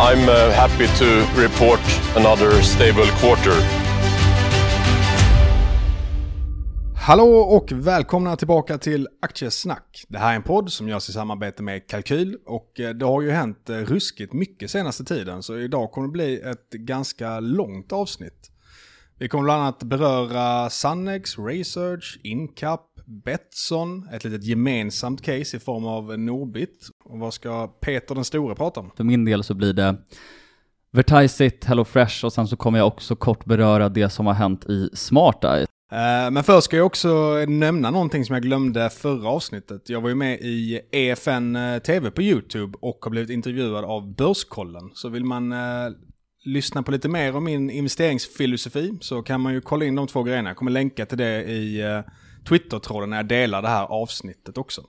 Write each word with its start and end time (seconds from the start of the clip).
I'm 0.00 0.28
uh, 0.28 0.52
happy 0.52 0.86
to 0.86 1.04
report 1.42 1.80
another 2.16 2.62
stable 2.62 3.06
quarter. 3.20 3.84
Hallå 6.96 7.24
och 7.24 7.72
välkomna 7.72 8.36
tillbaka 8.36 8.78
till 8.78 9.08
Aktiesnack. 9.22 10.04
Det 10.08 10.18
här 10.18 10.32
är 10.32 10.36
en 10.36 10.42
podd 10.42 10.72
som 10.72 10.88
görs 10.88 11.08
i 11.08 11.12
samarbete 11.12 11.62
med 11.62 11.88
Kalkyl 11.88 12.36
och 12.46 12.80
eh, 12.80 12.90
det 12.90 13.04
har 13.04 13.22
ju 13.22 13.30
hänt 13.30 13.70
eh, 13.70 13.76
ruskigt 13.76 14.32
mycket 14.32 14.70
senaste 14.70 15.04
tiden 15.04 15.42
så 15.42 15.58
idag 15.58 15.92
kommer 15.92 16.08
det 16.08 16.12
bli 16.12 16.40
ett 16.40 16.70
ganska 16.70 17.40
långt 17.40 17.92
avsnitt. 17.92 18.50
Vi 19.18 19.28
kommer 19.28 19.44
bland 19.44 19.62
annat 19.62 19.82
beröra 19.82 20.70
Sannex, 20.70 21.38
Research, 21.38 22.20
Incap, 22.22 22.93
Betsson, 23.06 24.08
ett 24.12 24.24
litet 24.24 24.44
gemensamt 24.44 25.22
case 25.22 25.56
i 25.56 25.60
form 25.60 25.84
av 25.84 26.18
Norbit. 26.18 26.88
Och 27.04 27.18
vad 27.18 27.34
ska 27.34 27.66
Peter 27.66 28.14
den 28.14 28.24
store 28.24 28.54
prata 28.54 28.80
om? 28.80 28.90
För 28.96 29.04
min 29.04 29.24
del 29.24 29.44
så 29.44 29.54
blir 29.54 29.72
det 29.72 29.96
Vertiseit, 30.92 31.64
HelloFresh 31.64 32.24
och 32.24 32.32
sen 32.32 32.48
så 32.48 32.56
kommer 32.56 32.78
jag 32.78 32.86
också 32.86 33.16
kort 33.16 33.44
beröra 33.44 33.88
det 33.88 34.10
som 34.10 34.26
har 34.26 34.34
hänt 34.34 34.64
i 34.64 34.90
SmartEye. 34.92 35.66
Eh, 35.92 36.30
Men 36.30 36.44
först 36.44 36.64
ska 36.64 36.76
jag 36.76 36.86
också 36.86 37.44
nämna 37.48 37.90
någonting 37.90 38.24
som 38.24 38.34
jag 38.34 38.42
glömde 38.42 38.90
förra 38.90 39.28
avsnittet. 39.28 39.88
Jag 39.88 40.00
var 40.00 40.08
ju 40.08 40.14
med 40.14 40.38
i 40.40 40.80
EFN 40.92 41.56
eh, 41.56 41.78
TV 41.78 42.10
på 42.10 42.22
YouTube 42.22 42.78
och 42.80 42.98
har 43.02 43.10
blivit 43.10 43.30
intervjuad 43.30 43.84
av 43.84 44.14
Börskollen. 44.14 44.90
Så 44.94 45.08
vill 45.08 45.24
man 45.24 45.52
eh, 45.52 45.58
lyssna 46.44 46.82
på 46.82 46.90
lite 46.90 47.08
mer 47.08 47.36
om 47.36 47.44
min 47.44 47.70
investeringsfilosofi 47.70 48.98
så 49.00 49.22
kan 49.22 49.40
man 49.40 49.52
ju 49.54 49.60
kolla 49.60 49.84
in 49.84 49.94
de 49.94 50.06
två 50.06 50.22
grejerna. 50.22 50.50
Jag 50.50 50.56
kommer 50.56 50.70
länka 50.70 51.06
till 51.06 51.18
det 51.18 51.44
i 51.44 51.82
Twitter-tråden 52.48 53.10
när 53.10 53.16
jag 53.16 53.28
delar 53.28 53.62
det 53.62 53.68
här 53.68 53.84
avsnittet 53.84 54.58
också. 54.58 54.82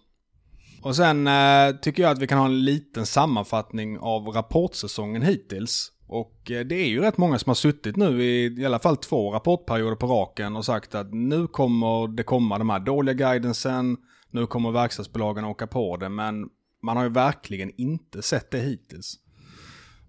Och 0.81 0.95
sen 0.95 1.27
eh, 1.27 1.75
tycker 1.81 2.03
jag 2.03 2.11
att 2.11 2.19
vi 2.19 2.27
kan 2.27 2.37
ha 2.37 2.45
en 2.45 2.63
liten 2.63 3.05
sammanfattning 3.05 3.99
av 3.99 4.27
rapportsäsongen 4.27 5.21
hittills. 5.21 5.91
Och 6.07 6.51
eh, 6.51 6.65
det 6.65 6.75
är 6.75 6.87
ju 6.87 7.01
rätt 7.01 7.17
många 7.17 7.39
som 7.39 7.49
har 7.49 7.55
suttit 7.55 7.95
nu 7.95 8.23
i 8.23 8.61
i 8.61 8.65
alla 8.65 8.79
fall 8.79 8.97
två 8.97 9.31
rapportperioder 9.31 9.95
på 9.95 10.07
raken 10.07 10.55
och 10.55 10.65
sagt 10.65 10.95
att 10.95 11.13
nu 11.13 11.47
kommer 11.47 12.07
det 12.07 12.23
komma 12.23 12.57
de 12.57 12.69
här 12.69 12.79
dåliga 12.79 13.13
guidansen, 13.13 13.97
nu 14.31 14.47
kommer 14.47 14.71
verkstadsbolagen 14.71 15.45
åka 15.45 15.67
på 15.67 15.97
det, 15.97 16.09
men 16.09 16.49
man 16.83 16.97
har 16.97 17.03
ju 17.03 17.09
verkligen 17.09 17.71
inte 17.77 18.21
sett 18.21 18.51
det 18.51 18.59
hittills. 18.59 19.19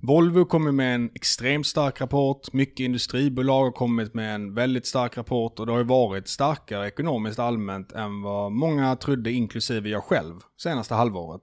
Volvo 0.07 0.45
kommer 0.45 0.73
med 0.73 0.95
en 0.95 1.11
extremt 1.15 1.67
stark 1.67 2.01
rapport, 2.01 2.53
mycket 2.53 2.81
industribolag 2.81 3.65
har 3.65 3.73
kommit 3.73 4.15
med 4.15 4.35
en 4.35 4.55
väldigt 4.55 4.87
stark 4.87 5.17
rapport 5.17 5.61
och 5.61 5.67
det 5.67 5.73
har 5.73 5.79
ju 5.79 5.85
varit 5.85 6.29
starkare 6.29 6.87
ekonomiskt 6.87 7.39
allmänt 7.39 7.93
än 7.93 8.23
vad 8.23 8.53
många 8.53 8.97
trodde, 8.97 9.33
inklusive 9.33 9.89
jag 9.89 10.05
själv, 10.05 10.35
senaste 10.63 10.95
halvåret. 10.95 11.43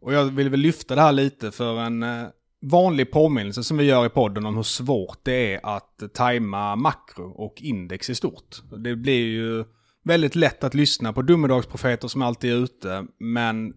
Och 0.00 0.14
jag 0.14 0.24
vill 0.24 0.50
väl 0.50 0.60
lyfta 0.60 0.94
det 0.94 1.00
här 1.00 1.12
lite 1.12 1.50
för 1.50 1.80
en 1.80 2.02
eh, 2.02 2.26
vanlig 2.62 3.10
påminnelse 3.10 3.64
som 3.64 3.76
vi 3.76 3.84
gör 3.84 4.06
i 4.06 4.10
podden 4.10 4.46
om 4.46 4.56
hur 4.56 4.62
svårt 4.62 5.18
det 5.22 5.54
är 5.54 5.76
att 5.76 6.02
tajma 6.14 6.76
makro 6.76 7.30
och 7.30 7.54
index 7.62 8.10
i 8.10 8.14
stort. 8.14 8.62
Det 8.84 8.96
blir 8.96 9.26
ju 9.26 9.64
väldigt 10.04 10.34
lätt 10.34 10.64
att 10.64 10.74
lyssna 10.74 11.12
på 11.12 11.22
domedagsprofeter 11.22 12.08
som 12.08 12.22
alltid 12.22 12.52
är 12.52 12.56
ute, 12.56 13.06
men 13.18 13.74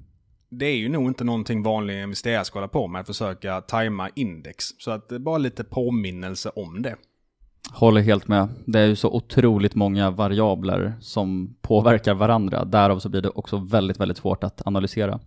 det 0.50 0.66
är 0.66 0.76
ju 0.76 0.90
nog 0.90 1.08
inte 1.08 1.24
någonting 1.24 1.64
vanliga 1.64 2.04
investerare 2.04 2.46
ska 2.46 2.60
hålla 2.60 2.68
på 2.68 2.88
med, 2.88 3.02
att 3.02 3.08
försöka 3.08 3.62
tajma 3.62 4.10
index. 4.16 4.66
Så 4.80 4.92
att 4.92 5.10
det 5.10 5.16
är 5.16 5.20
bara 5.20 5.38
lite 5.38 5.64
påminnelse 5.64 6.50
om 6.50 6.82
det. 6.82 6.96
Håller 7.72 8.02
helt 8.02 8.28
med. 8.28 8.50
Det 8.66 8.80
är 8.80 8.86
ju 8.86 8.96
så 8.96 9.12
otroligt 9.12 9.76
många 9.76 10.12
variabler 10.12 10.94
som 11.02 11.56
påverkar 11.62 12.14
varandra. 12.14 12.66
Därav 12.66 13.00
så 13.00 13.10
blir 13.10 13.22
det 13.22 13.30
också 13.30 13.58
väldigt, 13.58 14.00
väldigt 14.00 14.18
svårt 14.18 14.44
att 14.44 14.68
analysera. 14.68 15.20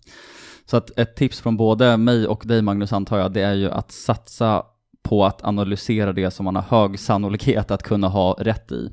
Så 0.66 0.76
att 0.76 0.98
ett 0.98 1.16
tips 1.16 1.40
från 1.40 1.56
både 1.56 1.96
mig 1.96 2.26
och 2.26 2.42
dig 2.46 2.62
Magnus 2.62 2.92
antar 2.92 3.18
jag, 3.18 3.32
det 3.32 3.42
är 3.42 3.54
ju 3.54 3.70
att 3.70 3.92
satsa 3.92 4.62
på 5.02 5.24
att 5.24 5.44
analysera 5.44 6.12
det 6.12 6.30
som 6.30 6.44
man 6.44 6.56
har 6.56 6.62
hög 6.62 6.98
sannolikhet 6.98 7.70
att 7.70 7.82
kunna 7.82 8.08
ha 8.08 8.36
rätt 8.38 8.72
i. 8.72 8.90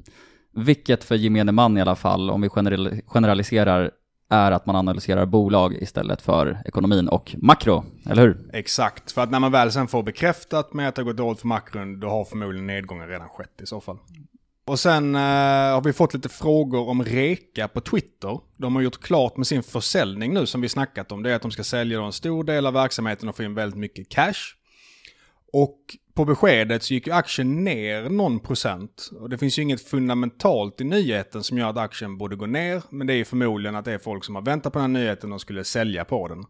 Vilket 0.54 1.04
för 1.04 1.16
gemene 1.16 1.52
man 1.52 1.78
i 1.78 1.82
alla 1.82 1.96
fall, 1.96 2.30
om 2.30 2.42
vi 2.42 2.50
generaliserar, 3.06 3.92
är 4.30 4.52
att 4.52 4.66
man 4.66 4.76
analyserar 4.76 5.26
bolag 5.26 5.74
istället 5.76 6.22
för 6.22 6.62
ekonomin 6.66 7.08
och 7.08 7.36
makro, 7.38 7.84
eller 8.06 8.22
hur? 8.22 8.50
Exakt, 8.54 9.12
för 9.12 9.22
att 9.22 9.32
när 9.32 9.40
man 9.40 9.52
väl 9.52 9.72
sen 9.72 9.88
får 9.88 10.04
bekräftat 10.04 10.74
med 10.74 10.90
att 10.90 10.96
det 10.96 11.02
har 11.02 11.06
gått 11.06 11.18
dåligt 11.18 11.40
för 11.40 11.48
makron, 11.48 12.00
då 12.00 12.10
har 12.10 12.26
förmodligen 12.26 12.68
nedgången 12.68 13.08
redan 13.08 13.30
skett 13.30 13.62
i 13.62 13.66
så 13.66 13.82
fall. 13.82 13.98
Och 14.68 14.80
sen 14.80 15.16
eh, 15.16 15.22
har 15.22 15.84
vi 15.84 15.94
fått 15.94 16.14
lite 16.14 16.30
frågor 16.30 16.90
om 16.90 17.04
Reka 17.04 17.68
på 17.68 17.82
Twitter. 17.82 18.40
De 18.58 18.76
har 18.76 18.82
gjort 18.82 19.02
klart 19.02 19.38
med 19.38 19.48
sin 19.48 19.64
försäljning 19.64 20.34
nu 20.34 20.46
som 20.46 20.62
vi 20.62 20.70
snackat 20.70 21.12
om. 21.12 21.24
Det 21.24 21.32
är 21.32 21.36
att 21.36 21.42
de 21.42 21.52
ska 21.52 21.64
sälja 21.64 22.02
en 22.02 22.14
stor 22.14 22.44
del 22.44 22.66
av 22.66 22.74
verksamheten 22.74 23.30
och 23.30 23.36
få 23.36 23.44
in 23.44 23.54
väldigt 23.54 23.80
mycket 23.80 24.10
cash. 24.10 24.56
Och 25.54 25.80
på 26.18 26.26
beskedet 26.26 26.84
så 26.84 26.94
gick 26.94 27.08
ju 27.08 27.14
aktien 27.14 27.64
ner 27.64 28.10
någon 28.10 28.40
procent. 28.40 29.10
Och 29.20 29.30
det 29.30 29.38
finns 29.38 29.60
ju 29.60 29.62
inget 29.62 29.82
fundamentalt 29.82 30.82
i 30.82 30.84
nyheten 30.84 31.44
som 31.44 31.58
gör 31.58 31.70
att 31.70 31.78
aktien 31.78 32.18
borde 32.18 32.36
gå 32.36 32.46
ner. 32.46 32.82
Men 32.90 33.08
det 33.08 33.14
är 33.14 33.18
ju 33.18 33.26
förmodligen 33.26 33.76
att 33.76 33.86
det 33.86 33.94
är 33.94 33.98
folk 33.98 34.24
som 34.24 34.36
har 34.36 34.42
väntat 34.42 34.74
på 34.74 34.80
den 34.80 34.96
här 34.96 35.02
nyheten 35.02 35.34
och 35.34 35.42
skulle 35.42 35.64
sälja 35.64 36.06
på 36.06 36.28
den. 36.28 36.46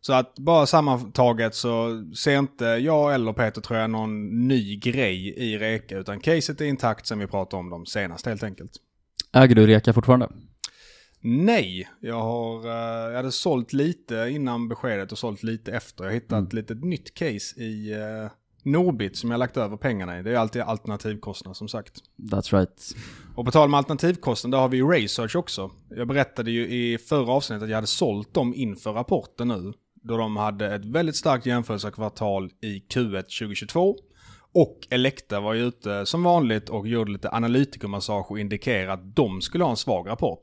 Så 0.00 0.12
att 0.12 0.34
bara 0.34 0.66
sammantaget 0.66 1.54
så 1.54 2.04
ser 2.16 2.38
inte 2.38 2.64
jag 2.64 3.14
eller 3.14 3.32
Peter 3.32 3.60
tror 3.60 3.78
jag 3.78 3.90
någon 3.90 4.48
ny 4.48 4.76
grej 4.76 5.34
i 5.36 5.58
Reka. 5.58 5.98
Utan 5.98 6.20
caset 6.20 6.60
är 6.60 6.64
intakt 6.64 7.06
sen 7.06 7.18
vi 7.18 7.26
pratade 7.26 7.60
om 7.60 7.70
dem 7.70 7.86
senast 7.86 8.26
helt 8.26 8.42
enkelt. 8.42 8.72
Äger 9.32 9.54
du 9.54 9.66
Reka 9.66 9.92
fortfarande? 9.92 10.28
Nej, 11.22 11.88
jag, 12.00 12.20
har, 12.20 12.66
eh, 12.66 13.10
jag 13.10 13.16
hade 13.16 13.32
sålt 13.32 13.72
lite 13.72 14.28
innan 14.30 14.68
beskedet 14.68 15.12
och 15.12 15.18
sålt 15.18 15.42
lite 15.42 15.72
efter. 15.72 16.04
Jag 16.04 16.12
hittade 16.12 16.46
ett 16.46 16.52
litet 16.52 16.84
nytt 16.84 17.14
case 17.14 17.60
i 17.60 17.94
uh, 17.94 18.30
Norbit 18.64 19.16
som 19.16 19.30
jag 19.30 19.38
lagt 19.38 19.56
över 19.56 19.76
pengarna 19.76 20.18
i. 20.18 20.22
Det 20.22 20.30
är 20.30 20.36
alltid 20.36 20.62
alternativkostnad 20.62 21.56
som 21.56 21.68
sagt. 21.68 21.92
That's 22.32 22.56
right. 22.56 22.94
Och 23.36 23.44
på 23.44 23.50
tal 23.50 23.64
om 23.64 23.74
alternativkostnad, 23.74 24.52
där 24.52 24.58
har 24.58 24.68
vi 24.68 24.76
ju 24.76 24.88
Research 24.88 25.36
också. 25.36 25.70
Jag 25.88 26.08
berättade 26.08 26.50
ju 26.50 26.68
i 26.68 26.98
förra 26.98 27.32
avsnittet 27.32 27.62
att 27.62 27.68
jag 27.68 27.76
hade 27.76 27.86
sålt 27.86 28.34
dem 28.34 28.54
inför 28.54 28.92
rapporten 28.92 29.48
nu. 29.48 29.72
Då 30.02 30.16
de 30.16 30.36
hade 30.36 30.74
ett 30.74 30.84
väldigt 30.84 31.16
starkt 31.16 31.46
jämförelsekvartal 31.46 32.50
i 32.60 32.84
Q1 32.94 33.22
2022. 33.22 33.96
Och 34.52 34.86
Elekta 34.90 35.40
var 35.40 35.54
ju 35.54 35.62
ute 35.62 36.06
som 36.06 36.22
vanligt 36.22 36.68
och 36.68 36.88
gjorde 36.88 37.12
lite 37.12 37.30
analytikermassage 37.30 38.30
och 38.30 38.38
indikerade 38.38 38.92
att 38.92 39.16
de 39.16 39.40
skulle 39.40 39.64
ha 39.64 39.70
en 39.70 39.76
svag 39.76 40.08
rapport. 40.08 40.40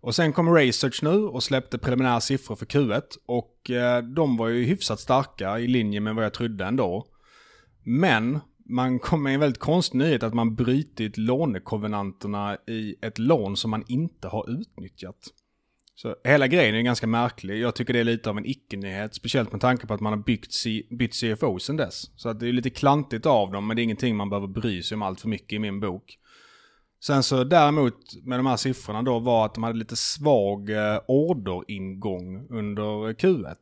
Och 0.00 0.14
sen 0.14 0.32
kom 0.32 0.54
Research 0.54 1.02
nu 1.02 1.24
och 1.24 1.42
släppte 1.42 1.78
preliminära 1.78 2.20
siffror 2.20 2.56
för 2.56 2.66
Q1 2.66 3.02
och 3.26 3.70
eh, 3.70 4.02
de 4.02 4.36
var 4.36 4.48
ju 4.48 4.64
hyfsat 4.64 5.00
starka 5.00 5.58
i 5.58 5.66
linje 5.66 6.00
med 6.00 6.14
vad 6.14 6.24
jag 6.24 6.34
trodde 6.34 6.64
ändå. 6.64 7.06
Men 7.82 8.38
man 8.64 8.98
kom 8.98 9.22
med 9.22 9.34
en 9.34 9.40
väldigt 9.40 9.60
konstig 9.60 9.98
nyhet 9.98 10.22
att 10.22 10.34
man 10.34 10.54
brutit 10.54 11.16
lånekovenanterna 11.18 12.56
i 12.66 12.94
ett 13.02 13.18
lån 13.18 13.56
som 13.56 13.70
man 13.70 13.84
inte 13.88 14.28
har 14.28 14.60
utnyttjat. 14.60 15.16
Så 15.94 16.16
hela 16.24 16.46
grejen 16.46 16.74
är 16.74 16.82
ganska 16.82 17.06
märklig. 17.06 17.60
Jag 17.60 17.74
tycker 17.74 17.92
det 17.92 17.98
är 18.00 18.04
lite 18.04 18.30
av 18.30 18.38
en 18.38 18.46
icke-nyhet, 18.46 19.14
speciellt 19.14 19.52
med 19.52 19.60
tanke 19.60 19.86
på 19.86 19.94
att 19.94 20.00
man 20.00 20.12
har 20.12 20.20
byggt 20.20 20.52
C- 20.52 20.82
bytt 20.90 21.14
CFO 21.14 21.58
sen 21.58 21.76
dess. 21.76 22.10
Så 22.16 22.28
att 22.28 22.40
det 22.40 22.48
är 22.48 22.52
lite 22.52 22.70
klantigt 22.70 23.26
av 23.26 23.52
dem, 23.52 23.66
men 23.66 23.76
det 23.76 23.82
är 23.82 23.84
ingenting 23.84 24.16
man 24.16 24.30
behöver 24.30 24.46
bry 24.48 24.82
sig 24.82 24.94
om 24.94 25.02
allt 25.02 25.20
för 25.20 25.28
mycket 25.28 25.52
i 25.52 25.58
min 25.58 25.80
bok. 25.80 26.18
Sen 27.02 27.22
så 27.22 27.44
däremot 27.44 28.24
med 28.24 28.38
de 28.38 28.46
här 28.46 28.56
siffrorna 28.56 29.02
då 29.02 29.18
var 29.18 29.44
att 29.46 29.54
de 29.54 29.62
hade 29.62 29.78
lite 29.78 29.96
svag 29.96 30.70
eh, 30.70 31.00
orderingång 31.08 32.46
under 32.50 33.12
Q1. 33.12 33.56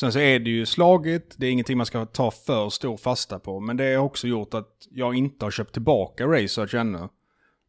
Sen 0.00 0.12
så 0.12 0.18
är 0.18 0.38
det 0.38 0.50
ju 0.50 0.66
slagigt, 0.66 1.34
det 1.36 1.46
är 1.46 1.50
ingenting 1.50 1.76
man 1.76 1.86
ska 1.86 2.06
ta 2.06 2.30
för 2.30 2.70
stor 2.70 2.96
fasta 2.96 3.38
på. 3.38 3.60
Men 3.60 3.76
det 3.76 3.94
har 3.94 4.04
också 4.04 4.26
gjort 4.26 4.54
att 4.54 4.86
jag 4.90 5.14
inte 5.14 5.46
har 5.46 5.50
köpt 5.50 5.72
tillbaka 5.72 6.26
Research 6.26 6.74
ännu. 6.74 7.08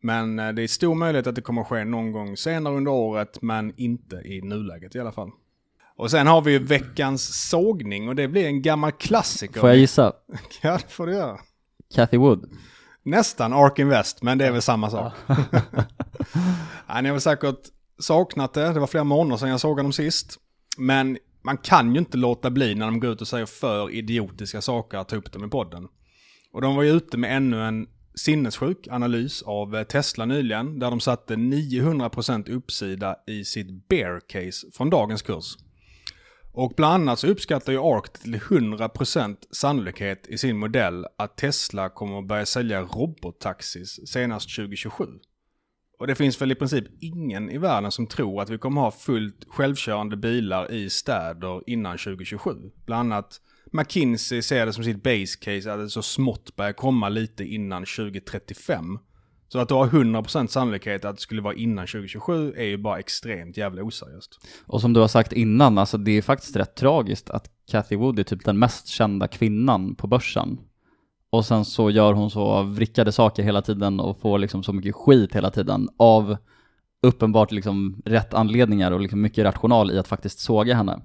Men 0.01 0.39
eh, 0.39 0.51
det 0.51 0.63
är 0.63 0.67
stor 0.67 0.95
möjlighet 0.95 1.27
att 1.27 1.35
det 1.35 1.41
kommer 1.41 1.61
att 1.61 1.67
ske 1.67 1.83
någon 1.83 2.11
gång 2.11 2.37
senare 2.37 2.73
under 2.73 2.91
året, 2.91 3.41
men 3.41 3.73
inte 3.77 4.15
i 4.15 4.41
nuläget 4.41 4.95
i 4.95 4.99
alla 4.99 5.11
fall. 5.11 5.29
Och 5.95 6.11
sen 6.11 6.27
har 6.27 6.41
vi 6.41 6.51
ju 6.51 6.59
veckans 6.59 7.49
sågning 7.49 8.09
och 8.09 8.15
det 8.15 8.27
blir 8.27 8.45
en 8.45 8.61
gammal 8.61 8.91
klassiker. 8.91 9.59
Får 9.59 9.69
jag 9.69 9.77
gissa? 9.77 10.13
Ja, 10.61 10.71
det 10.71 10.91
får 10.91 11.07
du 11.07 11.13
göra. 11.13 11.39
Cathy 11.95 12.17
Wood? 12.17 12.49
Nästan 13.03 13.53
Ark 13.53 13.79
Invest, 13.79 14.21
men 14.21 14.37
det 14.37 14.45
är 14.45 14.51
väl 14.51 14.61
samma 14.61 14.89
sak. 14.89 15.13
ja, 16.87 17.01
ni 17.01 17.09
har 17.09 17.13
väl 17.13 17.21
säkert 17.21 17.59
saknat 17.99 18.53
det, 18.53 18.73
det 18.73 18.79
var 18.79 18.87
flera 18.87 19.03
månader 19.03 19.37
sedan 19.37 19.49
jag 19.49 19.59
såg 19.59 19.77
dem 19.77 19.93
sist. 19.93 20.39
Men 20.77 21.17
man 21.47 21.57
kan 21.57 21.93
ju 21.93 21.99
inte 21.99 22.17
låta 22.17 22.49
bli 22.49 22.75
när 22.75 22.85
de 22.85 22.99
går 22.99 23.11
ut 23.11 23.21
och 23.21 23.27
säger 23.27 23.45
för 23.45 23.91
idiotiska 23.91 24.61
saker 24.61 24.97
att 24.97 25.09
ta 25.09 25.15
upp 25.15 25.31
dem 25.31 25.45
i 25.45 25.47
podden. 25.47 25.87
Och 26.51 26.61
de 26.61 26.75
var 26.75 26.83
ju 26.83 26.89
ute 26.89 27.17
med 27.17 27.37
ännu 27.37 27.61
en 27.63 27.87
sinnessjuk 28.15 28.87
analys 28.87 29.41
av 29.41 29.75
eh, 29.75 29.83
Tesla 29.83 30.25
nyligen, 30.25 30.79
där 30.79 30.89
de 30.89 30.99
satte 30.99 31.35
900% 31.35 32.49
uppsida 32.51 33.15
i 33.27 33.45
sitt 33.45 33.87
bear 33.87 34.19
case 34.19 34.67
från 34.73 34.89
dagens 34.89 35.21
kurs. 35.21 35.57
Och 36.53 36.73
bland 36.77 36.93
annat 36.93 37.19
så 37.19 37.27
uppskattar 37.27 37.73
ju 37.73 37.79
ARK 37.79 38.13
till 38.13 38.35
100% 38.35 39.35
sannolikhet 39.51 40.27
i 40.27 40.37
sin 40.37 40.57
modell 40.57 41.05
att 41.17 41.37
Tesla 41.37 41.89
kommer 41.89 42.19
att 42.19 42.27
börja 42.27 42.45
sälja 42.45 42.81
robottaxis 42.81 43.99
senast 44.07 44.55
2027. 44.55 45.05
Och 45.99 46.07
det 46.07 46.15
finns 46.15 46.41
väl 46.41 46.51
i 46.51 46.55
princip 46.55 46.85
ingen 46.99 47.49
i 47.49 47.57
världen 47.57 47.91
som 47.91 48.07
tror 48.07 48.41
att 48.41 48.49
vi 48.49 48.57
kommer 48.57 48.81
ha 48.81 48.91
fullt 48.91 49.45
självkörande 49.47 50.17
bilar 50.17 50.71
i 50.71 50.89
städer 50.89 51.61
innan 51.67 51.97
2027. 51.97 52.51
Bland 52.85 53.13
annat 53.13 53.41
McKinsey 53.71 54.41
ser 54.41 54.65
det 54.65 54.73
som 54.73 54.83
sitt 54.83 55.03
base 55.03 55.37
case 55.41 55.73
att 55.73 55.79
det 55.79 55.89
så 55.89 56.01
smått 56.01 56.55
börjar 56.55 56.73
komma 56.73 57.09
lite 57.09 57.43
innan 57.43 57.85
2035. 57.85 58.99
Så 59.49 59.59
att 59.59 59.69
du 59.69 59.73
har 59.75 59.87
100% 59.87 60.47
sannolikhet 60.47 61.05
att 61.05 61.15
det 61.15 61.21
skulle 61.21 61.41
vara 61.41 61.53
innan 61.53 61.87
2027 61.87 62.53
är 62.57 62.65
ju 62.65 62.77
bara 62.77 62.99
extremt 62.99 63.57
jävla 63.57 63.83
oseriöst. 63.83 64.39
Och 64.65 64.81
som 64.81 64.93
du 64.93 64.99
har 64.99 65.07
sagt 65.07 65.33
innan, 65.33 65.77
alltså 65.77 65.97
det 65.97 66.11
är 66.11 66.21
faktiskt 66.21 66.55
rätt 66.55 66.75
tragiskt 66.75 67.29
att 67.29 67.49
Cathy 67.71 67.95
Wood 67.95 68.19
är 68.19 68.23
typ 68.23 68.45
den 68.45 68.59
mest 68.59 68.87
kända 68.87 69.27
kvinnan 69.27 69.95
på 69.95 70.07
börsen. 70.07 70.57
Och 71.29 71.45
sen 71.45 71.65
så 71.65 71.89
gör 71.89 72.13
hon 72.13 72.31
så 72.31 72.63
vrickade 72.63 73.11
saker 73.11 73.43
hela 73.43 73.61
tiden 73.61 73.99
och 73.99 74.21
får 74.21 74.39
liksom 74.39 74.63
så 74.63 74.73
mycket 74.73 74.95
skit 74.95 75.35
hela 75.35 75.49
tiden 75.51 75.89
av 75.97 76.37
uppenbart 77.01 77.51
liksom 77.51 78.01
rätt 78.05 78.33
anledningar 78.33 78.91
och 78.91 78.99
liksom 78.99 79.21
mycket 79.21 79.45
rational 79.45 79.91
i 79.91 79.99
att 79.99 80.07
faktiskt 80.07 80.39
såga 80.39 80.75
henne. 80.75 81.01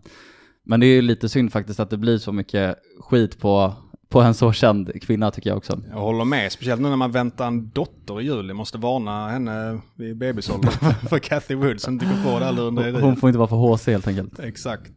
Men 0.65 0.81
det 0.81 0.87
är 0.87 0.95
ju 0.95 1.03
lite 1.03 1.29
synd 1.29 1.53
faktiskt 1.53 1.81
att 1.81 1.91
det 1.91 1.97
blir 1.97 2.19
så 2.19 2.33
mycket 2.33 2.77
skit 3.01 3.39
på, 3.41 3.75
på 4.09 4.21
en 4.21 4.35
så 4.35 4.53
känd 4.53 5.03
kvinna 5.03 5.31
tycker 5.31 5.51
jag 5.51 5.57
också. 5.57 5.81
Jag 5.91 5.99
håller 5.99 6.25
med, 6.25 6.53
speciellt 6.53 6.81
nu 6.81 6.89
när 6.89 6.97
man 6.97 7.13
väntar 7.13 7.47
en 7.47 7.71
dotter 7.71 8.21
i 8.21 8.25
juli. 8.25 8.53
Måste 8.55 8.79
varna 8.79 9.29
henne 9.29 9.81
vid 9.95 10.19
bebisåldern 10.19 10.71
för 11.09 11.19
Cathy 11.19 11.55
Wood 11.55 11.81
som 11.81 11.93
inte 11.93 12.07
går 12.07 12.33
på 12.33 12.39
det 12.39 12.47
alla 12.47 12.63
under 12.63 13.01
Hon 13.01 13.17
får 13.17 13.29
inte 13.29 13.39
vara 13.39 13.49
för 13.49 13.57
HC 13.57 13.87
helt 13.87 14.09
enkelt. 14.09 14.39
Exakt. 14.39 14.93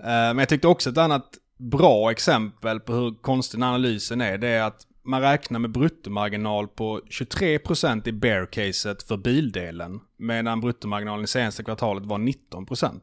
Eh, 0.00 0.06
Men 0.06 0.38
jag 0.38 0.48
tyckte 0.48 0.68
också 0.68 0.90
ett 0.90 0.98
annat 0.98 1.24
bra 1.70 2.10
exempel 2.10 2.80
på 2.80 2.92
hur 2.92 3.14
konstig 3.22 3.60
den 3.60 3.68
analysen 3.68 4.20
är, 4.20 4.38
det 4.38 4.48
är 4.48 4.62
att 4.62 4.86
man 5.04 5.20
räknar 5.20 5.58
med 5.58 5.72
bruttomarginal 5.72 6.68
på 6.68 7.00
23% 7.00 8.08
i 8.08 8.12
bear-caset 8.12 9.02
för 9.02 9.16
bildelen, 9.16 10.00
medan 10.16 10.60
bruttomarginalen 10.60 11.24
i 11.24 11.28
senaste 11.28 11.64
kvartalet 11.64 12.06
var 12.06 12.18
19%. 12.18 13.00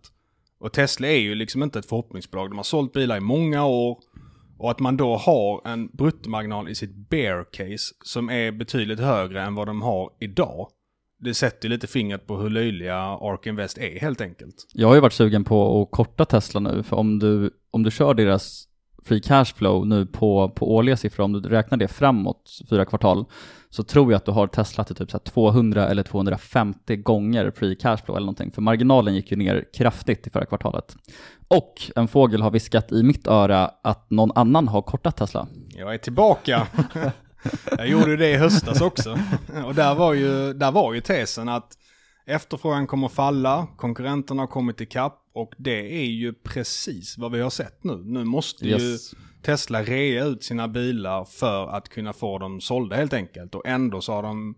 Och 0.60 0.74
Tesla 0.74 1.08
är 1.08 1.20
ju 1.20 1.36
liksom 1.36 1.64
inte 1.64 1.80
ett 1.80 1.90
förhoppningsbolag, 1.90 2.50
de 2.50 2.58
har 2.58 2.64
sålt 2.64 2.94
bilar 2.94 3.18
i 3.18 3.20
många 3.20 3.66
år, 3.66 3.98
och 4.58 4.72
att 4.72 4.80
man 4.80 4.98
då 4.98 5.16
har 5.16 5.68
en 5.68 5.88
bruttomarginal 5.88 6.70
i 6.70 6.76
sitt 6.76 6.96
bear-case 7.10 7.94
som 8.04 8.30
är 8.30 8.52
betydligt 8.52 9.00
högre 9.00 9.42
än 9.42 9.56
vad 9.56 9.68
de 9.68 9.82
har 9.82 10.10
idag. 10.20 10.70
Det 11.22 11.34
sätter 11.34 11.70
lite 11.70 11.88
fingret 11.88 12.28
på 12.28 12.38
hur 12.38 12.50
löjliga 12.50 12.98
Ark 12.98 13.46
Invest 13.46 13.78
är 13.78 14.00
helt 14.00 14.22
enkelt. 14.22 14.56
Jag 14.74 14.88
har 14.88 14.96
ju 14.96 15.02
varit 15.02 15.14
sugen 15.14 15.44
på 15.44 15.82
att 15.82 15.92
korta 15.92 16.26
Tesla 16.26 16.60
nu, 16.60 16.84
för 16.84 16.98
om 16.98 17.20
du, 17.20 17.52
om 17.72 17.84
du 17.84 17.92
kör 17.92 18.14
deras 18.14 18.66
free 19.04 19.22
cash 19.22 19.46
flow 19.46 19.88
nu 19.88 20.06
på, 20.06 20.50
på 20.50 20.76
årliga 20.76 20.98
siffror, 20.98 21.24
om 21.24 21.34
du 21.34 21.50
räknar 21.50 21.78
det 21.78 21.88
framåt 21.88 22.60
fyra 22.70 22.86
kvartal, 22.86 23.26
så 23.70 23.84
tror 23.84 24.12
jag 24.12 24.18
att 24.18 24.26
du 24.26 24.32
har 24.32 24.48
Tesla 24.48 24.84
till 24.84 24.96
typ 24.96 25.12
så 25.12 25.18
här 25.18 25.32
200 25.32 25.88
eller 25.88 26.04
250 26.04 26.96
gånger 26.96 27.52
free 27.52 27.76
cash 27.76 27.98
flow 27.98 28.18
eller 28.18 28.26
någonting, 28.26 28.52
för 28.52 28.62
marginalen 28.62 29.16
gick 29.16 29.32
ju 29.32 29.38
ner 29.38 29.66
kraftigt 29.74 30.28
i 30.28 30.30
förra 30.30 30.46
kvartalet. 30.46 30.96
Och 31.48 31.74
en 31.96 32.08
fågel 32.08 32.42
har 32.42 32.52
viskat 32.52 32.92
i 32.92 33.04
mitt 33.04 33.28
öra 33.28 33.72
att 33.84 34.10
någon 34.10 34.32
annan 34.36 34.68
har 34.68 34.82
kortat 34.82 35.18
Tesla. 35.18 35.48
Jag 35.70 35.94
är 35.94 35.98
tillbaka. 35.98 36.68
jag 37.78 37.88
gjorde 37.88 38.16
det 38.18 38.30
i 38.30 38.36
höstas 38.38 38.82
också. 38.82 39.20
Och 39.66 39.76
där 39.76 39.96
var 39.96 40.14
ju, 40.14 40.54
där 40.54 40.72
var 40.72 40.94
ju 40.94 41.02
tesen 41.02 41.50
att 41.50 41.78
efterfrågan 42.26 42.88
kommer 42.88 43.08
falla, 43.08 43.68
konkurrenterna 43.78 44.42
har 44.42 44.48
kommit 44.48 44.82
ikapp 44.82 45.22
och 45.34 45.54
det 45.58 46.02
är 46.02 46.06
ju 46.06 46.34
precis 46.34 47.18
vad 47.18 47.32
vi 47.32 47.42
har 47.42 47.50
sett 47.50 47.84
nu. 47.84 47.98
Nu 48.06 48.24
måste 48.24 48.66
Yes. 48.68 48.82
ju 48.82 49.18
Tesla 49.44 49.84
rea 49.84 50.26
ut 50.26 50.44
sina 50.44 50.68
bilar 50.68 51.26
för 51.26 51.68
att 51.68 51.90
kunna 51.90 52.14
få 52.14 52.38
dem 52.40 52.62
sålda 52.62 52.96
helt 52.96 53.14
enkelt. 53.14 53.56
Och 53.56 53.66
ändå 53.68 54.02
så 54.02 54.14
har 54.14 54.24
de 54.24 54.56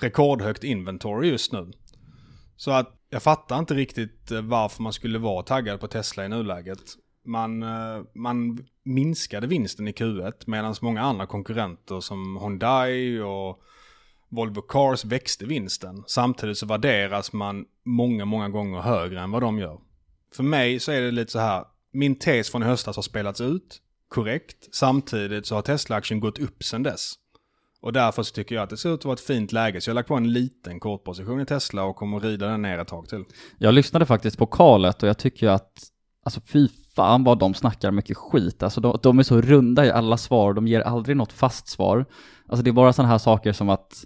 rekordhögt 0.00 0.64
inventory 0.64 1.28
just 1.28 1.52
nu. 1.52 1.72
Så 2.56 2.70
att 2.70 2.88
jag 3.10 3.22
fattar 3.22 3.58
inte 3.58 3.74
riktigt 3.74 4.30
eh, 4.30 4.40
varför 4.40 4.82
man 4.82 4.92
skulle 4.92 5.18
vara 5.18 5.42
taggad 5.42 5.80
på 5.80 5.86
Tesla 5.88 6.24
i 6.24 6.28
nuläget. 6.28 6.78
Man, 7.24 7.62
eh, 7.62 8.02
man 8.14 8.66
minskade 8.82 9.46
vinsten 9.46 9.88
i 9.88 9.92
Q1 9.92 10.32
medan 10.46 10.74
många 10.80 11.02
andra 11.02 11.26
konkurrenter 11.26 12.00
som 12.00 12.36
Hyundai 12.36 13.20
och 13.20 13.62
Volvo 14.28 14.60
Cars 14.60 15.04
växte 15.04 15.44
vinsten. 15.46 16.04
Samtidigt 16.06 16.58
så 16.58 16.66
värderas 16.66 17.32
man 17.32 17.64
många, 17.84 18.24
många 18.24 18.48
gånger 18.48 18.80
högre 18.80 19.20
än 19.20 19.30
vad 19.30 19.42
de 19.42 19.58
gör. 19.58 19.80
För 20.34 20.42
mig 20.42 20.80
så 20.80 20.92
är 20.92 21.00
det 21.00 21.10
lite 21.10 21.32
så 21.32 21.38
här, 21.38 21.64
min 21.92 22.18
tes 22.18 22.50
från 22.50 22.62
i 22.62 22.66
höstas 22.66 22.96
har 22.96 23.02
spelats 23.02 23.40
ut, 23.40 23.80
korrekt. 24.08 24.68
Samtidigt 24.72 25.46
så 25.46 25.54
har 25.54 25.62
Tesla-aktien 25.62 26.20
gått 26.20 26.38
upp 26.38 26.64
sedan 26.64 26.82
dess. 26.82 27.14
Och 27.80 27.92
därför 27.92 28.22
så 28.22 28.34
tycker 28.34 28.54
jag 28.54 28.64
att 28.64 28.70
det 28.70 28.76
ser 28.76 28.94
ut 28.94 29.00
att 29.00 29.04
vara 29.04 29.14
ett 29.14 29.20
fint 29.20 29.52
läge. 29.52 29.80
Så 29.80 29.90
jag 29.90 29.92
har 29.92 29.94
lagt 29.94 30.08
på 30.08 30.14
en 30.14 30.32
liten 30.32 30.80
kortposition 30.80 31.40
i 31.40 31.46
Tesla 31.46 31.84
och 31.84 31.96
kommer 31.96 32.16
att 32.16 32.24
rida 32.24 32.46
den 32.46 32.62
ner 32.62 32.78
ett 32.78 32.88
tag 32.88 33.08
till. 33.08 33.24
Jag 33.58 33.74
lyssnade 33.74 34.06
faktiskt 34.06 34.38
på 34.38 34.46
Karlet 34.46 35.02
och 35.02 35.08
jag 35.08 35.18
tycker 35.18 35.48
att, 35.48 35.72
alltså 36.22 36.40
fy 36.40 36.68
fan 36.96 37.24
vad 37.24 37.38
de 37.38 37.54
snackar 37.54 37.90
mycket 37.90 38.16
skit. 38.16 38.62
Alltså 38.62 38.80
de, 38.80 38.98
de 39.02 39.18
är 39.18 39.22
så 39.22 39.40
runda 39.40 39.86
i 39.86 39.90
alla 39.90 40.16
svar, 40.16 40.54
de 40.54 40.68
ger 40.68 40.80
aldrig 40.80 41.16
något 41.16 41.32
fast 41.32 41.68
svar. 41.68 42.06
Alltså 42.48 42.64
det 42.64 42.70
är 42.70 42.72
bara 42.72 42.92
sådana 42.92 43.12
här 43.12 43.18
saker 43.18 43.52
som 43.52 43.68
att 43.68 44.04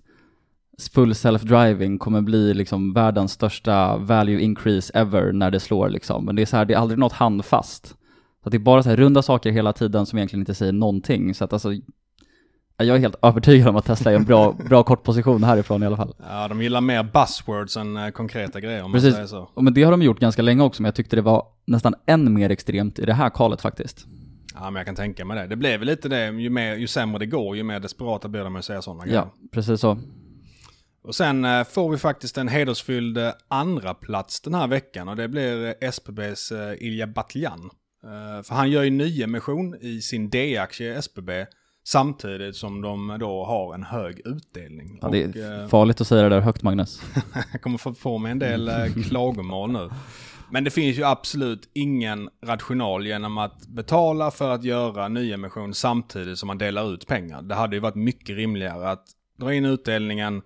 full 0.95 1.13
self-driving 1.13 1.99
kommer 1.99 2.21
bli 2.21 2.55
liksom 2.55 2.93
världens 2.93 3.33
största 3.33 3.97
value 3.97 4.41
increase 4.41 4.93
ever 4.95 5.33
när 5.33 5.51
det 5.51 5.61
slår 5.61 5.89
liksom. 5.89 6.25
Men 6.25 6.37
det 6.37 6.43
är 6.43 6.47
så 6.47 6.57
här, 6.57 6.65
det 6.65 6.75
är 6.75 6.79
aldrig 6.79 6.99
något 6.99 7.13
handfast. 7.13 7.87
Så 7.87 7.95
att 8.43 8.51
det 8.51 8.57
är 8.57 8.59
bara 8.59 8.83
så 8.83 8.89
här 8.89 8.97
runda 8.97 9.23
saker 9.23 9.51
hela 9.51 9.73
tiden 9.73 10.07
som 10.07 10.19
egentligen 10.19 10.43
inte 10.43 10.55
säger 10.55 10.73
någonting. 10.73 11.35
Så 11.35 11.45
att 11.45 11.53
alltså, 11.53 11.73
jag 12.87 12.97
är 12.97 13.01
helt 13.01 13.17
övertygad 13.23 13.69
om 13.69 13.77
att 13.77 13.85
Tesla 13.85 14.11
är 14.13 14.17
en 14.17 14.25
bra, 14.25 14.53
bra 14.69 14.83
kortposition 14.83 15.45
härifrån 15.45 15.83
i 15.83 15.87
alla 15.87 15.97
fall. 15.97 16.15
Ja, 16.29 16.49
de 16.49 16.63
gillar 16.63 16.81
mer 16.81 17.03
buzzwords 17.03 17.77
än 17.77 17.97
eh, 17.97 18.11
konkreta 18.11 18.61
grejer 18.61 18.83
om 18.83 18.91
man 18.91 19.01
Precis, 19.01 19.15
säger 19.15 19.27
så. 19.27 19.51
och 19.55 19.65
men 19.65 19.75
det 19.75 19.83
har 19.83 19.91
de 19.91 20.03
gjort 20.03 20.21
ganska 20.21 20.43
länge 20.43 20.63
också, 20.63 20.83
men 20.83 20.89
jag 20.89 20.95
tyckte 20.95 21.17
det 21.17 21.23
var 21.23 21.47
nästan 21.67 21.95
än 22.07 22.35
mer 22.35 22.51
extremt 22.51 22.99
i 22.99 23.07
det 23.07 23.13
här 23.13 23.31
kalet 23.31 23.61
faktiskt. 23.61 24.07
Ja, 24.55 24.71
men 24.71 24.75
jag 24.75 24.87
kan 24.87 24.95
tänka 24.95 25.25
mig 25.25 25.37
det. 25.37 25.47
Det 25.47 25.57
blev 25.57 25.79
väl 25.79 25.87
lite 25.87 26.09
det, 26.09 26.27
ju, 26.27 26.51
mer, 26.51 26.75
ju 26.75 26.87
sämre 26.87 27.19
det 27.19 27.27
går, 27.27 27.57
ju 27.57 27.63
mer 27.63 27.81
desperata 27.81 28.29
blir 28.29 28.45
de 28.45 28.57
att 28.57 28.65
säga 28.65 28.83
sådana 28.83 29.05
grejer. 29.05 29.19
Ja, 29.19 29.35
precis 29.53 29.81
så. 29.81 29.99
Och 31.03 31.15
sen 31.15 31.45
eh, 31.45 31.65
får 31.65 31.91
vi 31.91 31.97
faktiskt 31.97 32.39
en 32.39 32.49
hedersfylld 32.49 33.19
eh, 33.19 33.31
andra 33.49 33.95
plats 33.95 34.41
den 34.41 34.55
här 34.55 34.67
veckan 34.67 35.09
och 35.09 35.17
det 35.17 35.29
blir 35.29 35.75
SBBs 35.81 36.53
Ilja 36.79 37.07
Batljan. 37.07 37.71
För 38.45 38.55
han 38.55 38.71
gör 38.71 38.83
ju 38.83 38.91
nyemission 38.91 39.77
i 39.81 40.01
sin 40.01 40.31
D-aktie 40.31 40.99
SBB 40.99 41.31
samtidigt 41.89 42.57
som 42.57 42.83
de 42.83 43.17
då 43.21 43.45
har 43.45 43.75
en 43.75 43.83
hög 43.83 44.21
utdelning. 44.25 44.99
Ja, 45.03 45.09
det 45.09 45.29
Och, 45.29 45.37
är 45.37 45.63
eh, 45.63 45.69
farligt 45.69 46.01
att 46.01 46.07
säga 46.07 46.23
det 46.23 46.29
där 46.29 46.41
högt, 46.41 46.63
Magnus. 46.63 47.03
jag 47.53 47.63
kommer 47.63 47.79
få 47.79 47.95
på 47.95 48.19
mig 48.19 48.33
en 48.33 48.39
del 48.39 48.69
eh, 48.69 48.75
klagomål 49.09 49.73
nu. 49.73 49.91
Men 50.51 50.65
det 50.65 50.71
finns 50.71 50.99
ju 50.99 51.05
absolut 51.05 51.71
ingen 51.73 52.29
rational 52.45 53.07
genom 53.07 53.39
att 53.39 53.67
betala 53.67 54.31
för 54.31 54.51
att 54.51 54.65
göra 54.65 55.09
nyemission 55.09 55.75
samtidigt 55.75 56.39
som 56.39 56.47
man 56.47 56.59
delar 56.59 56.95
ut 56.95 57.07
pengar. 57.07 57.43
Det 57.43 57.55
hade 57.55 57.77
ju 57.77 57.81
varit 57.81 57.95
mycket 57.95 58.37
rimligare 58.37 58.91
att 58.91 59.05
dra 59.39 59.55
in 59.55 59.65
utdelningen 59.65 60.43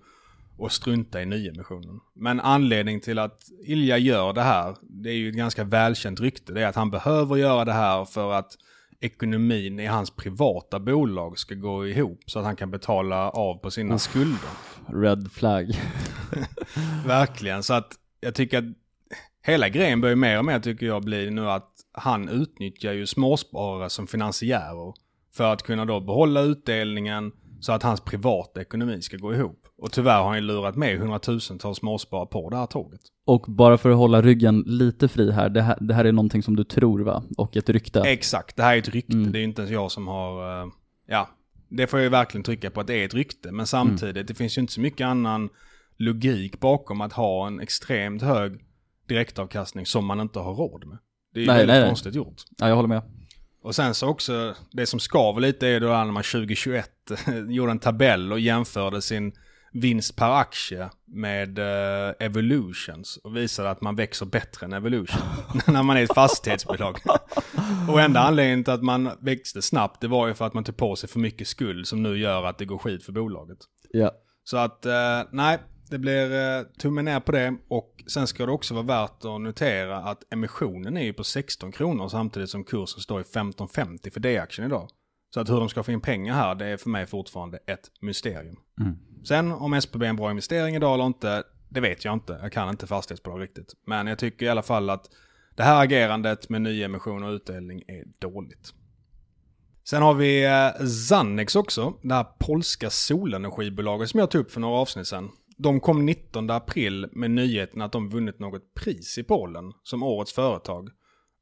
och 0.59 0.73
strunta 0.73 1.23
i 1.23 1.27
nyemissionen. 1.27 2.01
Men 2.15 2.41
anledning 2.41 3.01
till 3.01 3.19
att 3.19 3.43
Ilja 3.67 3.99
gör 3.99 4.33
det 4.33 4.43
här, 4.43 4.77
det 4.81 5.11
är 5.11 5.15
ju 5.15 5.29
ett 5.29 5.37
ganska 5.37 5.65
välkänt 5.65 6.21
rykte, 6.21 6.53
det 6.53 6.63
är 6.63 6.67
att 6.67 6.77
han 6.77 6.91
behöver 6.91 7.37
göra 7.37 7.65
det 7.65 7.73
här 7.73 8.05
för 8.05 8.33
att 8.33 8.57
ekonomin 9.05 9.81
i 9.81 9.87
hans 9.87 10.11
privata 10.11 10.81
bolag 10.81 11.39
ska 11.39 11.55
gå 11.55 11.87
ihop 11.87 12.23
så 12.27 12.39
att 12.39 12.45
han 12.45 12.57
kan 12.57 12.71
betala 12.71 13.31
av 13.31 13.59
på 13.59 13.71
sina 13.71 13.99
skulder. 13.99 14.51
Red 14.87 15.33
flag. 15.33 15.71
Verkligen, 17.07 17.63
så 17.63 17.75
att 17.75 17.93
jag 18.21 18.35
tycker 18.35 18.59
att 18.59 18.65
hela 19.47 19.69
grejen 19.69 20.01
börjar 20.01 20.17
mer 20.17 20.39
och 20.39 20.45
mer 20.45 20.61
tycker 20.61 20.87
jag 20.87 21.03
bli 21.03 21.31
nu 21.31 21.51
att 21.51 21.71
han 21.93 22.29
utnyttjar 22.29 22.93
ju 22.93 23.07
småsparare 23.07 23.91
som 23.91 24.07
finansiärer 24.07 24.95
för 25.35 25.53
att 25.53 25.63
kunna 25.63 25.85
då 25.85 26.01
behålla 26.01 26.41
utdelningen 26.41 27.33
så 27.63 27.73
att 27.73 27.83
hans 27.83 28.01
privata 28.01 28.61
ekonomi 28.61 29.03
ska 29.03 29.17
gå 29.17 29.35
ihop. 29.35 29.67
Och 29.79 29.93
tyvärr 29.93 30.19
har 30.19 30.27
han 30.29 30.35
ju 30.37 30.41
lurat 30.41 30.77
med 30.77 30.99
hundratusentals 30.99 31.79
småsparare 31.79 32.27
på 32.27 32.51
det 32.51 32.57
här 32.57 32.67
tåget. 32.67 33.01
Och 33.25 33.45
bara 33.49 33.79
för 33.79 33.91
att 33.91 33.97
hålla 33.97 34.23
ryggen 34.23 34.65
lite 34.67 35.09
fri 35.09 35.31
här, 35.33 35.49
det 35.49 35.63
här, 35.63 35.79
det 35.81 35.95
här 35.95 36.05
är 36.05 36.13
någonting 36.13 36.43
som 36.43 36.57
du 36.57 36.65
tror 36.65 37.01
va? 37.01 37.23
Och 37.37 37.57
ett 37.57 37.69
rykte? 37.69 38.01
Exakt, 38.01 38.57
det 38.57 38.63
här 38.63 38.75
är 38.75 38.79
ett 38.79 38.89
rykte. 38.89 39.13
Mm. 39.17 39.33
Det 39.33 39.39
är 39.39 39.41
ju 39.41 39.47
inte 39.47 39.63
ens 39.63 39.73
jag 39.73 39.91
som 39.91 40.09
har, 40.09 40.63
eh, 40.63 40.69
ja, 41.07 41.29
det 41.69 41.87
får 41.87 41.99
jag 41.99 42.05
ju 42.05 42.11
verkligen 42.11 42.45
trycka 42.45 42.71
på 42.71 42.81
att 42.81 42.87
det 42.87 42.95
är 42.95 43.05
ett 43.05 43.15
rykte. 43.15 43.53
Men 43.53 43.67
samtidigt, 43.67 44.17
Mm. 44.17 44.27
det 44.27 44.35
finns 44.35 44.59
ju 44.59 44.61
inte 44.61 44.73
så 44.73 44.81
mycket 44.81 45.07
annan 45.07 45.49
logik 45.97 46.61
bakom 46.61 47.01
att 47.01 47.13
ha 47.13 47.47
en 47.47 47.61
extremt 47.61 48.23
hög 48.23 48.53
direktavkastning 49.09 49.87
som 49.87 50.05
man 50.07 50.21
inte 50.21 50.39
har 50.39 50.55
råd 50.55 50.85
med. 50.87 50.99
Det 51.35 51.41
är 51.41 51.43
ju 51.43 51.47
Nej, 51.47 51.57
väldigt 51.57 51.73
nej, 51.75 51.81
nej. 51.81 51.89
konstigt 51.89 52.15
gjort. 52.15 52.43
Ja, 52.59 52.69
jag 52.69 52.77
håller 52.77 52.89
med. 52.89 53.03
Och 53.63 53.75
sen 53.75 53.95
så 53.95 54.09
också, 54.09 54.55
det 54.71 54.87
som 54.87 55.01
skaver 55.01 55.41
lite 55.41 55.69
är 55.69 55.81
då 55.81 55.87
när 55.87 56.05
man 56.05 56.23
2021 56.23 56.91
gjorde 57.49 57.73
en 57.73 57.79
tabell 57.79 58.33
och 58.33 58.41
jämförde 58.41 59.03
sin 59.03 59.33
vinst 59.73 60.17
per 60.17 60.31
aktie 60.31 60.91
med 61.07 61.59
eh, 61.59 62.15
Evolutions 62.19 63.17
och 63.17 63.37
visade 63.37 63.71
att 63.71 63.81
man 63.81 63.97
växer 63.97 64.27
bättre 64.27 64.67
än 64.67 64.73
Evolution 64.73 65.23
när 65.67 65.83
man 65.83 65.97
är 65.97 66.03
ett 66.03 66.15
fastighetsbolag. 66.15 66.99
och 67.89 68.01
enda 68.01 68.21
anledningen 68.21 68.65
till 68.65 68.73
att 68.73 68.83
man 68.83 69.11
växte 69.21 69.63
snabbt 69.63 70.01
det 70.01 70.09
var 70.09 70.27
ju 70.27 70.35
för 70.35 70.47
att 70.47 70.55
man 70.55 70.65
tog 70.65 70.77
på 70.77 70.97
sig 70.97 71.09
för 71.09 71.19
mycket 71.19 71.49
skuld 71.49 71.87
som 71.87 72.03
nu 72.03 72.19
gör 72.19 72.45
att 72.45 72.59
det 72.59 72.65
går 72.65 72.79
skit 72.79 73.05
för 73.05 73.13
bolaget. 73.13 73.59
Ja. 73.91 74.13
Så 74.45 74.57
att, 74.57 74.87
eh, 74.87 75.21
nej, 75.31 75.59
det 75.93 75.99
blir 75.99 76.33
eh, 76.33 76.63
tummen 76.79 77.05
ner 77.05 77.21
på 77.21 77.33
det. 77.33 77.57
Och 77.69 78.05
sen 78.07 78.27
ska 78.27 78.47
det 78.47 78.53
också 78.53 78.75
vara 78.75 78.85
värt 78.85 79.25
att 79.25 79.41
notera 79.41 79.97
att 79.97 80.33
emissionen 80.33 80.97
är 80.97 81.03
ju 81.03 81.13
på 81.13 81.25
16 81.25 81.73
kronor 81.73 82.09
samtidigt 82.09 82.51
som 82.51 82.65
kursen 82.65 83.01
står 83.01 83.21
i 83.21 83.25
15,50 83.25 84.13
för 84.13 84.21
D-aktien 84.21 84.67
idag. 84.67 84.89
Så 85.35 85.41
att 85.41 85.51
hur 85.51 85.57
de 85.61 85.69
ska 85.69 85.83
få 85.83 85.93
in 85.93 86.01
pengar 86.01 86.35
här, 86.35 86.55
det 86.55 86.67
är 86.67 86.77
för 86.77 86.91
mig 86.91 87.07
fortfarande 87.07 87.59
ett 87.67 87.91
mysterium. 88.01 88.57
Sen 89.25 89.53
om 89.53 89.75
SBB 89.75 90.07
är 90.07 90.11
en 90.11 90.17
bra 90.17 90.31
investering 90.31 90.77
idag 90.77 90.95
eller 90.95 91.07
inte, 91.07 91.43
det 91.69 91.81
vet 91.81 92.05
jag 92.05 92.15
inte. 92.15 92.39
Jag 92.43 92.53
kan 92.53 92.69
inte 92.69 92.87
fastighetsbolag 92.87 93.43
riktigt. 93.43 93.73
Men 93.87 94.07
jag 94.07 94.19
tycker 94.19 94.47
i 94.47 94.49
alla 94.49 94.63
fall 94.63 94.91
att 94.91 95.11
det 95.57 95.63
här 95.63 95.83
agerandet 95.83 96.49
med 96.49 96.63
nyemission 96.63 97.23
och 97.23 97.33
utdelning 97.33 97.83
är 97.89 98.05
dåligt. 98.19 98.75
Sen 99.85 100.03
har 100.03 100.15
vi 100.15 100.45
eh, 100.45 100.87
Zannex 100.87 101.57
också, 101.57 101.95
det 102.03 102.15
här 102.15 102.27
polska 102.39 102.91
solenergibolaget 102.91 104.09
som 104.09 104.21
jag 104.21 104.31
tog 104.31 104.41
upp 104.41 104.51
för 104.51 104.61
några 104.61 104.77
avsnitt 104.77 105.07
sedan. 105.07 105.31
De 105.63 105.81
kom 105.81 106.07
19 106.07 106.51
april 106.51 107.09
med 107.13 107.31
nyheten 107.31 107.83
att 107.83 107.93
de 107.93 108.09
vunnit 108.09 108.39
något 108.39 108.75
pris 108.75 109.19
i 109.19 109.23
Polen 109.23 109.73
som 109.83 110.03
årets 110.03 110.33
företag. 110.33 110.89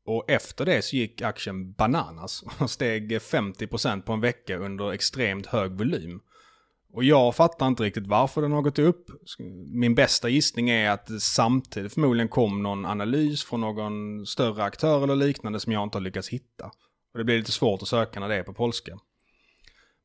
Och 0.06 0.30
efter 0.30 0.66
det 0.66 0.82
så 0.82 0.96
gick 0.96 1.22
aktien 1.22 1.72
bananas 1.72 2.44
och 2.60 2.70
steg 2.70 3.12
50% 3.12 4.02
på 4.02 4.12
en 4.12 4.20
vecka 4.20 4.56
under 4.56 4.92
extremt 4.92 5.46
hög 5.46 5.72
volym. 5.72 6.20
Och 6.92 7.04
jag 7.04 7.34
fattar 7.34 7.66
inte 7.66 7.82
riktigt 7.82 8.06
varför 8.06 8.42
den 8.42 8.52
har 8.52 8.62
gått 8.62 8.78
upp. 8.78 9.06
Min 9.72 9.94
bästa 9.94 10.28
gissning 10.28 10.70
är 10.70 10.90
att 10.90 11.06
det 11.06 11.20
samtidigt 11.20 11.94
förmodligen 11.94 12.28
kom 12.28 12.62
någon 12.62 12.86
analys 12.86 13.44
från 13.44 13.60
någon 13.60 14.26
större 14.26 14.64
aktör 14.64 15.02
eller 15.02 15.16
liknande 15.16 15.60
som 15.60 15.72
jag 15.72 15.82
inte 15.82 15.98
har 15.98 16.02
lyckats 16.02 16.28
hitta. 16.28 16.70
Och 17.12 17.18
det 17.18 17.24
blir 17.24 17.38
lite 17.38 17.52
svårt 17.52 17.82
att 17.82 17.88
söka 17.88 18.20
när 18.20 18.28
det 18.28 18.36
är 18.36 18.42
på 18.42 18.54
polska. 18.54 18.98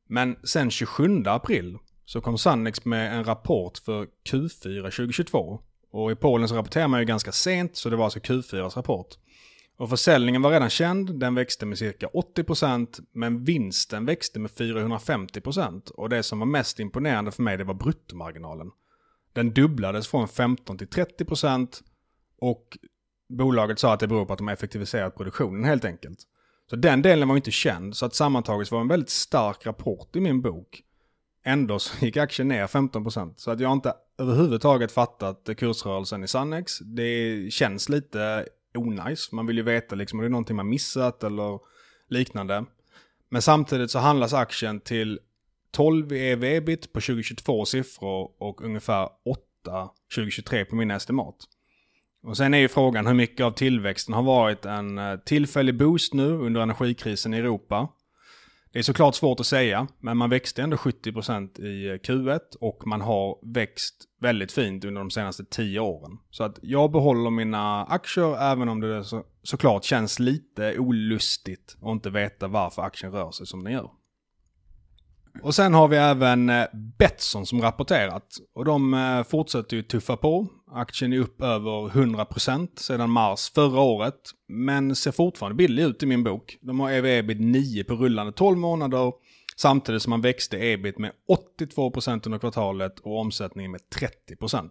Men 0.08 0.36
sen 0.44 0.70
27 0.70 1.22
april 1.26 1.78
så 2.06 2.20
kom 2.20 2.38
Sannex 2.38 2.84
med 2.84 3.16
en 3.18 3.24
rapport 3.24 3.78
för 3.78 4.06
Q4 4.30 4.82
2022. 4.82 5.60
Och 5.90 6.12
i 6.12 6.14
Polen 6.14 6.48
så 6.48 6.54
rapporterar 6.54 6.88
man 6.88 7.00
ju 7.00 7.06
ganska 7.06 7.32
sent, 7.32 7.76
så 7.76 7.90
det 7.90 7.96
var 7.96 8.04
alltså 8.04 8.18
Q4s 8.18 8.76
rapport. 8.76 9.14
Och 9.78 9.90
försäljningen 9.90 10.42
var 10.42 10.50
redan 10.50 10.70
känd, 10.70 11.20
den 11.20 11.34
växte 11.34 11.66
med 11.66 11.78
cirka 11.78 12.06
80% 12.06 13.00
men 13.12 13.44
vinsten 13.44 14.06
växte 14.06 14.40
med 14.40 14.50
450% 14.50 15.90
och 15.90 16.08
det 16.08 16.22
som 16.22 16.38
var 16.38 16.46
mest 16.46 16.80
imponerande 16.80 17.30
för 17.30 17.42
mig 17.42 17.56
det 17.56 17.64
var 17.64 17.74
bruttomarginalen. 17.74 18.70
Den 19.32 19.54
dubblades 19.54 20.08
från 20.08 20.28
15 20.28 20.78
till 20.78 20.88
30% 20.88 21.82
och 22.40 22.78
bolaget 23.28 23.78
sa 23.78 23.92
att 23.92 24.00
det 24.00 24.06
beror 24.06 24.24
på 24.24 24.32
att 24.32 24.38
de 24.38 24.46
har 24.46 24.54
effektiviserat 24.54 25.16
produktionen 25.16 25.64
helt 25.64 25.84
enkelt. 25.84 26.18
Så 26.70 26.76
den 26.76 27.02
delen 27.02 27.28
var 27.28 27.36
inte 27.36 27.50
känd, 27.50 27.96
så 27.96 28.06
att 28.06 28.14
sammantaget 28.14 28.70
var 28.70 28.78
det 28.78 28.82
en 28.84 28.88
väldigt 28.88 29.10
stark 29.10 29.66
rapport 29.66 30.16
i 30.16 30.20
min 30.20 30.42
bok. 30.42 30.82
Ändå 31.46 31.78
så 31.78 32.04
gick 32.04 32.16
aktien 32.16 32.48
ner 32.48 32.66
15%. 32.66 33.34
Så 33.36 33.50
att 33.50 33.60
jag 33.60 33.68
har 33.68 33.74
inte 33.74 33.94
överhuvudtaget 34.18 34.92
fattat 34.92 35.48
kursrörelsen 35.56 36.24
i 36.24 36.28
Sannex. 36.28 36.78
Det 36.78 37.52
känns 37.52 37.88
lite 37.88 38.46
onajs. 38.74 39.32
Man 39.32 39.46
vill 39.46 39.56
ju 39.56 39.62
veta 39.62 39.94
liksom 39.94 40.18
om 40.18 40.22
det 40.22 40.28
är 40.28 40.30
någonting 40.30 40.56
man 40.56 40.68
missat 40.68 41.24
eller 41.24 41.58
liknande. 42.08 42.64
Men 43.28 43.42
samtidigt 43.42 43.90
så 43.90 43.98
handlas 43.98 44.32
aktien 44.32 44.80
till 44.80 45.18
12 45.70 46.12
ev 46.12 46.44
ebit 46.44 46.92
på 46.92 47.00
2022 47.00 47.64
siffror 47.64 48.30
och 48.38 48.62
ungefär 48.62 49.08
8 49.24 49.88
2023 50.14 50.64
på 50.64 50.76
mina 50.76 50.94
estimat. 50.94 51.36
Och 52.22 52.36
sen 52.36 52.54
är 52.54 52.58
ju 52.58 52.68
frågan 52.68 53.06
hur 53.06 53.14
mycket 53.14 53.44
av 53.44 53.50
tillväxten 53.50 54.14
har 54.14 54.22
varit 54.22 54.64
en 54.64 54.98
eh, 54.98 55.16
tillfällig 55.16 55.78
boost 55.78 56.14
nu 56.14 56.32
under 56.32 56.60
energikrisen 56.60 57.34
i 57.34 57.38
Europa. 57.38 57.88
Det 58.76 58.80
är 58.80 58.82
såklart 58.82 59.14
svårt 59.14 59.40
att 59.40 59.46
säga, 59.46 59.88
men 60.00 60.16
man 60.16 60.30
växte 60.30 60.62
ändå 60.62 60.76
70% 60.76 61.60
i 61.60 61.88
eh, 61.88 61.94
Q1 61.94 62.40
och 62.60 62.86
man 62.86 63.00
har 63.00 63.54
växt 63.54 63.94
väldigt 64.20 64.52
fint 64.52 64.84
under 64.84 65.00
de 65.00 65.10
senaste 65.10 65.44
10 65.44 65.80
åren. 65.80 66.18
Så 66.30 66.44
att 66.44 66.58
jag 66.62 66.92
behåller 66.92 67.30
mina 67.30 67.84
aktier 67.84 68.52
även 68.52 68.68
om 68.68 68.80
det 68.80 69.04
så, 69.04 69.24
såklart 69.42 69.84
känns 69.84 70.18
lite 70.18 70.78
olustigt 70.78 71.76
att 71.82 71.90
inte 71.90 72.10
veta 72.10 72.48
varför 72.48 72.82
aktien 72.82 73.12
rör 73.12 73.30
sig 73.30 73.46
som 73.46 73.64
den 73.64 73.72
gör. 73.72 73.90
Och 75.42 75.54
sen 75.54 75.74
har 75.74 75.88
vi 75.88 75.96
även 75.96 76.48
eh, 76.48 76.64
Betsson 76.98 77.46
som 77.46 77.62
rapporterat. 77.62 78.26
Och 78.54 78.64
de 78.64 78.94
eh, 78.94 79.22
fortsätter 79.22 79.76
ju 79.76 79.82
tuffa 79.82 80.16
på. 80.16 80.46
Aktien 80.70 81.12
är 81.12 81.18
upp 81.18 81.42
över 81.42 81.88
100% 81.88 82.68
sedan 82.76 83.10
mars 83.10 83.50
förra 83.54 83.80
året. 83.80 84.20
Men 84.48 84.96
ser 84.96 85.12
fortfarande 85.12 85.56
billig 85.56 85.82
ut 85.82 86.02
i 86.02 86.06
min 86.06 86.24
bok. 86.24 86.58
De 86.60 86.80
har 86.80 86.90
ev-ebit 86.90 87.40
9 87.40 87.84
på 87.84 87.94
rullande 87.94 88.32
12 88.32 88.58
månader. 88.58 89.12
Samtidigt 89.56 90.02
som 90.02 90.10
man 90.10 90.20
växte 90.20 90.66
ebit 90.66 90.98
med 90.98 91.12
82% 91.58 92.26
under 92.26 92.38
kvartalet 92.38 92.98
och 92.98 93.20
omsättningen 93.20 93.70
med 93.70 93.80
30%. 94.40 94.70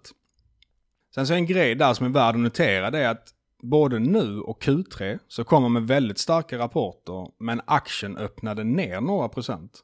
Sen 1.15 1.27
så 1.27 1.33
är 1.33 1.37
en 1.37 1.45
grej 1.45 1.75
där 1.75 1.93
som 1.93 2.05
är 2.05 2.09
värd 2.09 2.35
att 2.35 2.41
notera 2.41 2.91
det 2.91 2.99
är 2.99 3.09
att 3.09 3.27
både 3.63 3.99
nu 3.99 4.39
och 4.39 4.63
Q3 4.63 5.19
så 5.27 5.43
kommer 5.43 5.69
med 5.69 5.87
väldigt 5.87 6.19
starka 6.19 6.57
rapporter 6.57 7.27
men 7.39 7.61
aktien 7.65 8.17
öppnade 8.17 8.63
ner 8.63 9.01
några 9.01 9.29
procent. 9.29 9.81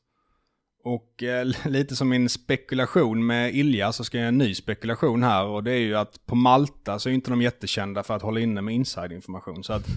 Och 0.83 1.23
eh, 1.23 1.45
lite 1.65 1.95
som 1.95 2.09
min 2.09 2.29
spekulation 2.29 3.25
med 3.25 3.55
Ilja 3.55 3.91
så 3.91 4.03
ska 4.03 4.17
jag 4.17 4.21
göra 4.21 4.27
en 4.27 4.37
ny 4.37 4.55
spekulation 4.55 5.23
här 5.23 5.45
och 5.45 5.63
det 5.63 5.71
är 5.71 5.79
ju 5.79 5.95
att 5.95 6.25
på 6.25 6.35
Malta 6.35 6.99
så 6.99 7.09
är 7.09 7.13
inte 7.13 7.29
de 7.29 7.41
jättekända 7.41 8.03
för 8.03 8.15
att 8.15 8.21
hålla 8.21 8.39
inne 8.39 8.61
med 8.61 8.75
insiderinformation. 8.75 9.63
Så 9.63 9.73
att 9.73 9.87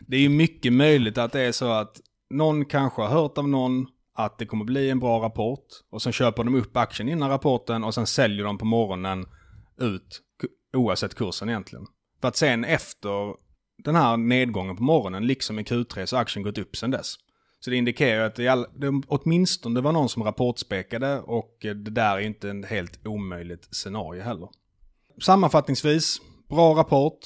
det 0.00 0.16
är 0.16 0.20
ju 0.20 0.28
mycket 0.28 0.72
möjligt 0.72 1.18
att 1.18 1.32
det 1.32 1.40
är 1.40 1.52
så 1.52 1.70
att 1.70 2.00
någon 2.30 2.64
kanske 2.64 3.02
har 3.02 3.08
hört 3.08 3.38
av 3.38 3.48
någon 3.48 3.86
att 4.14 4.38
det 4.38 4.46
kommer 4.46 4.64
bli 4.64 4.90
en 4.90 5.00
bra 5.00 5.22
rapport 5.22 5.66
och 5.90 6.02
sen 6.02 6.12
köper 6.12 6.44
de 6.44 6.54
upp 6.54 6.76
aktien 6.76 7.08
innan 7.08 7.30
rapporten 7.30 7.84
och 7.84 7.94
sen 7.94 8.06
säljer 8.06 8.44
de 8.44 8.58
på 8.58 8.64
morgonen 8.64 9.26
ut 9.80 10.20
oavsett 10.76 11.14
kursen 11.14 11.48
egentligen. 11.48 11.86
För 12.20 12.28
att 12.28 12.36
sen 12.36 12.64
efter 12.64 13.34
den 13.84 13.94
här 13.94 14.16
nedgången 14.16 14.76
på 14.76 14.82
morgonen, 14.82 15.26
liksom 15.26 15.58
i 15.58 15.62
Q3, 15.62 16.06
så 16.06 16.16
har 16.16 16.22
aktien 16.22 16.42
gått 16.42 16.58
upp 16.58 16.76
sen 16.76 16.90
dess. 16.90 17.14
Så 17.64 17.70
det 17.70 17.76
indikerar 17.76 18.26
att 18.26 18.34
det, 18.34 18.48
all, 18.48 18.66
det 18.76 19.02
åtminstone 19.06 19.80
var 19.80 19.92
någon 19.92 20.08
som 20.08 20.22
rapportspekade 20.22 21.20
och 21.20 21.56
det 21.60 21.74
där 21.74 22.16
är 22.16 22.20
inte 22.20 22.50
en 22.50 22.64
helt 22.64 23.06
omöjligt 23.06 23.74
scenario 23.74 24.22
heller. 24.22 24.48
Sammanfattningsvis, 25.20 26.20
bra 26.48 26.74
rapport. 26.74 27.18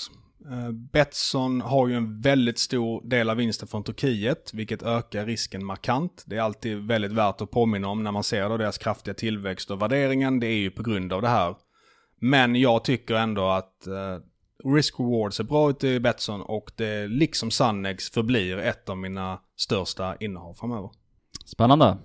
Eh, 0.51 0.73
Betsson 0.93 1.61
har 1.61 1.89
ju 1.89 1.95
en 1.95 2.21
väldigt 2.21 2.59
stor 2.59 3.09
del 3.09 3.31
av 3.31 3.37
vinsten 3.37 3.69
från 3.69 3.85
Turkiet, 3.85 4.51
vilket 4.55 4.83
ökar 4.83 5.27
risken 5.27 5.65
markant. 5.65 6.25
Det 6.27 6.37
är 6.37 6.41
alltid 6.41 6.79
väldigt 6.79 7.13
värt 7.13 7.41
att 7.41 7.51
påminna 7.51 7.89
om 7.89 8.03
när 8.03 8.13
man 8.13 8.25
ser 8.25 8.49
då 8.49 8.57
deras 8.57 8.79
kraftiga 8.79 9.15
tillväxt 9.15 9.71
och 9.71 9.83
värderingen. 9.83 10.41
Det 10.41 10.47
är 10.47 10.59
ju 10.59 10.71
på 10.71 10.83
grund 10.83 11.13
av 11.13 11.23
det 11.23 11.29
här. 11.29 11.55
Men 12.21 12.57
jag 12.57 12.85
tycker 12.85 13.15
ändå 13.15 13.49
att 13.49 13.87
eh, 13.87 14.19
risk-reward 14.65 15.35
ser 15.35 15.45
bra 15.45 15.71
ut 15.71 15.85
i 15.85 16.01
Betsson 16.01 16.43
och 16.43 16.71
det 16.77 17.07
liksom 17.07 17.51
Sannex 17.51 18.11
förblir 18.11 18.59
ett 18.59 18.89
av 18.89 18.99
mina 18.99 19.41
största 19.57 20.17
innehav 20.21 20.55
framöver. 20.55 20.91
Spännande. 21.45 21.99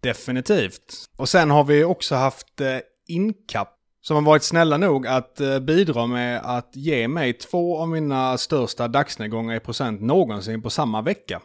Definitivt. 0.00 1.08
Och 1.16 1.28
sen 1.28 1.50
har 1.50 1.64
vi 1.64 1.84
också 1.84 2.14
haft 2.14 2.60
eh, 2.60 2.78
Incap 3.06 3.68
som 4.00 4.16
har 4.16 4.22
varit 4.22 4.42
snälla 4.42 4.76
nog 4.76 5.06
att 5.06 5.40
eh, 5.40 5.58
bidra 5.58 6.06
med 6.06 6.40
att 6.44 6.70
ge 6.76 7.08
mig 7.08 7.32
två 7.32 7.78
av 7.78 7.88
mina 7.88 8.38
största 8.38 8.88
dagsnedgångar 8.88 9.56
i 9.56 9.60
procent 9.60 10.00
någonsin 10.00 10.62
på 10.62 10.70
samma 10.70 11.02
vecka. 11.02 11.42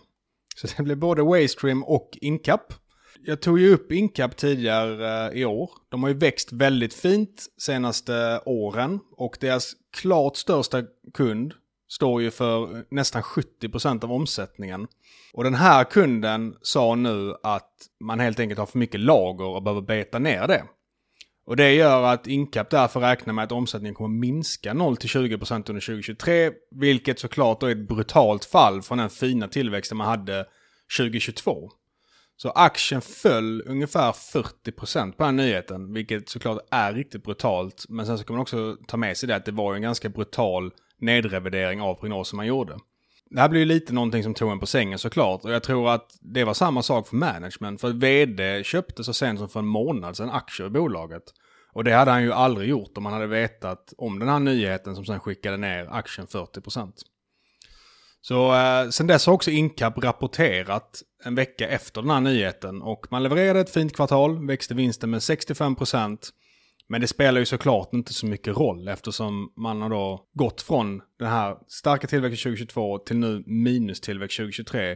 Så 0.55 0.67
det 0.77 0.83
blir 0.83 0.95
både 0.95 1.23
Waystream 1.23 1.83
och 1.83 2.09
Incap. 2.21 2.73
Jag 3.25 3.41
tog 3.41 3.59
ju 3.59 3.73
upp 3.73 3.91
Incap 3.91 4.37
tidigare 4.37 5.27
eh, 5.27 5.41
i 5.41 5.45
år. 5.45 5.69
De 5.89 6.03
har 6.03 6.09
ju 6.09 6.17
växt 6.17 6.53
väldigt 6.53 6.93
fint 6.93 7.45
senaste 7.61 8.41
åren 8.45 8.99
och 9.17 9.37
deras 9.41 9.73
klart 9.93 10.37
största 10.37 10.83
kund 11.13 11.53
står 11.89 12.21
ju 12.21 12.31
för 12.31 12.85
nästan 12.89 13.21
70% 13.21 14.03
av 14.03 14.11
omsättningen. 14.11 14.87
Och 15.33 15.43
den 15.43 15.55
här 15.55 15.83
kunden 15.83 16.55
sa 16.61 16.95
nu 16.95 17.35
att 17.43 17.71
man 17.99 18.19
helt 18.19 18.39
enkelt 18.39 18.59
har 18.59 18.65
för 18.65 18.79
mycket 18.79 18.99
lager 18.99 19.45
och 19.45 19.63
behöver 19.63 19.81
beta 19.81 20.19
ner 20.19 20.47
det. 20.47 20.63
Och 21.45 21.55
det 21.55 21.73
gör 21.73 22.03
att 22.03 22.27
Incap 22.27 22.69
därför 22.69 22.99
räknar 22.99 23.33
med 23.33 23.43
att 23.43 23.51
omsättningen 23.51 23.95
kommer 23.95 24.19
minska 24.19 24.73
0-20% 24.73 25.55
under 25.55 25.81
2023, 25.81 26.51
vilket 26.71 27.19
såklart 27.19 27.59
då 27.59 27.67
är 27.67 27.71
ett 27.71 27.87
brutalt 27.87 28.45
fall 28.45 28.81
från 28.81 28.97
den 28.97 29.09
fina 29.09 29.47
tillväxten 29.47 29.97
man 29.97 30.07
hade 30.07 30.45
2022. 30.99 31.69
Så 32.37 32.49
aktien 32.49 33.01
föll 33.01 33.63
ungefär 33.65 34.11
40% 34.11 35.11
på 35.11 35.23
den 35.23 35.35
nyheten, 35.35 35.93
vilket 35.93 36.29
såklart 36.29 36.59
är 36.71 36.93
riktigt 36.93 37.23
brutalt. 37.23 37.85
Men 37.89 38.05
sen 38.05 38.17
så 38.17 38.23
kan 38.23 38.35
man 38.35 38.41
också 38.41 38.77
ta 38.87 38.97
med 38.97 39.17
sig 39.17 39.27
det 39.27 39.35
att 39.35 39.45
det 39.45 39.51
var 39.51 39.75
en 39.75 39.81
ganska 39.81 40.09
brutal 40.09 40.71
nedrevidering 40.97 41.81
av 41.81 41.95
prognosen 41.95 42.37
man 42.37 42.47
gjorde. 42.47 42.77
Det 43.29 43.41
här 43.41 43.49
blir 43.49 43.59
ju 43.59 43.65
lite 43.65 43.93
någonting 43.93 44.23
som 44.23 44.33
tog 44.33 44.51
en 44.51 44.59
på 44.59 44.65
sängen 44.65 44.99
såklart. 44.99 45.45
Och 45.45 45.51
jag 45.51 45.63
tror 45.63 45.89
att 45.89 46.17
det 46.21 46.43
var 46.43 46.53
samma 46.53 46.81
sak 46.81 47.07
för 47.07 47.15
management. 47.15 47.81
För 47.81 47.89
vd 47.89 48.63
köpte 48.63 49.03
så 49.03 49.13
sent 49.13 49.39
som 49.39 49.49
för 49.49 49.59
en 49.59 49.65
månad 49.65 50.17
sedan 50.17 50.29
aktier 50.29 50.67
i 50.67 50.69
bolaget. 50.69 51.23
Och 51.73 51.83
det 51.83 51.93
hade 51.93 52.11
han 52.11 52.23
ju 52.23 52.33
aldrig 52.33 52.69
gjort 52.69 52.97
om 52.97 53.05
han 53.05 53.13
hade 53.13 53.27
vetat 53.27 53.93
om 53.97 54.19
den 54.19 54.29
här 54.29 54.39
nyheten 54.39 54.95
som 54.95 55.05
sen 55.05 55.19
skickade 55.19 55.57
ner 55.57 55.87
aktien 55.91 56.27
40%. 56.27 56.91
Så 58.25 58.53
eh, 58.53 58.89
sen 58.89 59.07
dess 59.07 59.25
har 59.25 59.33
också 59.33 59.51
Incap 59.51 59.97
rapporterat 59.97 61.03
en 61.23 61.35
vecka 61.35 61.67
efter 61.69 62.01
den 62.01 62.11
här 62.11 62.21
nyheten 62.21 62.81
och 62.81 63.07
man 63.11 63.23
levererade 63.23 63.59
ett 63.59 63.73
fint 63.73 63.95
kvartal, 63.95 64.47
växte 64.47 64.73
vinsten 64.73 65.09
med 65.09 65.19
65%. 65.19 66.17
Men 66.87 67.01
det 67.01 67.07
spelar 67.07 67.39
ju 67.39 67.45
såklart 67.45 67.93
inte 67.93 68.13
så 68.13 68.25
mycket 68.25 68.57
roll 68.57 68.87
eftersom 68.87 69.51
man 69.57 69.81
har 69.81 69.89
då 69.89 70.25
gått 70.33 70.61
från 70.61 71.01
den 71.19 71.27
här 71.27 71.57
starka 71.67 72.07
tillväxten 72.07 72.51
2022 72.51 72.97
till 72.97 73.17
nu 73.17 73.43
minustillväxt 73.45 74.37
2023. 74.37 74.95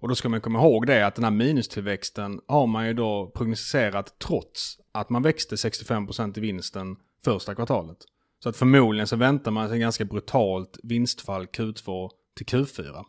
Och 0.00 0.08
då 0.08 0.14
ska 0.14 0.28
man 0.28 0.40
komma 0.40 0.58
ihåg 0.58 0.86
det 0.86 1.06
att 1.06 1.14
den 1.14 1.24
här 1.24 1.30
minustillväxten 1.30 2.40
har 2.48 2.66
man 2.66 2.86
ju 2.86 2.94
då 2.94 3.32
prognostiserat 3.36 4.18
trots 4.18 4.76
att 4.92 5.10
man 5.10 5.22
växte 5.22 5.54
65% 5.56 6.38
i 6.38 6.40
vinsten 6.40 6.96
första 7.24 7.54
kvartalet. 7.54 7.98
Så 8.42 8.48
att 8.48 8.56
förmodligen 8.56 9.06
så 9.06 9.16
väntar 9.16 9.50
man 9.50 9.68
sig 9.68 9.78
ganska 9.78 10.04
brutalt 10.04 10.78
vinstfall 10.82 11.44
Q2 11.46 12.10
till 12.38 12.46
Q4. 12.46 13.04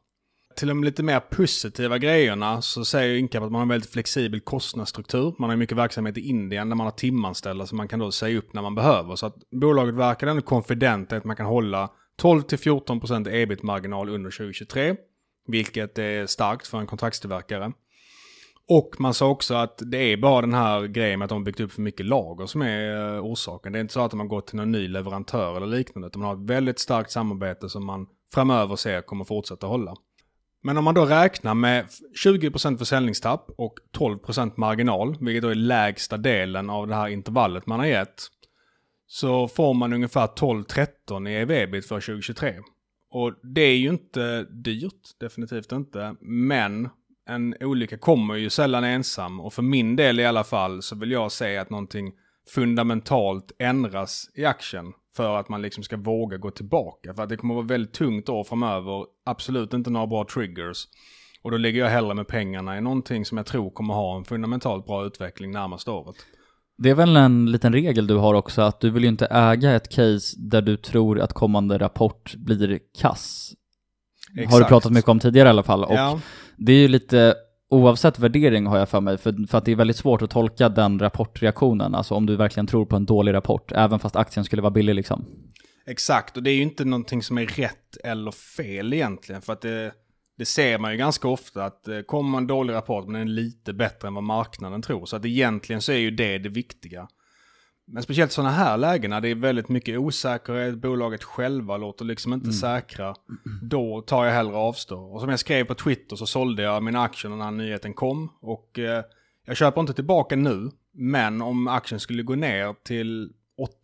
Till 0.56 0.68
de 0.68 0.84
lite 0.84 1.04
mer 1.04 1.20
positiva 1.20 1.98
grejerna 1.98 2.62
så 2.62 2.86
säger 2.86 3.18
Incap 3.18 3.44
att 3.44 3.52
man 3.52 3.60
har 3.60 3.62
en 3.62 3.70
väldigt 3.70 3.92
flexibel 3.92 4.40
kostnadsstruktur. 4.40 5.36
Man 5.40 5.50
har 5.50 5.58
mycket 5.58 5.78
verksamhet 5.78 6.18
i 6.18 6.22
Indien 6.22 6.70
där 6.70 6.76
man 6.76 6.88
har 6.88 6.92
timanställda 6.92 7.66
som 7.66 7.78
man 7.78 7.88
kan 7.88 8.00
då 8.00 8.12
säga 8.12 8.38
upp 8.38 8.54
när 8.54 8.62
man 8.62 8.76
behöver. 8.76 9.16
Så 9.16 9.26
att 9.26 9.36
bolaget 9.52 9.96
verkar 9.96 10.28
ändå 10.28 10.42
konfident 10.42 11.14
att 11.14 11.24
man 11.24 11.36
kan 11.36 11.46
hålla 11.46 11.90
12-14% 12.22 13.30
ebit-marginal 13.30 14.10
under 14.10 14.32
2023. 14.32 14.96
Vilket 15.48 15.98
är 15.98 16.26
starkt 16.26 16.68
för 16.68 16.78
en 16.78 16.88
kontraktstillverkare. 16.88 17.72
Och 18.70 18.96
man 19.00 19.14
sa 19.14 19.30
också 19.30 19.54
att 19.54 19.82
det 19.86 19.98
är 19.98 20.18
bara 20.18 20.42
den 20.42 20.54
här 20.54 20.88
grejen 20.88 21.20
med 21.20 21.26
att 21.26 21.30
de 21.30 21.38
har 21.38 21.46
byggt 21.46 21.60
upp 21.60 21.72
för 21.72 21.82
mycket 21.82 22.06
lager 22.06 22.46
som 22.46 22.62
är 22.62 23.16
eh, 23.16 23.26
orsaken. 23.26 23.74
Det 23.74 23.80
är 23.80 23.82
inte 23.82 23.94
så 23.94 24.02
att 24.02 24.12
de 24.12 24.20
har 24.20 24.28
gått 24.28 24.48
till 24.48 24.56
någon 24.56 24.72
ny 24.72 24.88
leverantör 24.88 25.58
eller 25.58 25.68
liknande. 25.68 26.08
Utan 26.08 26.22
man 26.22 26.30
har 26.30 26.44
ett 26.44 26.50
väldigt 26.50 26.80
starkt 26.80 27.12
samarbete 27.12 27.70
som 27.70 27.86
man 27.86 28.08
framöver 28.34 28.76
ser 28.76 29.02
kommer 29.02 29.26
fortsätta 29.26 29.68
hålla. 29.68 29.96
Men 30.64 30.78
om 30.78 30.84
man 30.84 30.96
då 30.96 31.06
räknar 31.06 31.54
med 31.54 31.86
20% 32.26 32.78
försäljningstapp 32.78 33.50
och 33.58 33.80
12% 33.98 34.54
marginal, 34.56 35.18
vilket 35.20 35.42
då 35.42 35.50
är 35.50 35.56
lägsta 35.56 36.18
delen 36.18 36.70
av 36.70 36.88
det 36.88 36.96
här 36.96 37.08
intervallet 37.08 37.66
man 37.66 37.80
har 37.80 37.88
gett, 37.88 38.24
så 39.08 39.48
får 39.48 39.74
man 39.74 39.94
ungefär 39.94 40.28
12-13 40.28 41.30
i 41.30 41.36
EV-ebit 41.36 41.86
för 41.86 41.96
2023. 41.96 42.56
Och 43.12 43.34
det 43.44 43.62
är 43.62 43.78
ju 43.78 43.90
inte 43.90 44.44
dyrt, 44.44 45.20
definitivt 45.20 45.72
inte, 45.72 46.16
men 46.22 46.90
en 47.30 47.56
olycka 47.62 47.98
kommer 47.98 48.36
ju 48.36 48.50
sällan 48.50 48.84
ensam 48.84 49.40
och 49.40 49.54
för 49.54 49.62
min 49.62 49.96
del 49.96 50.20
i 50.20 50.26
alla 50.26 50.44
fall 50.44 50.82
så 50.82 50.96
vill 50.96 51.12
jag 51.12 51.32
säga 51.32 51.62
att 51.62 51.70
någonting 51.70 52.12
fundamentalt 52.50 53.52
ändras 53.60 54.30
i 54.36 54.46
aktien 54.46 54.94
för 55.20 55.36
att 55.38 55.50
man 55.50 55.62
liksom 55.62 55.84
ska 55.84 55.98
våga 55.98 56.38
gå 56.38 56.52
tillbaka. 56.52 57.14
För 57.14 57.24
att 57.24 57.30
det 57.30 57.38
kommer 57.38 57.54
att 57.54 57.58
vara 57.58 57.68
väldigt 57.68 57.94
tungt 57.94 58.30
år 58.30 58.44
framöver. 58.44 59.06
Absolut 59.26 59.74
inte 59.74 59.90
några 59.90 60.08
bra 60.08 60.26
triggers. 60.34 60.88
Och 61.42 61.52
då 61.52 61.58
lägger 61.58 61.80
jag 61.80 61.90
hellre 61.90 62.14
med 62.14 62.28
pengarna 62.28 62.78
i 62.78 62.82
någonting 62.82 63.26
som 63.26 63.38
jag 63.38 63.46
tror 63.46 63.70
kommer 63.70 63.94
ha 63.94 64.18
en 64.18 64.26
fundamentalt 64.26 64.86
bra 64.86 65.06
utveckling 65.06 65.52
närmaste 65.52 65.92
året. 65.92 66.16
Det 66.78 66.90
är 66.90 66.96
väl 66.96 67.18
en 67.18 67.52
liten 67.52 67.74
regel 67.74 68.08
du 68.08 68.16
har 68.16 68.34
också, 68.34 68.62
att 68.62 68.80
du 68.80 68.90
vill 68.90 69.04
ju 69.04 69.10
inte 69.10 69.26
äga 69.26 69.76
ett 69.76 69.90
case 69.90 70.36
där 70.40 70.62
du 70.62 70.78
tror 70.78 71.20
att 71.20 71.34
kommande 71.34 71.78
rapport 71.78 72.36
blir 72.36 72.80
kass. 73.00 73.54
Exakt. 74.36 74.52
Har 74.52 74.60
du 74.60 74.66
pratat 74.66 74.92
mycket 74.92 75.10
om 75.10 75.20
tidigare 75.20 75.48
i 75.48 75.50
alla 75.50 75.64
fall. 75.64 75.84
Och 75.84 75.96
ja. 75.96 76.20
det 76.58 76.74
är 76.74 76.80
ju 76.80 76.88
lite 76.88 77.36
oavsett 77.70 78.20
värdering 78.20 78.66
har 78.66 78.78
jag 78.78 78.90
för 78.90 79.02
mig, 79.02 79.18
för, 79.18 79.48
för 79.48 79.58
att 79.58 79.66
det 79.66 79.72
är 79.72 79.76
väldigt 79.76 79.98
svårt 79.98 80.22
att 80.22 80.30
tolka 80.30 80.70
den 80.70 81.00
rapportreaktionen, 81.00 81.96
alltså 81.96 82.16
om 82.16 82.26
du 82.26 82.36
verkligen 82.36 82.68
tror 82.68 82.86
på 82.86 82.96
en 82.96 83.06
dålig 83.06 83.34
rapport, 83.34 83.72
även 83.72 84.00
fast 84.00 84.16
aktien 84.16 84.44
skulle 84.46 84.62
vara 84.62 84.72
billig 84.72 84.96
liksom. 84.96 85.26
Exakt, 85.86 86.38
och 86.38 86.44
det 86.44 86.52
är 86.52 86.56
ju 86.56 86.62
inte 86.62 86.86
någonting 86.86 87.24
som 87.24 87.38
är 87.38 87.46
rätt 87.46 87.98
eller 88.04 88.32
fel 88.32 88.94
egentligen, 88.94 89.42
för 89.42 89.54
att 89.54 89.62
det, 89.62 89.92
det 90.38 90.46
ser 90.46 90.80
man 90.80 90.92
ju 90.92 90.98
ganska 90.98 91.28
ofta 91.28 91.66
att 91.66 91.84
det 91.84 92.04
kommer 92.04 92.38
en 92.38 92.48
dålig 92.48 92.74
rapport 92.74 93.06
men 93.06 93.14
den 93.14 93.22
är 93.22 93.32
lite 93.32 93.74
bättre 93.74 94.08
än 94.08 94.14
vad 94.14 94.24
marknaden 94.24 94.82
tror. 94.82 95.06
Så 95.06 95.16
att 95.16 95.26
egentligen 95.26 95.82
så 95.82 95.92
är 95.92 95.98
ju 95.98 96.12
det 96.12 96.38
det 96.38 96.50
viktiga. 96.50 97.08
Men 97.92 98.04
speciellt 98.04 98.32
sådana 98.32 98.52
här 98.52 98.78
lägen 98.78 99.10
när 99.10 99.22
det 99.22 99.30
är 99.30 99.36
väldigt 99.36 99.70
mycket 99.70 100.00
osäkerhet, 100.00 100.76
bolaget 100.76 101.24
själva 101.24 101.78
låter 101.78 102.06
liksom 102.06 102.34
inte 102.34 102.46
mm. 102.46 102.54
säkra. 102.54 103.16
Då 103.62 104.02
tar 104.02 104.26
jag 104.26 104.34
hellre 104.34 104.56
avstå. 104.56 105.00
Och 105.00 105.22
som 105.22 105.30
jag 105.30 105.40
skrev 105.40 105.66
på 105.66 105.76
Twitter 105.76 106.16
så 106.16 106.26
sålde 106.26 106.64
jag 106.64 106.84
mina 106.84 107.02
aktier 107.02 107.30
när 107.30 107.38
den 107.38 107.46
här 107.46 107.52
nyheten 107.52 107.94
kom. 107.94 108.30
Och 108.42 108.80
eh, 108.80 109.04
jag 109.46 109.58
köper 109.58 109.82
inte 109.82 109.94
tillbaka 109.94 110.36
nu. 110.36 110.72
Men 110.92 111.42
om 111.42 111.68
aktien 111.68 112.00
skulle 112.00 112.24
gå 112.24 112.36
ner 112.36 112.76
till 112.84 113.34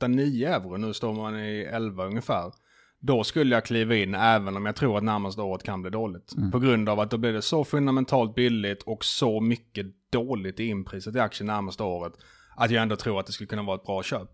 8-9 0.02 0.48
euro, 0.48 0.78
nu 0.78 0.94
står 0.94 1.14
man 1.14 1.40
i 1.40 1.68
11 1.72 2.06
ungefär. 2.06 2.54
Då 3.00 3.24
skulle 3.24 3.56
jag 3.56 3.66
kliva 3.66 3.96
in 3.96 4.16
även 4.16 4.58
om 4.58 4.66
jag 4.66 4.76
tror 4.76 4.98
att 4.98 5.04
närmaste 5.04 5.42
året 5.42 5.64
kan 5.64 5.82
bli 5.82 5.92
dåligt. 5.92 6.34
Mm. 6.38 6.52
På 6.52 6.60
grund 6.60 6.90
av 6.90 7.00
att 7.00 7.12
då 7.12 7.18
blir 7.18 7.34
det 7.34 7.42
så 7.42 7.64
fundamentalt 7.64 8.36
billigt 8.36 8.84
och 8.84 9.06
så 9.06 9.42
mycket 9.42 9.86
dåligt 10.12 10.60
i 10.60 10.66
inpriset 10.66 11.16
i 11.16 11.20
aktien 11.20 11.48
närmaste 11.48 11.84
året 11.84 12.14
att 12.56 12.72
jag 12.72 12.82
ändå 12.82 12.96
tror 12.96 13.20
att 13.20 13.26
det 13.26 13.32
skulle 13.32 13.48
kunna 13.48 13.64
vara 13.64 13.76
ett 13.76 13.86
bra 13.86 14.04
köp. 14.04 14.30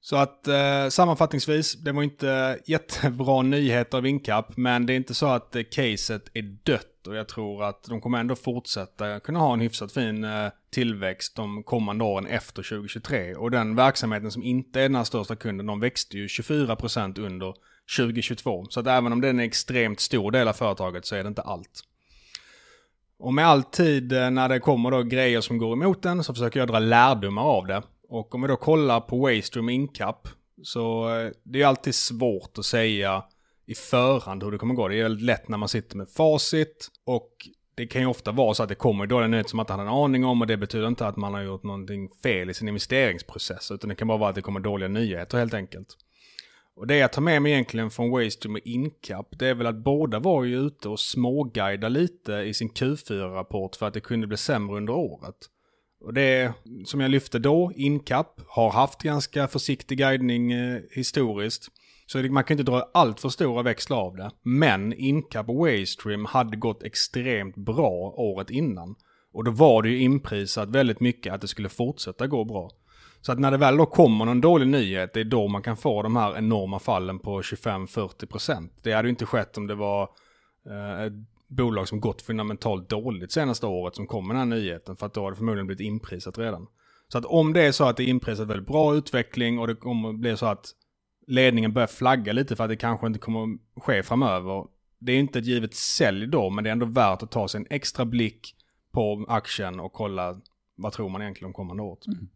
Så 0.00 0.16
att 0.16 0.48
eh, 0.48 0.88
sammanfattningsvis, 0.88 1.74
det 1.74 1.92
var 1.92 2.02
inte 2.02 2.58
jättebra 2.66 3.42
nyheter 3.42 3.98
av 3.98 4.06
Incap, 4.06 4.56
men 4.56 4.86
det 4.86 4.92
är 4.92 4.96
inte 4.96 5.14
så 5.14 5.26
att 5.26 5.56
eh, 5.56 5.62
caset 5.62 6.30
är 6.34 6.42
dött 6.42 7.06
och 7.06 7.16
jag 7.16 7.28
tror 7.28 7.64
att 7.64 7.84
de 7.84 8.00
kommer 8.00 8.18
ändå 8.18 8.36
fortsätta 8.36 9.20
kunna 9.20 9.38
ha 9.38 9.52
en 9.52 9.60
hyfsat 9.60 9.92
fin 9.92 10.24
eh, 10.24 10.48
tillväxt 10.70 11.36
de 11.36 11.62
kommande 11.62 12.04
åren 12.04 12.26
efter 12.26 12.62
2023. 12.62 13.34
Och 13.34 13.50
den 13.50 13.76
verksamheten 13.76 14.30
som 14.30 14.42
inte 14.42 14.80
är 14.80 14.82
den 14.82 14.94
här 14.94 15.04
största 15.04 15.36
kunden, 15.36 15.66
de 15.66 15.80
växte 15.80 16.16
ju 16.16 16.26
24% 16.26 17.20
under 17.20 17.54
2022. 17.96 18.66
Så 18.70 18.80
att 18.80 18.86
även 18.86 19.12
om 19.12 19.20
det 19.20 19.28
är 19.28 19.30
en 19.30 19.40
extremt 19.40 20.00
stor 20.00 20.30
del 20.30 20.48
av 20.48 20.52
företaget 20.52 21.06
så 21.06 21.14
är 21.14 21.22
det 21.22 21.28
inte 21.28 21.42
allt. 21.42 21.82
Och 23.18 23.34
med 23.34 23.46
alltid 23.46 23.72
tid 23.72 24.12
eh, 24.12 24.30
när 24.30 24.48
det 24.48 24.60
kommer 24.60 24.90
då 24.90 25.02
grejer 25.02 25.40
som 25.40 25.58
går 25.58 25.72
emot 25.72 26.02
den 26.02 26.24
så 26.24 26.34
försöker 26.34 26.60
jag 26.60 26.68
dra 26.68 26.78
lärdomar 26.78 27.42
av 27.42 27.66
det. 27.66 27.82
Och 28.08 28.34
om 28.34 28.42
vi 28.42 28.48
då 28.48 28.56
kollar 28.56 29.00
på 29.00 29.18
Waystream 29.18 29.68
Incap 29.68 30.28
så 30.62 31.16
eh, 31.16 31.30
det 31.42 31.62
är 31.62 31.66
alltid 31.66 31.94
svårt 31.94 32.58
att 32.58 32.64
säga 32.64 33.24
i 33.66 33.74
förhand 33.74 34.42
hur 34.42 34.50
det 34.50 34.58
kommer 34.58 34.74
gå. 34.74 34.88
Det 34.88 34.98
är 34.98 35.02
väldigt 35.02 35.24
lätt 35.24 35.48
när 35.48 35.58
man 35.58 35.68
sitter 35.68 35.96
med 35.96 36.08
facit 36.08 36.88
och 37.06 37.30
det 37.74 37.86
kan 37.86 38.00
ju 38.00 38.06
ofta 38.06 38.32
vara 38.32 38.54
så 38.54 38.62
att 38.62 38.68
det 38.68 38.74
kommer 38.74 39.06
dåliga 39.06 39.28
nyheter 39.28 39.50
som 39.50 39.56
man 39.56 39.64
inte 39.64 39.72
hade 39.72 39.82
en 39.82 39.88
aning 39.88 40.24
om 40.24 40.40
och 40.40 40.46
det 40.46 40.56
betyder 40.56 40.88
inte 40.88 41.06
att 41.06 41.16
man 41.16 41.34
har 41.34 41.42
gjort 41.42 41.62
någonting 41.62 42.08
fel 42.22 42.50
i 42.50 42.54
sin 42.54 42.68
investeringsprocess 42.68 43.70
utan 43.70 43.88
det 43.88 43.94
kan 43.94 44.08
bara 44.08 44.18
vara 44.18 44.28
att 44.28 44.34
det 44.34 44.42
kommer 44.42 44.60
dåliga 44.60 44.88
nyheter 44.88 45.38
helt 45.38 45.54
enkelt. 45.54 45.96
Och 46.78 46.86
det 46.86 46.96
jag 46.96 47.12
tar 47.12 47.22
med 47.22 47.42
mig 47.42 47.52
egentligen 47.52 47.90
från 47.90 48.10
Waystream 48.10 48.54
och 48.54 48.60
Incap, 48.64 49.38
det 49.38 49.46
är 49.46 49.54
väl 49.54 49.66
att 49.66 49.84
båda 49.84 50.18
var 50.18 50.44
ju 50.44 50.56
ute 50.56 50.88
och 50.88 51.00
småguida 51.00 51.88
lite 51.88 52.32
i 52.32 52.54
sin 52.54 52.70
Q4-rapport 52.70 53.76
för 53.76 53.86
att 53.86 53.94
det 53.94 54.00
kunde 54.00 54.26
bli 54.26 54.36
sämre 54.36 54.76
under 54.76 54.92
året. 54.92 55.36
Och 56.00 56.14
det 56.14 56.52
som 56.84 57.00
jag 57.00 57.10
lyfte 57.10 57.38
då, 57.38 57.72
Incap, 57.74 58.40
har 58.48 58.70
haft 58.70 59.02
ganska 59.02 59.48
försiktig 59.48 59.98
guidning 59.98 60.52
eh, 60.52 60.80
historiskt. 60.90 61.68
Så 62.06 62.18
man 62.18 62.44
kan 62.44 62.54
inte 62.54 62.70
dra 62.70 62.90
allt 62.94 63.20
för 63.20 63.28
stora 63.28 63.62
växlar 63.62 63.96
av 63.96 64.16
det. 64.16 64.30
Men 64.42 64.92
Incap 64.92 65.48
och 65.48 65.56
Waystream 65.56 66.24
hade 66.24 66.56
gått 66.56 66.82
extremt 66.82 67.56
bra 67.56 68.14
året 68.16 68.50
innan. 68.50 68.94
Och 69.32 69.44
då 69.44 69.50
var 69.50 69.82
det 69.82 69.88
ju 69.88 69.98
inprisat 69.98 70.68
väldigt 70.68 71.00
mycket 71.00 71.32
att 71.32 71.40
det 71.40 71.48
skulle 71.48 71.68
fortsätta 71.68 72.26
gå 72.26 72.44
bra. 72.44 72.70
Så 73.20 73.32
att 73.32 73.38
när 73.38 73.50
det 73.50 73.56
väl 73.56 73.76
då 73.76 73.86
kommer 73.86 74.24
någon 74.24 74.40
dålig 74.40 74.68
nyhet, 74.68 75.14
det 75.14 75.20
är 75.20 75.24
då 75.24 75.48
man 75.48 75.62
kan 75.62 75.76
få 75.76 76.02
de 76.02 76.16
här 76.16 76.38
enorma 76.38 76.78
fallen 76.78 77.18
på 77.18 77.40
25-40%. 77.40 78.68
Det 78.82 78.92
hade 78.92 79.08
ju 79.08 79.10
inte 79.10 79.26
skett 79.26 79.56
om 79.56 79.66
det 79.66 79.74
var 79.74 80.02
eh, 80.66 81.02
ett 81.02 81.12
bolag 81.48 81.88
som 81.88 82.00
gått 82.00 82.22
fundamentalt 82.22 82.88
dåligt 82.88 83.32
senaste 83.32 83.66
året 83.66 83.96
som 83.96 84.06
kom 84.06 84.26
med 84.26 84.36
den 84.36 84.50
här 84.50 84.58
nyheten. 84.58 84.96
För 84.96 85.06
att 85.06 85.14
då 85.14 85.20
hade 85.20 85.32
det 85.32 85.36
förmodligen 85.36 85.66
blivit 85.66 85.86
inprisat 85.86 86.38
redan. 86.38 86.66
Så 87.08 87.18
att 87.18 87.24
om 87.24 87.52
det 87.52 87.62
är 87.62 87.72
så 87.72 87.84
att 87.84 87.96
det 87.96 88.02
är 88.02 88.08
inprisat 88.08 88.48
väldigt 88.48 88.66
bra 88.66 88.94
utveckling 88.94 89.58
och 89.58 89.66
det 89.66 89.74
kommer 89.74 90.12
bli 90.12 90.36
så 90.36 90.46
att 90.46 90.66
ledningen 91.26 91.72
börjar 91.72 91.86
flagga 91.86 92.32
lite 92.32 92.56
för 92.56 92.64
att 92.64 92.70
det 92.70 92.76
kanske 92.76 93.06
inte 93.06 93.18
kommer 93.18 93.58
ske 93.80 94.02
framöver. 94.02 94.66
Det 94.98 95.12
är 95.12 95.18
inte 95.18 95.38
ett 95.38 95.46
givet 95.46 95.74
sälj 95.74 96.26
då, 96.26 96.50
men 96.50 96.64
det 96.64 96.70
är 96.70 96.72
ändå 96.72 96.86
värt 96.86 97.22
att 97.22 97.30
ta 97.30 97.48
sig 97.48 97.58
en 97.58 97.66
extra 97.70 98.04
blick 98.04 98.54
på 98.92 99.26
aktien 99.28 99.80
och 99.80 99.92
kolla 99.92 100.40
vad 100.76 100.92
tror 100.92 101.08
man 101.08 101.22
egentligen 101.22 101.46
om 101.46 101.52
kommande 101.52 101.82
året. 101.82 102.06
Mm. 102.06 102.28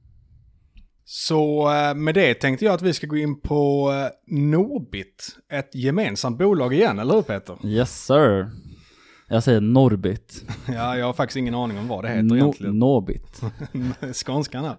Så 1.05 1.73
eh, 1.73 1.95
med 1.95 2.15
det 2.15 2.35
tänkte 2.35 2.65
jag 2.65 2.75
att 2.75 2.83
vi 2.83 2.93
ska 2.93 3.07
gå 3.07 3.17
in 3.17 3.41
på 3.41 3.93
eh, 3.93 4.35
Norbit, 4.37 5.37
ett 5.53 5.75
gemensamt 5.75 6.39
bolag 6.39 6.75
igen, 6.75 6.99
eller 6.99 7.15
hur 7.15 7.23
Peter? 7.23 7.57
Yes 7.65 8.05
sir. 8.07 8.51
Jag 9.29 9.43
säger 9.43 9.61
Norbit. 9.61 10.45
ja, 10.67 10.97
jag 10.97 11.07
har 11.07 11.13
faktiskt 11.13 11.37
ingen 11.37 11.55
aning 11.55 11.79
om 11.79 11.89
vad 11.89 12.05
det 12.05 12.09
heter 12.09 12.23
no 12.23 12.37
egentligen. 12.37 12.79
Norbit. 12.79 13.41
Skånskan 14.13 14.65
här. 14.65 14.77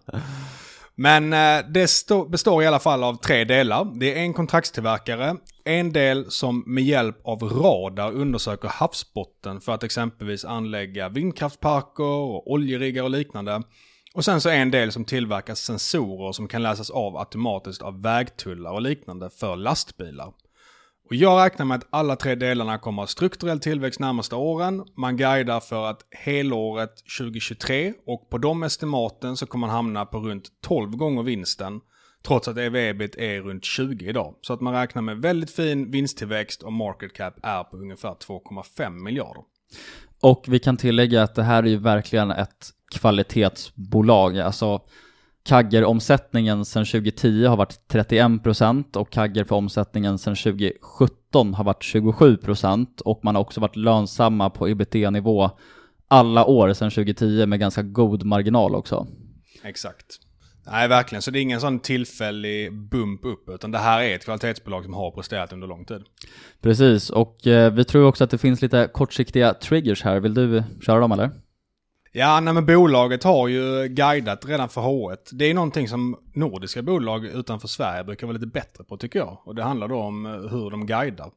Men 0.95 1.33
eh, 1.33 1.65
det 1.69 1.89
består 2.29 2.63
i 2.63 2.67
alla 2.67 2.79
fall 2.79 3.03
av 3.03 3.15
tre 3.15 3.43
delar. 3.43 3.99
Det 3.99 4.13
är 4.13 4.21
en 4.21 4.33
kontraktstillverkare, 4.33 5.35
en 5.65 5.93
del 5.93 6.31
som 6.31 6.63
med 6.67 6.83
hjälp 6.83 7.17
av 7.23 7.43
radar 7.43 8.11
undersöker 8.11 8.67
havsbotten 8.67 9.61
för 9.61 9.71
att 9.71 9.83
exempelvis 9.83 10.45
anlägga 10.45 11.09
vindkraftparker 11.09 12.03
och 12.03 12.51
oljeriggar 12.51 13.03
och 13.03 13.09
liknande. 13.09 13.63
Och 14.13 14.25
sen 14.25 14.41
så 14.41 14.49
är 14.49 14.55
en 14.55 14.71
del 14.71 14.91
som 14.91 15.05
tillverkar 15.05 15.55
sensorer 15.55 16.31
som 16.31 16.47
kan 16.47 16.63
läsas 16.63 16.89
av 16.89 17.17
automatiskt 17.17 17.81
av 17.81 18.01
vägtullar 18.01 18.71
och 18.71 18.81
liknande 18.81 19.29
för 19.29 19.55
lastbilar. 19.55 20.33
Och 21.09 21.15
jag 21.15 21.45
räknar 21.45 21.65
med 21.65 21.77
att 21.77 21.87
alla 21.89 22.15
tre 22.15 22.35
delarna 22.35 22.77
kommer 22.77 23.01
ha 23.01 23.07
strukturell 23.07 23.59
tillväxt 23.59 23.99
närmaste 23.99 24.35
åren. 24.35 24.83
Man 24.97 25.17
guidar 25.17 25.59
för 25.59 25.85
att 25.85 26.01
helåret 26.11 26.93
2023 27.19 27.93
och 28.05 28.29
på 28.29 28.37
de 28.37 28.63
estimaten 28.63 29.37
så 29.37 29.45
kommer 29.45 29.67
man 29.67 29.75
hamna 29.75 30.05
på 30.05 30.19
runt 30.19 30.49
12 30.61 30.91
gånger 30.91 31.23
vinsten. 31.23 31.79
Trots 32.27 32.47
att 32.47 32.57
EV-EBIT 32.57 33.17
är 33.17 33.41
runt 33.41 33.65
20 33.65 34.09
idag. 34.09 34.35
Så 34.41 34.53
att 34.53 34.61
man 34.61 34.73
räknar 34.73 35.01
med 35.01 35.17
väldigt 35.17 35.51
fin 35.51 35.91
vinsttillväxt 35.91 36.63
och 36.63 36.73
market 36.73 37.13
cap 37.13 37.33
är 37.43 37.63
på 37.63 37.77
ungefär 37.77 38.09
2,5 38.13 38.89
miljarder. 38.89 39.43
Och 40.23 40.45
vi 40.47 40.59
kan 40.59 40.77
tillägga 40.77 41.23
att 41.23 41.35
det 41.35 41.43
här 41.43 41.63
är 41.63 41.67
ju 41.67 41.77
verkligen 41.77 42.31
ett 42.31 42.69
kvalitetsbolag. 42.95 44.39
Alltså 44.39 44.81
Kagger-omsättningen 45.43 46.65
sedan 46.65 46.85
2010 46.85 47.45
har 47.45 47.57
varit 47.57 47.79
31% 47.87 48.97
och 48.97 49.09
Kagger 49.09 49.43
för 49.43 49.55
omsättningen 49.55 50.17
sedan 50.17 50.35
2017 50.35 51.53
har 51.53 51.63
varit 51.63 51.83
27% 51.83 53.01
och 53.01 53.19
man 53.23 53.35
har 53.35 53.41
också 53.41 53.61
varit 53.61 53.75
lönsamma 53.75 54.49
på 54.49 54.69
ebitda-nivå 54.69 55.49
alla 56.07 56.45
år 56.45 56.73
sedan 56.73 56.91
2010 56.91 57.45
med 57.45 57.59
ganska 57.59 57.81
god 57.81 58.23
marginal 58.23 58.75
också. 58.75 59.07
Exakt. 59.63 60.19
Nej, 60.65 60.87
verkligen. 60.87 61.21
Så 61.21 61.31
det 61.31 61.39
är 61.39 61.41
ingen 61.41 61.61
sån 61.61 61.79
tillfällig 61.79 62.73
bump 62.73 63.25
upp, 63.25 63.49
utan 63.49 63.71
det 63.71 63.77
här 63.77 64.01
är 64.01 64.15
ett 64.15 64.25
kvalitetsbolag 64.25 64.83
som 64.83 64.93
har 64.93 65.11
presterat 65.11 65.53
under 65.53 65.67
lång 65.67 65.85
tid. 65.85 66.03
Precis, 66.61 67.09
och 67.09 67.47
eh, 67.47 67.73
vi 67.73 67.85
tror 67.85 68.05
också 68.05 68.23
att 68.23 68.29
det 68.29 68.37
finns 68.37 68.61
lite 68.61 68.89
kortsiktiga 68.93 69.53
triggers 69.53 70.03
här. 70.03 70.19
Vill 70.19 70.33
du 70.33 70.63
köra 70.85 70.99
dem 70.99 71.11
eller? 71.11 71.31
Ja, 72.15 72.39
nej 72.39 72.53
men 72.53 72.65
bolaget 72.65 73.23
har 73.23 73.47
ju 73.47 73.87
guidat 73.87 74.45
redan 74.45 74.69
för 74.69 74.81
H1. 74.81 75.17
Det 75.31 75.45
är 75.45 75.53
någonting 75.53 75.87
som 75.87 76.17
nordiska 76.33 76.81
bolag 76.81 77.25
utanför 77.25 77.67
Sverige 77.67 78.03
brukar 78.03 78.27
vara 78.27 78.33
lite 78.33 78.47
bättre 78.47 78.83
på 78.83 78.97
tycker 78.97 79.19
jag. 79.19 79.37
Och 79.45 79.55
det 79.55 79.63
handlar 79.63 79.87
då 79.87 79.95
om 79.95 80.25
eh, 80.25 80.31
hur 80.31 80.69
de 80.69 80.85
guidar. 80.85 81.31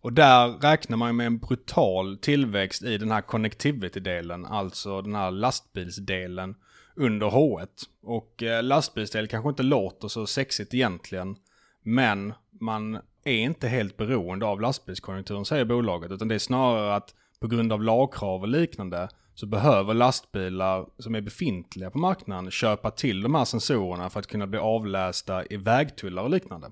Och 0.00 0.12
där 0.12 0.48
räknar 0.48 0.96
man 0.96 1.16
med 1.16 1.26
en 1.26 1.38
brutal 1.38 2.18
tillväxt 2.18 2.82
i 2.82 2.98
den 2.98 3.10
här 3.10 3.20
connectivity-delen, 3.20 4.46
alltså 4.46 5.02
den 5.02 5.14
här 5.14 5.30
lastbilsdelen 5.30 6.54
under 6.96 7.26
H1. 7.26 7.68
Och 8.02 8.42
eh, 8.42 8.62
lastbilsdel 8.62 9.28
kanske 9.28 9.48
inte 9.48 9.62
låter 9.62 10.08
så 10.08 10.26
sexigt 10.26 10.74
egentligen, 10.74 11.36
men 11.82 12.32
man 12.60 12.98
är 13.24 13.36
inte 13.36 13.68
helt 13.68 13.96
beroende 13.96 14.46
av 14.46 14.60
lastbilskonjunkturen 14.60 15.44
säger 15.44 15.64
bolaget, 15.64 16.10
utan 16.10 16.28
det 16.28 16.34
är 16.34 16.38
snarare 16.38 16.94
att 16.94 17.14
på 17.40 17.48
grund 17.48 17.72
av 17.72 17.82
lagkrav 17.82 18.40
och 18.40 18.48
liknande 18.48 19.08
så 19.34 19.46
behöver 19.46 19.94
lastbilar 19.94 20.86
som 20.98 21.14
är 21.14 21.20
befintliga 21.20 21.90
på 21.90 21.98
marknaden 21.98 22.50
köpa 22.50 22.90
till 22.90 23.22
de 23.22 23.34
här 23.34 23.44
sensorerna 23.44 24.10
för 24.10 24.20
att 24.20 24.26
kunna 24.26 24.46
bli 24.46 24.58
avlästa 24.58 25.44
i 25.46 25.56
vägtullar 25.56 26.22
och 26.22 26.30
liknande. 26.30 26.70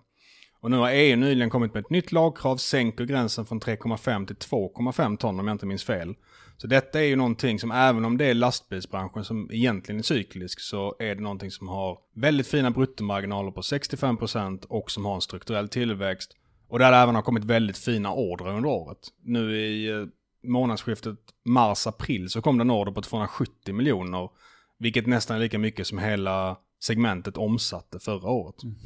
Och 0.61 0.71
nu 0.71 0.77
har 0.77 0.91
EU 0.91 1.17
nyligen 1.17 1.51
kommit 1.51 1.75
med 1.75 1.81
ett 1.81 1.91
nytt 1.91 2.13
lagkrav, 2.13 2.57
sänker 2.57 3.05
gränsen 3.05 3.47
från 3.47 3.61
3,5 3.61 4.27
till 4.27 4.37
2,5 4.37 5.17
ton 5.17 5.41
om 5.41 5.47
jag 5.47 5.55
inte 5.55 5.67
minns 5.67 5.85
fel. 5.85 6.15
Så 6.61 6.67
detta 6.67 7.01
är 7.01 7.05
ju 7.05 7.17
någonting 7.17 7.59
som 7.59 7.71
även 7.71 8.05
om 8.05 8.17
det 8.17 8.25
är 8.25 8.35
lastbilsbranschen 8.35 9.25
som 9.25 9.51
egentligen 9.53 9.99
är 9.99 10.03
cyklisk 10.03 10.61
så 10.61 10.95
är 10.99 11.15
det 11.15 11.21
någonting 11.21 11.51
som 11.51 11.69
har 11.69 11.99
väldigt 12.15 12.47
fina 12.47 12.71
bruttomarginaler 12.71 13.51
på 13.51 13.61
65% 13.61 14.67
och 14.67 14.91
som 14.91 15.05
har 15.05 15.15
en 15.15 15.21
strukturell 15.21 15.69
tillväxt. 15.69 16.37
Och 16.69 16.79
där 16.79 16.91
det 16.91 16.97
även 16.97 17.15
har 17.15 17.23
kommit 17.23 17.45
väldigt 17.45 17.79
fina 17.79 18.13
order 18.13 18.49
under 18.49 18.69
året. 18.69 18.99
Nu 19.25 19.57
i 19.57 19.89
eh, 19.91 20.07
månadsskiftet 20.45 21.19
mars-april 21.45 22.31
så 22.31 22.43
kom 22.43 22.59
det 22.59 22.63
en 22.63 22.71
order 22.71 22.93
på 22.93 23.03
270 23.03 23.75
miljoner. 23.75 24.29
Vilket 24.79 25.07
nästan 25.07 25.37
är 25.37 25.41
lika 25.41 25.59
mycket 25.59 25.87
som 25.87 25.99
hela 25.99 26.57
segmentet 26.83 27.37
omsatte 27.37 27.99
förra 27.99 28.31
året. 28.31 28.63
Mm. 28.63 28.77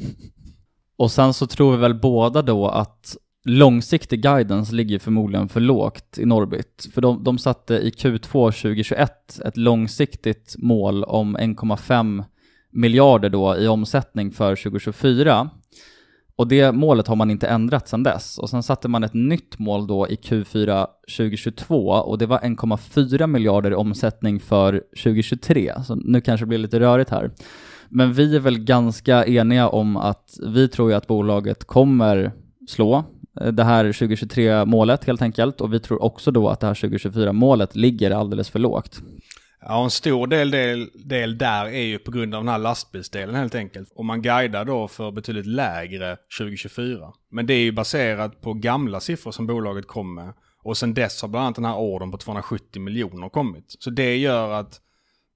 Och 0.96 1.10
sen 1.10 1.34
så 1.34 1.46
tror 1.46 1.72
vi 1.72 1.78
väl 1.78 1.94
båda 1.94 2.42
då 2.42 2.68
att 2.68 3.16
långsiktig 3.44 4.22
guidance 4.22 4.74
ligger 4.74 4.98
förmodligen 4.98 5.48
för 5.48 5.60
lågt 5.60 6.18
i 6.18 6.24
Norbit. 6.24 6.88
För 6.94 7.00
de, 7.00 7.24
de 7.24 7.38
satte 7.38 7.74
i 7.74 7.90
Q2 7.90 8.50
2021 8.50 9.40
ett 9.44 9.56
långsiktigt 9.56 10.54
mål 10.58 11.04
om 11.04 11.36
1,5 11.36 12.24
miljarder 12.70 13.28
då 13.28 13.56
i 13.56 13.68
omsättning 13.68 14.30
för 14.30 14.56
2024. 14.56 15.50
Och 16.36 16.48
det 16.48 16.72
målet 16.72 17.06
har 17.06 17.16
man 17.16 17.30
inte 17.30 17.48
ändrat 17.48 17.88
sedan 17.88 18.02
dess. 18.02 18.38
Och 18.38 18.50
sen 18.50 18.62
satte 18.62 18.88
man 18.88 19.04
ett 19.04 19.14
nytt 19.14 19.58
mål 19.58 19.86
då 19.86 20.08
i 20.08 20.14
Q4 20.14 20.86
2022 21.16 21.88
och 21.88 22.18
det 22.18 22.26
var 22.26 22.38
1,4 22.38 23.26
miljarder 23.26 23.70
i 23.70 23.74
omsättning 23.74 24.40
för 24.40 24.82
2023. 25.02 25.72
Så 25.86 25.94
nu 25.94 26.20
kanske 26.20 26.44
det 26.44 26.48
blir 26.48 26.58
lite 26.58 26.80
rörigt 26.80 27.10
här. 27.10 27.30
Men 27.88 28.12
vi 28.12 28.36
är 28.36 28.40
väl 28.40 28.58
ganska 28.58 29.24
eniga 29.24 29.68
om 29.68 29.96
att 29.96 30.38
vi 30.46 30.68
tror 30.68 30.90
ju 30.90 30.96
att 30.96 31.06
bolaget 31.06 31.64
kommer 31.64 32.32
slå 32.68 33.04
Eh, 33.40 33.52
det 33.52 33.64
här 33.64 33.84
2023-målet 33.84 35.04
helt 35.04 35.22
enkelt 35.22 35.60
och 35.60 35.72
vi 35.72 35.80
tror 35.80 36.02
också 36.02 36.30
då 36.30 36.48
att 36.48 36.60
det 36.60 36.66
här 36.66 36.74
2024-målet 36.74 37.76
ligger 37.76 38.10
alldeles 38.10 38.50
för 38.50 38.58
lågt. 38.58 39.02
Ja, 39.66 39.84
en 39.84 39.90
stor 39.90 40.26
del, 40.26 40.50
del, 40.50 40.90
del 40.94 41.38
där 41.38 41.64
är 41.66 41.82
ju 41.82 41.98
på 41.98 42.10
grund 42.10 42.34
av 42.34 42.42
den 42.42 42.48
här 42.48 42.58
lastbilsdelen 42.58 43.34
helt 43.34 43.54
enkelt. 43.54 43.92
Och 43.94 44.04
man 44.04 44.22
guidar 44.22 44.64
då 44.64 44.88
för 44.88 45.10
betydligt 45.10 45.46
lägre 45.46 46.16
2024. 46.38 47.12
Men 47.30 47.46
det 47.46 47.54
är 47.54 47.60
ju 47.60 47.72
baserat 47.72 48.40
på 48.40 48.54
gamla 48.54 49.00
siffror 49.00 49.32
som 49.32 49.46
bolaget 49.46 49.86
kom 49.86 50.14
med. 50.14 50.32
Och 50.62 50.76
sen 50.76 50.94
dess 50.94 51.22
har 51.22 51.28
bland 51.28 51.44
annat 51.44 51.56
den 51.56 51.64
här 51.64 51.76
ordern 51.76 52.10
på 52.10 52.16
270 52.16 52.82
miljoner 52.82 53.28
kommit. 53.28 53.76
Så 53.78 53.90
det 53.90 54.16
gör 54.16 54.52
att 54.52 54.80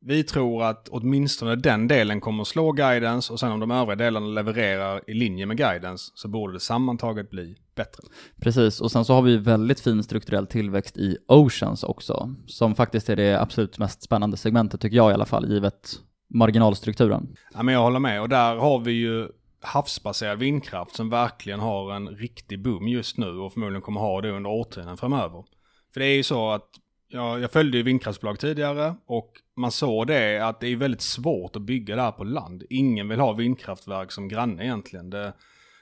vi 0.00 0.24
tror 0.24 0.64
att 0.64 0.88
åtminstone 0.88 1.56
den 1.56 1.88
delen 1.88 2.20
kommer 2.20 2.42
att 2.42 2.48
slå 2.48 2.72
guidance 2.72 3.32
och 3.32 3.40
sen 3.40 3.52
om 3.52 3.60
de 3.60 3.70
övriga 3.70 3.96
delarna 3.96 4.26
levererar 4.26 5.00
i 5.06 5.14
linje 5.14 5.46
med 5.46 5.56
guidance 5.56 6.12
så 6.14 6.28
borde 6.28 6.52
det 6.52 6.60
sammantaget 6.60 7.30
bli 7.30 7.56
bättre. 7.78 8.02
Precis, 8.40 8.80
och 8.80 8.90
sen 8.90 9.04
så 9.04 9.14
har 9.14 9.22
vi 9.22 9.36
väldigt 9.36 9.80
fin 9.80 10.02
strukturell 10.02 10.46
tillväxt 10.46 10.96
i 10.96 11.18
Oceans 11.28 11.82
också, 11.82 12.34
som 12.46 12.74
faktiskt 12.74 13.08
är 13.08 13.16
det 13.16 13.40
absolut 13.40 13.78
mest 13.78 14.02
spännande 14.02 14.36
segmentet 14.36 14.80
tycker 14.80 14.96
jag 14.96 15.10
i 15.10 15.14
alla 15.14 15.26
fall, 15.26 15.52
givet 15.52 15.92
marginalstrukturen. 16.34 17.36
Ja, 17.54 17.62
men 17.62 17.74
jag 17.74 17.82
håller 17.82 17.98
med, 17.98 18.20
och 18.22 18.28
där 18.28 18.56
har 18.56 18.78
vi 18.78 18.92
ju 18.92 19.28
havsbaserad 19.60 20.38
vindkraft 20.38 20.96
som 20.96 21.10
verkligen 21.10 21.60
har 21.60 21.92
en 21.92 22.08
riktig 22.08 22.62
boom 22.62 22.88
just 22.88 23.18
nu 23.18 23.30
och 23.30 23.52
förmodligen 23.52 23.82
kommer 23.82 24.00
ha 24.00 24.20
det 24.20 24.30
under 24.30 24.50
årtionden 24.50 24.96
framöver. 24.96 25.44
För 25.92 26.00
det 26.00 26.06
är 26.06 26.16
ju 26.16 26.22
så 26.22 26.50
att 26.50 26.68
ja, 27.08 27.38
jag 27.38 27.50
följde 27.50 27.76
ju 27.76 27.82
vindkraftsbolag 27.82 28.38
tidigare 28.38 28.94
och 29.06 29.32
man 29.56 29.72
såg 29.72 30.06
det 30.06 30.38
att 30.38 30.60
det 30.60 30.68
är 30.68 30.76
väldigt 30.76 31.02
svårt 31.02 31.56
att 31.56 31.62
bygga 31.62 31.96
det 31.96 32.02
här 32.02 32.12
på 32.12 32.24
land. 32.24 32.62
Ingen 32.70 33.08
vill 33.08 33.20
ha 33.20 33.32
vindkraftverk 33.32 34.12
som 34.12 34.28
granne 34.28 34.64
egentligen. 34.64 35.10
Det 35.10 35.32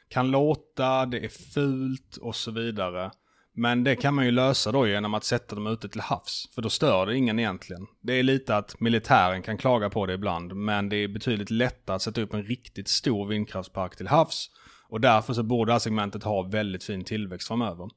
kan 0.09 0.31
låta, 0.31 1.07
det 1.07 1.25
är 1.25 1.29
fult 1.29 2.17
och 2.17 2.37
så 2.37 2.51
vidare. 2.51 3.11
Men 3.59 3.85
det 3.85 3.97
kan 3.97 4.15
man 4.15 4.25
ju 4.25 4.31
lösa 4.31 4.73
då 4.73 4.87
genom 4.87 5.15
att 5.15 5.25
sätta 5.25 5.55
dem 5.55 5.67
ute 5.67 5.89
till 5.89 6.01
havs. 6.01 6.51
För 6.55 6.63
då 6.63 6.71
stör 6.71 7.07
det 7.07 7.17
ingen 7.17 7.39
egentligen. 7.39 7.87
Det 8.01 8.13
är 8.13 8.23
lite 8.23 8.57
att 8.57 8.81
militären 8.81 9.43
kan 9.43 9.59
klaga 9.59 9.91
på 9.91 10.07
det 10.07 10.15
ibland. 10.15 10.57
Men 10.57 10.89
det 10.89 10.97
är 10.97 11.09
betydligt 11.09 11.51
lättare 11.51 11.97
att 11.97 12.03
sätta 12.03 12.21
upp 12.21 12.35
en 12.35 12.43
riktigt 12.43 12.89
stor 12.89 13.27
vindkraftspark 13.27 13.97
till 13.97 14.09
havs. 14.09 14.51
Och 14.89 15.01
därför 15.01 15.35
så 15.35 15.43
borde 15.43 15.69
det 15.69 15.73
här 15.75 15.79
segmentet 15.79 16.23
ha 16.23 16.43
väldigt 16.43 16.85
fin 16.85 17.05
tillväxt 17.05 17.49
framöver. 17.49 17.89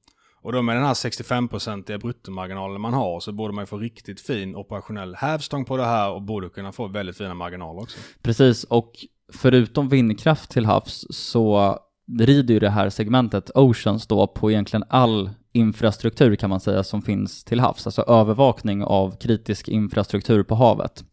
Och 0.41 0.52
då 0.52 0.62
med 0.62 0.76
den 0.76 0.86
här 0.86 0.93
65-procentiga 0.93 1.98
bruttomarginalen 1.98 2.82
man 2.82 2.93
har 2.93 3.19
så 3.19 3.32
borde 3.32 3.54
man 3.54 3.67
få 3.67 3.78
riktigt 3.78 4.22
fin 4.22 4.56
operationell 4.56 5.15
hävstång 5.15 5.65
på 5.65 5.78
det 5.78 5.86
här 5.86 6.12
och 6.12 6.22
borde 6.22 6.50
kunna 6.50 6.72
få 6.72 6.88
väldigt 6.88 7.17
fina 7.17 7.34
marginaler 7.34 7.82
också. 7.82 7.98
Precis, 8.22 8.63
och 8.63 8.91
förutom 9.34 9.89
vindkraft 9.89 10.52
till 10.52 10.65
havs 10.65 11.06
så 11.10 11.78
rider 12.19 12.54
ju 12.54 12.60
det 12.60 12.69
här 12.69 12.89
segmentet 12.89 13.52
Oceans 13.56 14.08
då 14.08 14.28
på 14.28 14.52
egentligen 14.52 14.84
all 14.89 15.30
infrastruktur 15.52 16.36
kan 16.36 16.50
man 16.50 16.60
säga 16.60 16.84
som 16.84 17.02
finns 17.02 17.43
till 17.43 17.60
havs, 17.60 17.88
alltså 17.88 18.02
övervakning 18.02 18.84
av 18.84 19.17
kritisk 19.17 19.67
infrastruktur 19.67 20.43
på 20.43 20.56
havet. 20.56 21.04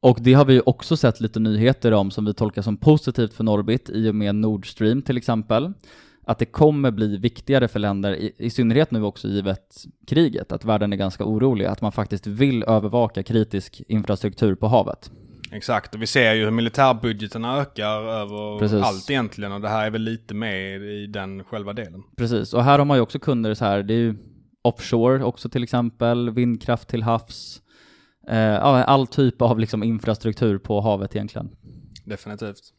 Och 0.00 0.18
det 0.20 0.34
har 0.34 0.44
vi 0.44 0.52
ju 0.52 0.60
också 0.66 0.96
sett 0.96 1.20
lite 1.20 1.40
nyheter 1.40 1.92
om 1.92 2.10
som 2.10 2.24
vi 2.24 2.34
tolkar 2.34 2.62
som 2.62 2.76
positivt 2.76 3.32
för 3.32 3.44
Norbit 3.44 3.90
i 3.90 4.10
och 4.10 4.14
med 4.14 4.34
Nord 4.34 4.70
Stream 4.70 5.02
till 5.02 5.16
exempel. 5.16 5.72
Att 6.24 6.38
det 6.38 6.44
kommer 6.44 6.90
bli 6.90 7.16
viktigare 7.16 7.68
för 7.68 7.78
länder, 7.78 8.16
i, 8.16 8.32
i 8.38 8.50
synnerhet 8.50 8.90
nu 8.90 9.02
också 9.02 9.28
givet 9.28 9.84
kriget, 10.06 10.52
att 10.52 10.64
världen 10.64 10.92
är 10.92 10.96
ganska 10.96 11.24
orolig, 11.24 11.64
att 11.64 11.80
man 11.80 11.92
faktiskt 11.92 12.26
vill 12.26 12.62
övervaka 12.62 13.22
kritisk 13.22 13.82
infrastruktur 13.88 14.54
på 14.54 14.66
havet. 14.66 15.10
Exakt, 15.52 15.94
och 15.94 16.02
vi 16.02 16.06
ser 16.06 16.34
ju 16.34 16.44
hur 16.44 16.50
militärbudgeterna 16.50 17.60
ökar 17.60 18.02
över 18.02 18.58
Precis. 18.58 18.82
allt 18.82 19.10
egentligen 19.10 19.52
och 19.52 19.60
det 19.60 19.68
här 19.68 19.86
är 19.86 19.90
väl 19.90 20.02
lite 20.02 20.34
med 20.34 20.82
i 20.82 21.06
den 21.06 21.44
själva 21.44 21.72
delen. 21.72 22.02
Precis, 22.16 22.54
och 22.54 22.64
här 22.64 22.78
har 22.78 22.84
man 22.84 22.96
ju 22.96 23.00
också 23.00 23.18
kunder 23.18 23.54
så 23.54 23.64
här, 23.64 23.82
det 23.82 23.94
är 23.94 23.98
ju 23.98 24.14
offshore 24.62 25.24
också 25.24 25.48
till 25.48 25.62
exempel, 25.62 26.30
vindkraft 26.30 26.88
till 26.88 27.02
havs, 27.02 27.62
eh, 28.28 28.64
all 28.64 29.06
typ 29.06 29.42
av 29.42 29.58
liksom 29.58 29.82
infrastruktur 29.82 30.58
på 30.58 30.80
havet 30.80 31.16
egentligen. 31.16 31.48
Definitivt. 32.04 32.72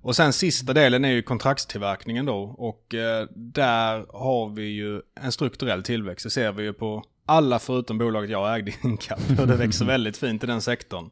Och 0.00 0.16
sen 0.16 0.32
sista 0.32 0.72
delen 0.72 1.04
är 1.04 1.10
ju 1.10 1.22
kontraktstillverkningen 1.22 2.26
då 2.26 2.38
och 2.58 2.94
eh, 2.94 3.26
där 3.34 4.06
har 4.18 4.54
vi 4.54 4.64
ju 4.64 5.00
en 5.20 5.32
strukturell 5.32 5.82
tillväxt. 5.82 6.24
Det 6.24 6.30
ser 6.30 6.52
vi 6.52 6.62
ju 6.62 6.72
på 6.72 7.02
alla 7.26 7.58
förutom 7.58 7.98
bolaget 7.98 8.30
jag 8.30 8.54
ägde 8.54 8.70
i 8.70 8.74
Incap 8.84 9.20
och 9.38 9.46
det 9.46 9.56
växer 9.56 9.84
väldigt 9.86 10.16
fint 10.16 10.44
i 10.44 10.46
den 10.46 10.62
sektorn. 10.62 11.10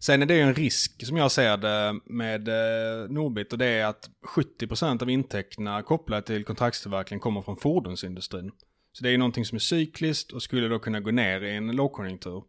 Sen 0.00 0.22
är 0.22 0.26
det 0.26 0.34
ju 0.34 0.40
en 0.40 0.54
risk 0.54 1.06
som 1.06 1.16
jag 1.16 1.32
ser 1.32 1.56
det 1.56 2.00
med 2.04 2.48
eh, 2.48 3.10
Norbit 3.10 3.52
och 3.52 3.58
det 3.58 3.66
är 3.66 3.86
att 3.86 4.10
70% 4.36 5.02
av 5.02 5.10
intäkterna 5.10 5.82
kopplade 5.82 6.22
till 6.22 6.44
kontraktstillverkning 6.44 7.20
kommer 7.20 7.42
från 7.42 7.56
fordonsindustrin. 7.56 8.50
Så 8.92 9.02
det 9.02 9.08
är 9.08 9.10
ju 9.10 9.18
någonting 9.18 9.44
som 9.44 9.56
är 9.56 9.60
cykliskt 9.60 10.32
och 10.32 10.42
skulle 10.42 10.68
då 10.68 10.78
kunna 10.78 11.00
gå 11.00 11.10
ner 11.10 11.40
i 11.40 11.56
en 11.56 11.76
lågkonjunktur. 11.76 12.42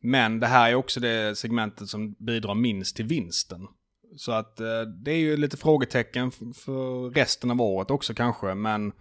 Men 0.00 0.40
det 0.40 0.46
här 0.46 0.70
är 0.70 0.74
också 0.74 1.00
det 1.00 1.38
segmentet 1.38 1.88
som 1.88 2.12
bidrar 2.12 2.54
minst 2.54 2.96
till 2.96 3.06
vinsten. 3.06 3.66
Så 4.16 4.32
att 4.32 4.60
eh, 4.60 4.80
det 4.80 5.10
är 5.10 5.18
ju 5.18 5.36
lite 5.36 5.56
frågetecken 5.56 6.30
för 6.30 7.10
resten 7.10 7.50
av 7.50 7.60
året 7.60 7.90
också 7.90 8.14
kanske. 8.14 8.54
Men 8.54 8.92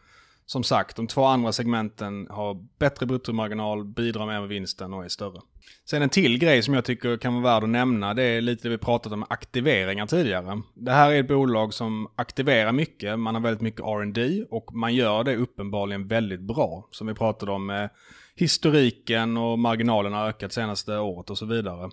som 0.46 0.64
sagt, 0.64 0.96
de 0.96 1.08
två 1.08 1.24
andra 1.24 1.52
segmenten 1.52 2.28
har 2.30 2.68
bättre 2.80 3.06
bruttomarginal, 3.06 3.86
bidrar 3.86 4.26
mer 4.26 4.40
med 4.40 4.50
vinsten 4.50 4.94
och 4.94 5.06
är 5.06 5.10
större. 5.10 5.42
Sen 5.90 6.02
en 6.02 6.10
till 6.10 6.38
grej 6.38 6.64
som 6.64 6.74
jag 6.74 6.86
tycker 6.86 7.18
kan 7.18 7.42
vara 7.42 7.54
värd 7.54 7.64
att 7.64 7.70
nämna, 7.70 8.14
det 8.14 8.24
är 8.24 8.42
lite 8.42 8.64
det 8.64 8.70
vi 8.70 8.78
pratat 8.78 9.14
om 9.14 9.26
aktiveringar 9.30 10.06
tidigare. 10.06 10.62
Det 10.74 10.92
här 10.92 11.12
är 11.12 11.20
ett 11.20 11.28
bolag 11.28 11.74
som 11.74 12.08
aktiverar 12.16 12.72
mycket, 12.72 13.20
man 13.20 13.36
har 13.36 13.42
väldigt 13.42 13.62
mycket 13.62 13.82
R&D 13.82 14.46
och 14.50 14.74
man 14.74 14.96
gör 14.96 15.24
det 15.24 15.36
uppenbarligen 15.36 16.08
väldigt 16.08 16.42
bra. 16.42 16.88
Som 16.92 17.08
vi 17.08 17.14
pratade 17.14 17.52
om 17.52 17.66
med 17.66 17.90
historiken 18.36 19.38
och 19.38 19.60
marginalerna 19.60 20.18
har 20.18 20.28
ökat 20.28 20.54
senaste 20.54 20.98
året 20.98 21.30
och 21.30 21.38
så 21.38 21.46
vidare. 21.46 21.90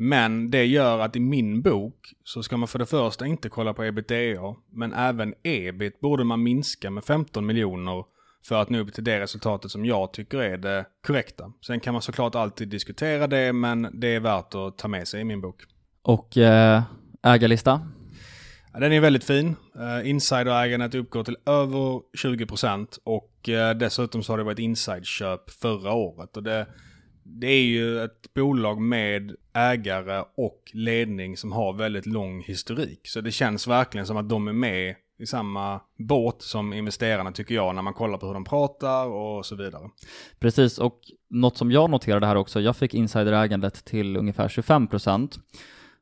Men 0.00 0.50
det 0.50 0.64
gör 0.64 0.98
att 0.98 1.16
i 1.16 1.20
min 1.20 1.62
bok 1.62 2.14
så 2.24 2.42
ska 2.42 2.56
man 2.56 2.68
för 2.68 2.78
det 2.78 2.86
första 2.86 3.26
inte 3.26 3.48
kolla 3.48 3.74
på 3.74 3.84
ebitda, 3.84 4.54
men 4.72 4.92
även 4.92 5.34
ebit 5.42 6.00
borde 6.00 6.24
man 6.24 6.42
minska 6.42 6.90
med 6.90 7.04
15 7.04 7.46
miljoner 7.46 8.04
för 8.48 8.62
att 8.62 8.70
nå 8.70 8.78
upp 8.78 8.94
till 8.94 9.04
det 9.04 9.20
resultatet 9.20 9.70
som 9.70 9.84
jag 9.84 10.12
tycker 10.12 10.38
är 10.38 10.58
det 10.58 10.84
korrekta. 11.06 11.52
Sen 11.66 11.80
kan 11.80 11.92
man 11.92 12.02
såklart 12.02 12.34
alltid 12.34 12.68
diskutera 12.68 13.26
det, 13.26 13.52
men 13.52 13.88
det 13.92 14.08
är 14.08 14.20
värt 14.20 14.54
att 14.54 14.78
ta 14.78 14.88
med 14.88 15.08
sig 15.08 15.20
i 15.20 15.24
min 15.24 15.40
bok. 15.40 15.62
Och 16.02 16.36
eh, 16.36 16.82
ägarlista? 17.22 17.80
Den 18.72 18.92
är 18.92 19.00
väldigt 19.00 19.24
fin. 19.24 19.56
Uh, 19.76 20.10
Insiderägandet 20.10 20.94
uppgår 20.94 21.24
till 21.24 21.36
över 21.46 22.00
20% 22.24 22.98
och 23.04 23.48
eh, 23.48 23.76
dessutom 23.76 24.22
så 24.22 24.32
har 24.32 24.38
det 24.38 24.44
varit 24.44 24.58
insideköp 24.58 25.50
förra 25.50 25.92
året. 25.92 26.36
Och 26.36 26.42
det, 26.42 26.66
det 27.28 27.46
är 27.46 27.64
ju 27.64 28.04
ett 28.04 28.34
bolag 28.34 28.80
med 28.80 29.36
ägare 29.52 30.24
och 30.36 30.62
ledning 30.72 31.36
som 31.36 31.52
har 31.52 31.72
väldigt 31.72 32.06
lång 32.06 32.42
historik. 32.42 33.00
Så 33.08 33.20
det 33.20 33.32
känns 33.32 33.66
verkligen 33.66 34.06
som 34.06 34.16
att 34.16 34.28
de 34.28 34.48
är 34.48 34.52
med 34.52 34.94
i 35.18 35.26
samma 35.26 35.80
båt 35.98 36.42
som 36.42 36.72
investerarna 36.72 37.32
tycker 37.32 37.54
jag 37.54 37.74
när 37.74 37.82
man 37.82 37.94
kollar 37.94 38.18
på 38.18 38.26
hur 38.26 38.34
de 38.34 38.44
pratar 38.44 39.06
och 39.06 39.46
så 39.46 39.56
vidare. 39.56 39.90
Precis, 40.38 40.78
och 40.78 41.00
något 41.30 41.56
som 41.56 41.72
jag 41.72 41.90
noterade 41.90 42.26
här 42.26 42.36
också, 42.36 42.60
jag 42.60 42.76
fick 42.76 42.94
insiderägandet 42.94 43.84
till 43.84 44.16
ungefär 44.16 44.48
25% 44.48 45.38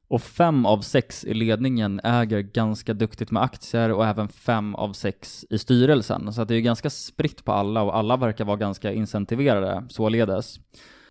och 0.09 0.23
fem 0.23 0.67
av 0.67 0.81
sex 0.81 1.25
i 1.25 1.35
ledningen 1.35 2.01
äger 2.05 2.41
ganska 2.41 2.95
duktigt 2.95 3.31
med 3.31 3.43
aktier 3.43 3.93
och 3.93 4.07
även 4.07 4.29
fem 4.29 4.75
av 4.75 4.93
sex 4.93 5.45
i 5.51 5.59
styrelsen. 5.59 6.33
Så 6.33 6.43
att 6.43 6.49
det 6.49 6.55
är 6.55 6.57
ju 6.57 6.63
ganska 6.63 6.91
spritt 6.91 7.45
på 7.45 7.53
alla 7.53 7.83
och 7.83 7.97
alla 7.97 8.17
verkar 8.17 8.45
vara 8.45 8.57
ganska 8.57 8.93
incentiverade 8.93 9.85
således. 9.89 10.61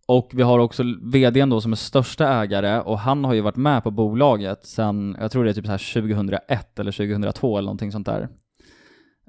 Och 0.08 0.32
vi 0.34 0.42
har 0.44 0.60
också 0.60 0.84
vdn 1.02 1.50
då 1.50 1.62
som 1.62 1.72
är 1.72 1.76
största 1.76 2.28
ägare 2.28 2.80
och 2.80 3.00
han 3.00 3.24
har 3.24 3.34
ju 3.34 3.42
varit 3.42 3.56
med 3.56 3.84
på 3.84 3.92
bolaget 3.92 4.66
sedan, 4.66 5.18
jag 5.20 5.32
tror 5.32 5.44
det 5.44 5.50
är 5.50 5.54
typ 5.54 5.66
så 5.66 5.72
här 5.72 5.94
2001 5.94 6.80
eller 6.80 6.92
2002 6.92 7.58
eller 7.58 7.66
någonting 7.66 7.92
sånt 7.92 8.06
där. 8.06 8.30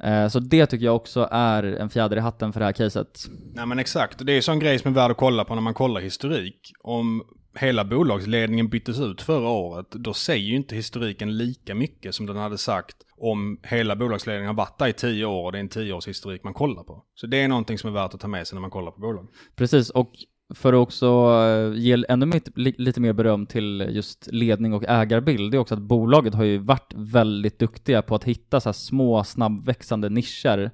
Eh, 0.02 0.28
Så 0.28 0.40
det 0.40 0.66
tycker 0.66 0.84
jag 0.84 0.96
också 0.96 1.28
är 1.30 1.62
en 1.62 1.90
fjäder 1.90 2.16
i 2.16 2.20
hatten 2.20 2.52
för 2.52 2.60
det 2.60 2.66
här 2.66 2.72
caset. 2.72 3.18
Nej 3.54 3.66
men 3.66 3.78
exakt, 3.78 4.26
det 4.26 4.32
är 4.32 4.36
en 4.36 4.42
sån 4.42 4.58
grej 4.58 4.78
som 4.78 4.90
är 4.90 4.94
värd 4.94 5.10
att 5.10 5.16
kolla 5.16 5.44
på 5.44 5.54
när 5.54 5.62
man 5.62 5.74
kollar 5.74 6.00
historik. 6.00 6.72
Om 6.82 7.22
hela 7.58 7.84
bolagsledningen 7.84 8.68
byttes 8.68 9.00
ut 9.00 9.22
förra 9.22 9.48
året, 9.48 9.90
då 9.90 10.14
säger 10.14 10.44
ju 10.44 10.56
inte 10.56 10.76
historiken 10.76 11.36
lika 11.36 11.74
mycket 11.74 12.14
som 12.14 12.26
den 12.26 12.36
hade 12.36 12.58
sagt 12.58 12.96
om 13.18 13.60
hela 13.62 13.96
bolagsledningen 13.96 14.46
har 14.46 14.54
varit 14.54 14.78
där 14.78 14.86
i 14.88 14.92
tio 14.92 15.24
år 15.24 15.44
och 15.44 15.52
det 15.52 15.58
är 15.58 15.60
en 15.60 15.68
tioårshistorik 15.68 16.44
man 16.44 16.54
kollar 16.54 16.82
på. 16.82 17.04
Så 17.14 17.26
det 17.26 17.36
är 17.42 17.48
någonting 17.48 17.78
som 17.78 17.90
är 17.90 17.94
värt 17.94 18.14
att 18.14 18.20
ta 18.20 18.28
med 18.28 18.46
sig 18.46 18.56
när 18.56 18.60
man 18.60 18.70
kollar 18.70 18.90
på 18.90 19.00
bolag. 19.00 19.28
Precis, 19.56 19.90
och 19.90 20.12
för 20.54 20.72
att 20.72 20.78
också 20.78 21.06
eh, 21.06 21.78
ge 21.78 22.04
ännu 22.08 22.26
mitt, 22.26 22.58
lite 22.58 23.00
mer 23.00 23.12
beröm 23.12 23.46
till 23.46 23.86
just 23.90 24.28
ledning 24.32 24.74
och 24.74 24.84
ägarbild, 24.88 25.52
det 25.52 25.56
är 25.56 25.58
också 25.58 25.74
att 25.74 25.80
bolaget 25.80 26.34
har 26.34 26.44
ju 26.44 26.58
varit 26.58 26.92
väldigt 26.94 27.58
duktiga 27.58 28.02
på 28.02 28.14
att 28.14 28.24
hitta 28.24 28.60
så 28.60 28.68
här 28.68 28.74
små, 28.74 29.24
snabbväxande 29.24 30.08
nischer 30.08 30.70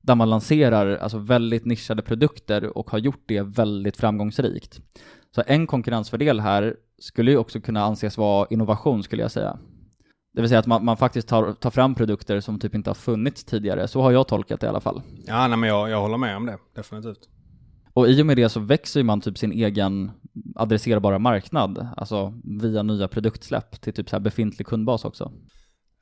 där 0.00 0.14
man 0.14 0.30
lanserar 0.30 0.96
alltså 0.96 1.18
väldigt 1.18 1.64
nischade 1.64 2.02
produkter 2.02 2.78
och 2.78 2.90
har 2.90 2.98
gjort 2.98 3.22
det 3.26 3.42
väldigt 3.42 3.96
framgångsrikt. 3.96 4.80
Så 5.34 5.42
en 5.46 5.66
konkurrensfördel 5.66 6.40
här 6.40 6.76
skulle 6.98 7.30
ju 7.30 7.36
också 7.36 7.60
kunna 7.60 7.84
anses 7.84 8.18
vara 8.18 8.46
innovation 8.50 9.02
skulle 9.02 9.22
jag 9.22 9.30
säga. 9.30 9.58
Det 10.34 10.40
vill 10.40 10.48
säga 10.48 10.60
att 10.60 10.66
man, 10.66 10.84
man 10.84 10.96
faktiskt 10.96 11.28
tar, 11.28 11.52
tar 11.52 11.70
fram 11.70 11.94
produkter 11.94 12.40
som 12.40 12.58
typ 12.58 12.74
inte 12.74 12.90
har 12.90 12.94
funnits 12.94 13.44
tidigare, 13.44 13.88
så 13.88 14.02
har 14.02 14.12
jag 14.12 14.28
tolkat 14.28 14.60
det 14.60 14.66
i 14.66 14.68
alla 14.68 14.80
fall. 14.80 15.02
Ja, 15.26 15.48
nej 15.48 15.58
men 15.58 15.68
jag, 15.68 15.90
jag 15.90 16.00
håller 16.00 16.18
med 16.18 16.36
om 16.36 16.46
det, 16.46 16.58
definitivt. 16.74 17.28
Och 17.94 18.08
i 18.08 18.22
och 18.22 18.26
med 18.26 18.36
det 18.36 18.48
så 18.48 18.60
växer 18.60 19.00
ju 19.00 19.04
man 19.04 19.20
typ 19.20 19.38
sin 19.38 19.52
egen 19.52 20.10
adresserbara 20.54 21.18
marknad, 21.18 21.88
alltså 21.96 22.34
via 22.62 22.82
nya 22.82 23.08
produktsläpp 23.08 23.80
till 23.80 23.92
typ 23.92 24.08
så 24.08 24.16
här 24.16 24.20
befintlig 24.20 24.66
kundbas 24.66 25.04
också. 25.04 25.32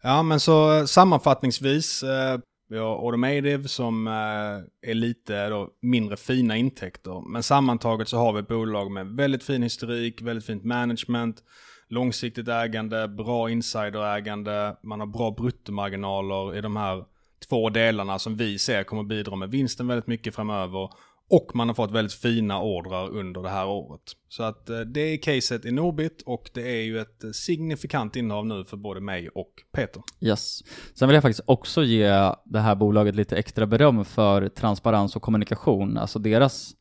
Ja, 0.03 0.23
men 0.23 0.41
så 0.41 0.79
eh, 0.79 0.85
sammanfattningsvis, 0.85 2.03
eh, 2.03 2.39
vi 2.69 2.79
har 2.79 3.07
Automative 3.07 3.69
som 3.69 4.07
eh, 4.07 4.91
är 4.91 4.95
lite 4.95 5.49
då, 5.49 5.69
mindre 5.83 6.17
fina 6.17 6.57
intäkter. 6.57 7.31
Men 7.33 7.43
sammantaget 7.43 8.09
så 8.09 8.17
har 8.17 8.33
vi 8.33 8.41
ett 8.41 8.49
bolag 8.49 8.91
med 8.91 9.07
väldigt 9.07 9.45
fin 9.45 9.63
historik, 9.63 10.23
väldigt 10.23 10.47
fint 10.47 10.65
management, 10.65 11.43
långsiktigt 11.89 12.49
ägande, 12.49 13.09
bra 13.09 13.51
insiderägande, 13.51 14.77
man 14.83 15.01
har 15.01 15.07
bra 15.07 15.31
bruttomarginaler 15.31 16.57
i 16.57 16.61
de 16.61 16.77
här 16.77 17.05
två 17.49 17.71
delarna 17.71 18.19
som 18.19 18.37
vi 18.37 18.59
ser 18.59 18.85
kommer 18.85 19.03
bidra 19.03 19.37
med 19.37 19.51
vinsten 19.51 19.87
väldigt 19.87 20.07
mycket 20.07 20.35
framöver. 20.35 20.91
Och 21.31 21.51
man 21.55 21.69
har 21.69 21.75
fått 21.75 21.91
väldigt 21.91 22.15
fina 22.15 22.61
ordrar 22.61 23.11
under 23.11 23.43
det 23.43 23.49
här 23.49 23.67
året. 23.67 24.01
Så 24.29 24.43
att 24.43 24.71
eh, 24.71 24.81
det 24.81 25.01
är 25.01 25.17
caset 25.17 25.65
i 25.65 25.71
Norbit 25.71 26.23
och 26.27 26.51
det 26.55 26.79
är 26.79 26.83
ju 26.83 27.01
ett 27.01 27.25
eh, 27.25 27.31
signifikant 27.31 28.17
innehav 28.17 28.47
nu 28.47 28.65
för 28.65 28.77
både 28.77 29.01
mig 29.01 29.29
och 29.29 29.53
Peter. 29.73 30.03
Yes. 30.21 30.61
Sen 30.95 31.09
vill 31.09 31.15
jag 31.15 31.23
faktiskt 31.23 31.49
också 31.49 31.83
ge 31.83 32.09
det 32.45 32.61
här 32.61 32.75
bolaget 32.75 33.15
lite 33.15 33.37
extra 33.37 33.67
beröm 33.67 34.05
för 34.05 34.49
transparens 34.49 35.17
och 35.17 35.23
kommunikation. 35.23 35.99
Alltså 35.99 36.19
deras 36.19 36.75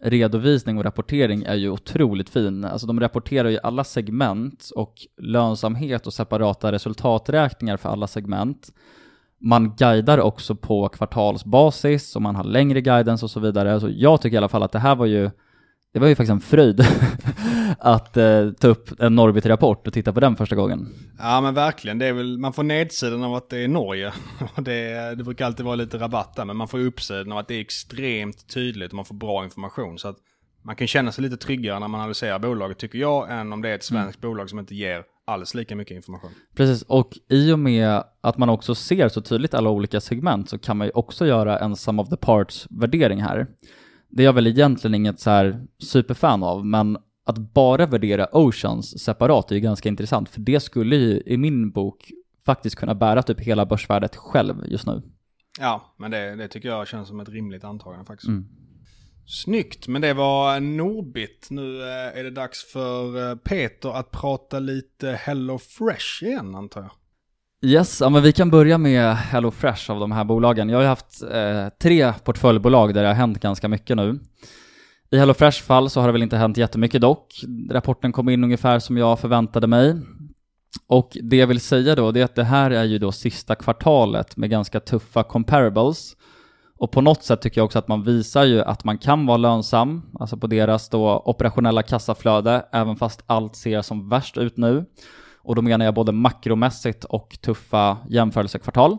redovisning 0.00 0.78
och 0.78 0.84
rapportering 0.84 1.42
är 1.42 1.54
ju 1.54 1.70
otroligt 1.70 2.30
fin. 2.30 2.64
Alltså 2.64 2.86
de 2.86 3.00
rapporterar 3.00 3.48
ju 3.48 3.58
alla 3.62 3.84
segment 3.84 4.70
och 4.74 4.94
lönsamhet 5.16 6.06
och 6.06 6.14
separata 6.14 6.72
resultaträkningar 6.72 7.76
för 7.76 7.88
alla 7.88 8.06
segment. 8.06 8.72
Man 9.40 9.74
guidar 9.76 10.18
också 10.18 10.54
på 10.54 10.88
kvartalsbasis 10.88 12.16
och 12.16 12.22
man 12.22 12.36
har 12.36 12.44
längre 12.44 12.80
guidance 12.80 13.24
och 13.24 13.30
så 13.30 13.40
vidare. 13.40 13.80
Så 13.80 13.88
jag 13.92 14.20
tycker 14.20 14.34
i 14.34 14.38
alla 14.38 14.48
fall 14.48 14.62
att 14.62 14.72
det 14.72 14.78
här 14.78 14.96
var 14.96 15.06
ju 15.06 15.30
det 15.92 15.98
var 15.98 16.08
ju 16.08 16.14
faktiskt 16.14 16.30
en 16.30 16.40
fröjd 16.40 16.80
att 17.78 18.16
eh, 18.16 18.50
ta 18.50 18.68
upp 18.68 19.00
en 19.00 19.14
Norbit-rapport 19.14 19.86
och 19.86 19.92
titta 19.92 20.12
på 20.12 20.20
den 20.20 20.36
första 20.36 20.56
gången. 20.56 20.88
Ja 21.18 21.40
men 21.40 21.54
verkligen, 21.54 21.98
det 21.98 22.06
är 22.06 22.12
väl, 22.12 22.38
man 22.38 22.52
får 22.52 22.62
nedsidan 22.62 23.24
av 23.24 23.34
att 23.34 23.48
det 23.50 23.58
är 23.58 23.68
Norge. 23.68 24.12
Det, 24.56 25.14
det 25.14 25.24
brukar 25.24 25.46
alltid 25.46 25.66
vara 25.66 25.76
lite 25.76 25.98
rabatt 25.98 26.36
där, 26.36 26.44
men 26.44 26.56
man 26.56 26.68
får 26.68 26.78
uppsidan 26.78 27.32
av 27.32 27.38
att 27.38 27.48
det 27.48 27.54
är 27.54 27.60
extremt 27.60 28.48
tydligt 28.54 28.90
och 28.90 28.96
man 28.96 29.04
får 29.04 29.14
bra 29.14 29.44
information. 29.44 29.98
Så 29.98 30.08
att 30.08 30.16
man 30.62 30.76
kan 30.76 30.86
känna 30.86 31.12
sig 31.12 31.24
lite 31.24 31.36
tryggare 31.36 31.78
när 31.78 31.88
man 31.88 32.00
analyserar 32.00 32.38
bolaget 32.38 32.78
tycker 32.78 32.98
jag, 32.98 33.32
än 33.40 33.52
om 33.52 33.62
det 33.62 33.68
är 33.68 33.74
ett 33.74 33.84
svenskt 33.84 34.20
bolag 34.20 34.50
som 34.50 34.58
inte 34.58 34.74
ger 34.74 35.04
alls 35.28 35.54
lika 35.54 35.76
mycket 35.76 35.94
information. 35.94 36.30
Precis, 36.54 36.82
och 36.82 37.18
i 37.28 37.52
och 37.52 37.58
med 37.58 38.04
att 38.20 38.38
man 38.38 38.48
också 38.48 38.74
ser 38.74 39.08
så 39.08 39.20
tydligt 39.20 39.54
alla 39.54 39.70
olika 39.70 40.00
segment 40.00 40.48
så 40.48 40.58
kan 40.58 40.76
man 40.76 40.86
ju 40.86 40.90
också 40.90 41.26
göra 41.26 41.58
en 41.58 41.76
sum 41.76 41.98
of 41.98 42.08
the 42.08 42.16
parts 42.16 42.66
värdering 42.70 43.22
här. 43.22 43.46
Det 44.08 44.22
är 44.22 44.24
jag 44.24 44.32
väl 44.32 44.46
egentligen 44.46 44.94
inget 44.94 45.20
så 45.20 45.30
här 45.30 45.66
superfan 45.78 46.42
av, 46.42 46.66
men 46.66 46.98
att 47.26 47.38
bara 47.38 47.86
värdera 47.86 48.28
Oceans 48.32 49.04
separat 49.04 49.50
är 49.50 49.54
ju 49.54 49.60
ganska 49.60 49.88
intressant, 49.88 50.28
för 50.28 50.40
det 50.40 50.60
skulle 50.60 50.96
ju 50.96 51.22
i 51.26 51.36
min 51.36 51.70
bok 51.70 52.12
faktiskt 52.46 52.76
kunna 52.76 52.94
bära 52.94 53.22
typ 53.22 53.40
hela 53.40 53.66
börsvärdet 53.66 54.16
själv 54.16 54.64
just 54.66 54.86
nu. 54.86 55.02
Ja, 55.60 55.94
men 55.96 56.10
det, 56.10 56.36
det 56.36 56.48
tycker 56.48 56.68
jag 56.68 56.88
känns 56.88 57.08
som 57.08 57.20
ett 57.20 57.28
rimligt 57.28 57.64
antagande 57.64 58.04
faktiskt. 58.04 58.28
Mm. 58.28 58.48
Snyggt, 59.28 59.88
men 59.88 60.02
det 60.02 60.14
var 60.14 60.60
Nordbit. 60.60 61.46
Nu 61.50 61.82
eh, 61.82 62.18
är 62.18 62.24
det 62.24 62.30
dags 62.30 62.72
för 62.72 63.30
eh, 63.30 63.36
Peter 63.36 63.98
att 63.98 64.10
prata 64.10 64.58
lite 64.58 65.10
Hello 65.10 65.58
Fresh 65.58 66.24
igen 66.24 66.54
antar 66.54 66.80
jag. 66.80 66.90
Yes, 67.70 68.00
ja 68.00 68.08
men 68.08 68.22
vi 68.22 68.32
kan 68.32 68.50
börja 68.50 68.78
med 68.78 69.16
HelloFresh 69.16 69.90
av 69.90 70.00
de 70.00 70.12
här 70.12 70.24
bolagen. 70.24 70.68
Jag 70.68 70.76
har 70.76 70.82
ju 70.82 70.88
haft 70.88 71.22
eh, 71.22 71.68
tre 71.82 72.12
portföljbolag 72.12 72.94
där 72.94 73.02
det 73.02 73.08
har 73.08 73.14
hänt 73.14 73.40
ganska 73.40 73.68
mycket 73.68 73.96
nu. 73.96 74.18
I 75.10 75.18
HelloFresh 75.18 75.62
fall 75.62 75.90
så 75.90 76.00
har 76.00 76.08
det 76.08 76.12
väl 76.12 76.22
inte 76.22 76.36
hänt 76.36 76.56
jättemycket 76.56 77.00
dock. 77.00 77.34
Rapporten 77.70 78.12
kom 78.12 78.28
in 78.28 78.44
ungefär 78.44 78.78
som 78.78 78.96
jag 78.96 79.20
förväntade 79.20 79.66
mig. 79.66 79.96
Och 80.86 81.18
det 81.22 81.36
jag 81.36 81.46
vill 81.46 81.60
säga 81.60 81.94
då, 81.94 82.12
det 82.12 82.20
är 82.20 82.24
att 82.24 82.34
det 82.34 82.44
här 82.44 82.70
är 82.70 82.84
ju 82.84 82.98
då 82.98 83.12
sista 83.12 83.54
kvartalet 83.54 84.36
med 84.36 84.50
ganska 84.50 84.80
tuffa 84.80 85.22
comparables. 85.22 86.16
Och 86.78 86.90
på 86.90 87.00
något 87.00 87.22
sätt 87.24 87.40
tycker 87.40 87.60
jag 87.60 87.64
också 87.64 87.78
att 87.78 87.88
man 87.88 88.02
visar 88.02 88.44
ju 88.44 88.60
att 88.60 88.84
man 88.84 88.98
kan 88.98 89.26
vara 89.26 89.36
lönsam, 89.36 90.02
alltså 90.20 90.36
på 90.36 90.46
deras 90.46 90.88
då 90.88 91.22
operationella 91.24 91.82
kassaflöde, 91.82 92.66
även 92.72 92.96
fast 92.96 93.22
allt 93.26 93.56
ser 93.56 93.82
som 93.82 94.08
värst 94.08 94.36
ut 94.36 94.56
nu. 94.56 94.84
Och 95.36 95.54
då 95.54 95.62
menar 95.62 95.84
jag 95.84 95.94
både 95.94 96.12
makromässigt 96.12 97.04
och 97.04 97.38
tuffa 97.42 97.98
jämförelsekvartal. 98.08 98.98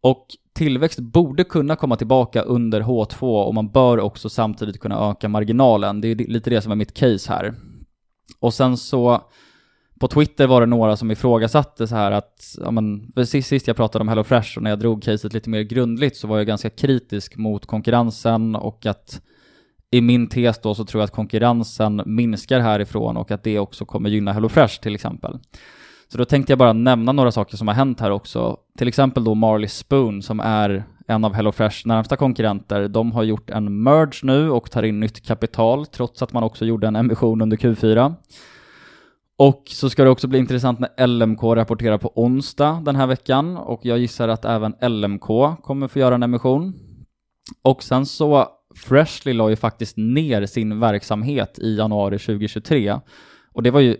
Och 0.00 0.26
tillväxt 0.54 0.98
borde 0.98 1.44
kunna 1.44 1.76
komma 1.76 1.96
tillbaka 1.96 2.42
under 2.42 2.80
H2 2.80 3.44
och 3.44 3.54
man 3.54 3.70
bör 3.70 4.00
också 4.00 4.28
samtidigt 4.28 4.80
kunna 4.80 5.10
öka 5.10 5.28
marginalen. 5.28 6.00
Det 6.00 6.08
är 6.08 6.14
lite 6.14 6.50
det 6.50 6.62
som 6.62 6.72
är 6.72 6.76
mitt 6.76 6.94
case 6.94 7.32
här. 7.32 7.54
Och 8.40 8.54
sen 8.54 8.76
så 8.76 9.20
på 10.04 10.08
Twitter 10.08 10.46
var 10.46 10.60
det 10.60 10.66
några 10.66 10.96
som 10.96 11.10
ifrågasatte 11.10 11.86
så 11.86 11.94
här 11.96 12.10
att, 12.10 12.56
ja 12.60 12.70
men, 12.70 13.12
sist, 13.26 13.48
sist 13.48 13.66
jag 13.66 13.76
pratade 13.76 14.02
om 14.02 14.08
HelloFresh 14.08 14.56
och 14.56 14.62
när 14.62 14.70
jag 14.70 14.78
drog 14.78 15.02
caset 15.02 15.32
lite 15.32 15.50
mer 15.50 15.62
grundligt 15.62 16.16
så 16.16 16.26
var 16.26 16.36
jag 16.36 16.46
ganska 16.46 16.70
kritisk 16.70 17.36
mot 17.36 17.66
konkurrensen 17.66 18.56
och 18.56 18.86
att 18.86 19.20
i 19.90 20.00
min 20.00 20.26
tes 20.26 20.60
då 20.60 20.74
så 20.74 20.84
tror 20.84 21.00
jag 21.00 21.04
att 21.04 21.14
konkurrensen 21.14 22.02
minskar 22.06 22.60
härifrån 22.60 23.16
och 23.16 23.30
att 23.30 23.42
det 23.42 23.58
också 23.58 23.84
kommer 23.84 24.10
gynna 24.10 24.32
HelloFresh 24.32 24.80
till 24.80 24.94
exempel. 24.94 25.38
Så 26.08 26.18
då 26.18 26.24
tänkte 26.24 26.52
jag 26.52 26.58
bara 26.58 26.72
nämna 26.72 27.12
några 27.12 27.32
saker 27.32 27.56
som 27.56 27.68
har 27.68 27.74
hänt 27.74 28.00
här 28.00 28.10
också. 28.10 28.56
Till 28.78 28.88
exempel 28.88 29.24
då 29.24 29.34
Marley 29.34 29.68
Spoon 29.68 30.22
som 30.22 30.40
är 30.40 30.84
en 31.06 31.24
av 31.24 31.34
HelloFresh 31.34 31.86
närmsta 31.86 32.16
konkurrenter. 32.16 32.88
De 32.88 33.12
har 33.12 33.22
gjort 33.22 33.50
en 33.50 33.82
merge 33.82 34.20
nu 34.22 34.50
och 34.50 34.70
tar 34.70 34.82
in 34.82 35.00
nytt 35.00 35.26
kapital 35.26 35.86
trots 35.86 36.22
att 36.22 36.32
man 36.32 36.42
också 36.42 36.64
gjorde 36.64 36.86
en 36.86 36.96
emission 36.96 37.40
under 37.40 37.56
Q4. 37.56 38.14
Och 39.36 39.62
så 39.66 39.90
ska 39.90 40.04
det 40.04 40.10
också 40.10 40.28
bli 40.28 40.38
intressant 40.38 40.78
när 40.78 41.06
LMK 41.06 41.42
rapporterar 41.42 41.98
på 41.98 42.12
onsdag 42.14 42.82
den 42.84 42.96
här 42.96 43.06
veckan 43.06 43.56
och 43.56 43.80
jag 43.82 43.98
gissar 43.98 44.28
att 44.28 44.44
även 44.44 44.74
LMK 44.80 45.26
kommer 45.62 45.88
få 45.88 45.98
göra 45.98 46.14
en 46.14 46.22
emission. 46.22 46.74
Och 47.62 47.82
sen 47.82 48.06
så 48.06 48.48
Freshly 48.76 49.32
la 49.32 49.50
ju 49.50 49.56
faktiskt 49.56 49.96
ner 49.96 50.46
sin 50.46 50.80
verksamhet 50.80 51.58
i 51.58 51.76
januari 51.76 52.18
2023 52.18 53.00
och 53.52 53.62
det 53.62 53.70
var 53.70 53.80
ju 53.80 53.96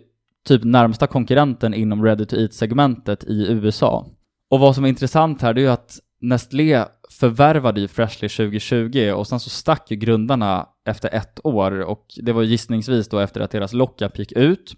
typ 0.47 0.63
närmsta 0.63 1.07
konkurrenten 1.07 1.73
inom 1.73 2.03
ready 2.03 2.25
to 2.25 2.35
eat-segmentet 2.35 3.23
i 3.23 3.47
USA. 3.49 4.07
Och 4.49 4.59
vad 4.59 4.75
som 4.75 4.85
är 4.85 4.89
intressant 4.89 5.41
här 5.41 5.53
det 5.53 5.61
är 5.61 5.63
ju 5.63 5.71
att 5.71 5.99
Nestlé 6.21 6.85
förvärvade 7.09 7.81
ju 7.81 7.87
Freshly 7.87 8.29
2020 8.29 9.11
och 9.15 9.27
sen 9.27 9.39
så 9.39 9.49
stack 9.49 9.91
ju 9.91 9.97
grundarna 9.97 10.67
efter 10.85 11.13
ett 11.13 11.39
år 11.43 11.79
och 11.79 12.05
det 12.21 12.33
var 12.33 12.43
gissningsvis 12.43 13.09
då 13.09 13.19
efter 13.19 13.41
att 13.41 13.51
deras 13.51 13.73
lockup 13.73 14.19
gick 14.19 14.31
ut. 14.31 14.75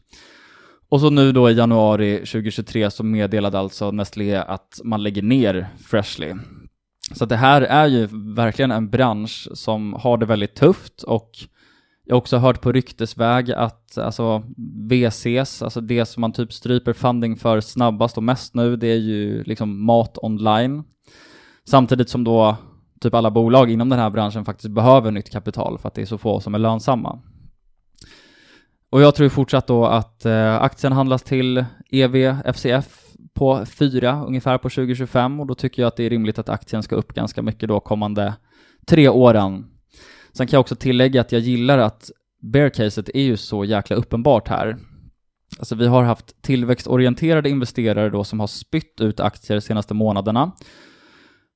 Och 0.90 1.02
så 1.02 1.10
nu 1.10 1.32
då 1.32 1.50
i 1.50 1.54
januari 1.54 2.18
2023 2.18 2.92
så 2.92 3.04
meddelade 3.04 3.60
alltså 3.60 3.92
Nestlé 3.92 4.36
att 4.36 4.82
man 4.84 5.04
lägger 5.04 5.22
ner 5.22 5.68
Freshly. 5.86 6.34
Så 7.16 7.26
det 7.26 7.36
här 7.36 7.62
är 7.62 7.88
ju 7.88 8.08
verkligen 8.36 8.72
en 8.72 8.90
bransch 8.90 9.48
som 9.54 9.94
har 9.94 10.18
det 10.18 10.26
väldigt 10.26 10.56
tufft 10.56 11.04
och 11.04 11.32
jag 12.06 12.16
har 12.16 12.18
också 12.18 12.38
hört 12.38 12.62
på 12.62 12.72
ryktesväg 12.72 13.52
att 13.52 13.98
alltså 13.98 14.44
VCs, 14.90 15.62
alltså 15.62 15.82
det 15.82 16.06
som 16.06 16.22
man 16.22 16.32
typ 16.32 16.54
stryper 16.54 16.94
funding 16.94 17.36
för 17.36 17.62
snabbast 17.62 18.18
och 18.18 18.24
mest 18.24 18.56
nu, 18.56 18.76
det 18.76 18.88
är 18.88 18.98
ju 18.98 19.44
liksom 19.44 19.86
mat 19.86 20.18
online. 20.22 20.84
Samtidigt 21.66 22.10
som 22.10 22.24
då 22.24 22.56
typ 23.02 23.14
alla 23.14 23.32
bolag 23.32 23.72
inom 23.72 23.90
den 23.90 24.00
här 24.00 24.10
branschen 24.10 24.46
faktiskt 24.46 24.74
behöver 24.74 25.12
nytt 25.12 25.30
kapital 25.30 25.78
för 25.78 25.88
att 25.88 25.94
det 25.94 26.02
är 26.02 26.06
så 26.06 26.18
få 26.18 26.40
som 26.40 26.56
är 26.56 26.60
lönsamma. 26.60 27.20
Och 28.90 29.02
jag 29.02 29.16
tror 29.16 29.30
fortsatt 29.30 29.68
då 29.68 29.86
att 29.86 30.26
eh, 30.26 30.56
aktien 30.56 30.94
handlas 30.94 31.24
till 31.24 31.66
EV 31.92 32.36
FCF 32.54 33.04
på 33.34 33.66
4 33.66 34.24
ungefär 34.28 34.58
på 34.58 34.70
2025 34.70 35.40
och 35.40 35.48
då 35.48 35.56
tycker 35.56 35.82
jag 35.82 35.88
att 35.88 35.96
det 35.96 36.04
är 36.04 36.10
rimligt 36.10 36.40
att 36.40 36.50
aktien 36.50 36.84
ska 36.84 36.96
upp 36.96 37.14
ganska 37.14 37.42
mycket 37.42 37.70
då 37.70 37.80
kommande 37.80 38.34
tre 38.88 39.10
åren. 39.10 39.66
Sen 40.34 40.48
kan 40.48 40.58
jag 40.58 40.62
också 40.62 40.76
tillägga 40.76 41.22
att 41.22 41.32
jag 41.32 41.42
gillar 41.42 41.78
att 41.78 42.12
bear-caset 42.42 43.10
är 43.14 43.22
ju 43.22 43.38
så 43.38 43.66
jäkla 43.66 43.96
uppenbart 43.96 44.48
här. 44.48 44.78
Alltså 45.60 45.76
vi 45.76 45.88
har 45.88 46.04
haft 46.04 46.42
tillväxtorienterade 46.42 47.50
investerare 47.50 48.10
då 48.10 48.24
som 48.24 48.40
har 48.40 48.48
spytt 48.48 49.02
ut 49.02 49.20
aktier 49.20 49.58
de 49.58 49.62
senaste 49.62 49.94
månaderna 49.94 50.52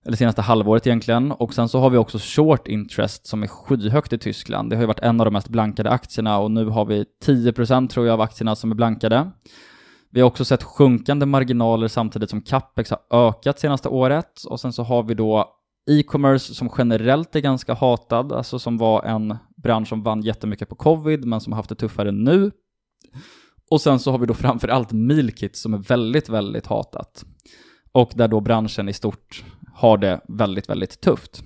eller 0.05 0.17
senaste 0.17 0.41
halvåret 0.41 0.87
egentligen. 0.87 1.31
Och 1.31 1.53
sen 1.53 1.69
så 1.69 1.79
har 1.79 1.89
vi 1.89 1.97
också 1.97 2.17
short 2.21 2.67
interest 2.67 3.27
som 3.27 3.43
är 3.43 3.47
skyhögt 3.47 4.13
i 4.13 4.17
Tyskland. 4.17 4.69
Det 4.69 4.75
har 4.75 4.83
ju 4.83 4.87
varit 4.87 4.99
en 4.99 5.21
av 5.21 5.25
de 5.25 5.31
mest 5.31 5.49
blankade 5.49 5.89
aktierna 5.89 6.39
och 6.39 6.51
nu 6.51 6.65
har 6.65 6.85
vi 6.85 7.05
10% 7.25 7.87
tror 7.87 8.05
jag 8.05 8.13
av 8.13 8.21
aktierna 8.21 8.55
som 8.55 8.71
är 8.71 8.75
blankade. 8.75 9.31
Vi 10.09 10.21
har 10.21 10.27
också 10.27 10.45
sett 10.45 10.63
sjunkande 10.63 11.25
marginaler 11.25 11.87
samtidigt 11.87 12.29
som 12.29 12.41
capex 12.41 12.91
har 12.91 13.27
ökat 13.27 13.59
senaste 13.59 13.89
året 13.89 14.43
och 14.49 14.59
sen 14.59 14.73
så 14.73 14.83
har 14.83 15.03
vi 15.03 15.13
då 15.13 15.49
e-commerce 15.89 16.53
som 16.53 16.69
generellt 16.77 17.35
är 17.35 17.39
ganska 17.39 17.73
hatad, 17.73 18.31
alltså 18.31 18.59
som 18.59 18.77
var 18.77 19.03
en 19.03 19.37
bransch 19.63 19.87
som 19.87 20.03
vann 20.03 20.21
jättemycket 20.21 20.69
på 20.69 20.75
covid 20.75 21.25
men 21.25 21.41
som 21.41 21.53
har 21.53 21.57
haft 21.57 21.69
det 21.69 21.75
tuffare 21.75 22.11
nu. 22.11 22.51
Och 23.71 23.81
sen 23.81 23.99
så 23.99 24.11
har 24.11 24.17
vi 24.17 24.25
då 24.25 24.33
framförallt 24.33 24.91
Mealkit 24.91 25.55
som 25.55 25.73
är 25.73 25.77
väldigt, 25.77 26.29
väldigt 26.29 26.67
hatat. 26.67 27.25
Och 27.91 28.11
där 28.15 28.27
då 28.27 28.39
branschen 28.39 28.89
i 28.89 28.93
stort 28.93 29.43
har 29.81 29.97
det 29.97 30.21
väldigt, 30.27 30.69
väldigt 30.69 31.01
tufft. 31.01 31.43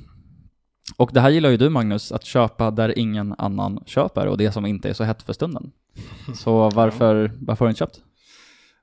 Och 0.98 1.10
det 1.14 1.22
här 1.22 1.30
gillar 1.30 1.50
ju 1.50 1.58
du 1.58 1.70
Magnus, 1.70 2.12
att 2.12 2.26
köpa 2.26 2.72
där 2.72 3.00
ingen 3.00 3.36
annan 3.38 3.84
köper 3.86 4.28
och 4.28 4.38
det 4.38 4.52
som 4.52 4.66
inte 4.66 4.90
är 4.90 4.94
så 4.94 5.04
hett 5.04 5.22
för 5.22 5.34
stunden. 5.34 5.72
Så 6.36 6.70
varför, 6.70 7.32
varför 7.40 7.66
har 7.66 7.68
du 7.68 7.72
inte 7.72 7.80
köpt? 7.80 8.02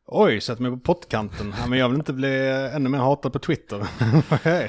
Oj, 0.06 0.40
sätt 0.40 0.58
mig 0.58 0.70
på 0.70 0.78
pottkanten. 0.78 1.54
Ja, 1.60 1.66
men 1.66 1.78
jag 1.78 1.88
vill 1.88 1.98
inte 1.98 2.12
bli 2.12 2.48
ännu 2.74 2.88
mer 2.88 2.98
hatad 2.98 3.32
på 3.32 3.38
Twitter. 3.38 3.78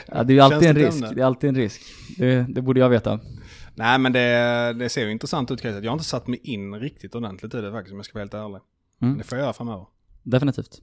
ja, 0.07 0.23
det 0.23 0.33
är 0.33 0.35
ju 0.35 0.39
alltid 0.39 0.69
en 0.69 0.75
risk. 0.75 1.15
Det 1.15 1.21
är 1.21 1.25
alltid 1.25 1.49
en 1.49 1.55
risk. 1.55 1.81
Det, 2.17 2.45
det 2.49 2.61
borde 2.61 2.79
jag 2.79 2.89
veta. 2.89 3.19
Nej, 3.75 3.99
men 3.99 4.13
det, 4.13 4.75
det 4.79 4.89
ser 4.89 5.05
ju 5.05 5.11
intressant 5.11 5.51
ut. 5.51 5.63
Jag 5.63 5.73
har 5.73 5.93
inte 5.93 6.03
satt 6.03 6.27
mig 6.27 6.39
in 6.43 6.75
riktigt 6.75 7.15
ordentligt 7.15 7.53
i 7.53 7.61
det 7.61 7.71
faktiskt, 7.71 7.91
om 7.91 7.97
jag 7.97 8.05
ska 8.05 8.13
vara 8.13 8.23
helt 8.23 8.33
ärlig. 8.33 8.59
Mm. 9.01 9.17
Det 9.17 9.23
får 9.23 9.37
jag 9.37 9.43
göra 9.43 9.53
framöver. 9.53 9.85
Definitivt. 10.23 10.81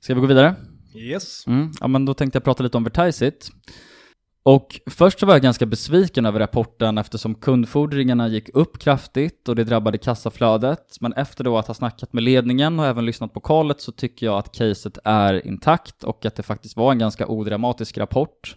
Ska 0.00 0.14
vi 0.14 0.20
gå 0.20 0.26
vidare? 0.26 0.54
Yes. 0.94 1.46
Mm, 1.46 1.72
ja, 1.80 1.88
men 1.88 2.04
då 2.04 2.14
tänkte 2.14 2.36
jag 2.36 2.44
prata 2.44 2.62
lite 2.62 2.76
om 2.76 2.84
Vertisit. 2.84 3.50
Och 4.44 4.80
först 4.90 5.20
så 5.20 5.26
var 5.26 5.34
jag 5.34 5.42
ganska 5.42 5.66
besviken 5.66 6.26
över 6.26 6.38
rapporten 6.40 6.98
eftersom 6.98 7.34
kundfordringarna 7.34 8.28
gick 8.28 8.48
upp 8.54 8.78
kraftigt 8.78 9.48
och 9.48 9.56
det 9.56 9.64
drabbade 9.64 9.98
kassaflödet. 9.98 10.96
Men 11.00 11.12
efter 11.12 11.44
då 11.44 11.58
att 11.58 11.66
ha 11.66 11.74
snackat 11.74 12.12
med 12.12 12.22
ledningen 12.22 12.80
och 12.80 12.86
även 12.86 13.06
lyssnat 13.06 13.34
på 13.34 13.40
kallet 13.40 13.80
så 13.80 13.92
tycker 13.92 14.26
jag 14.26 14.38
att 14.38 14.52
caset 14.52 14.98
är 15.04 15.46
intakt 15.46 16.04
och 16.04 16.26
att 16.26 16.34
det 16.34 16.42
faktiskt 16.42 16.76
var 16.76 16.92
en 16.92 16.98
ganska 16.98 17.26
odramatisk 17.26 17.98
rapport. 17.98 18.56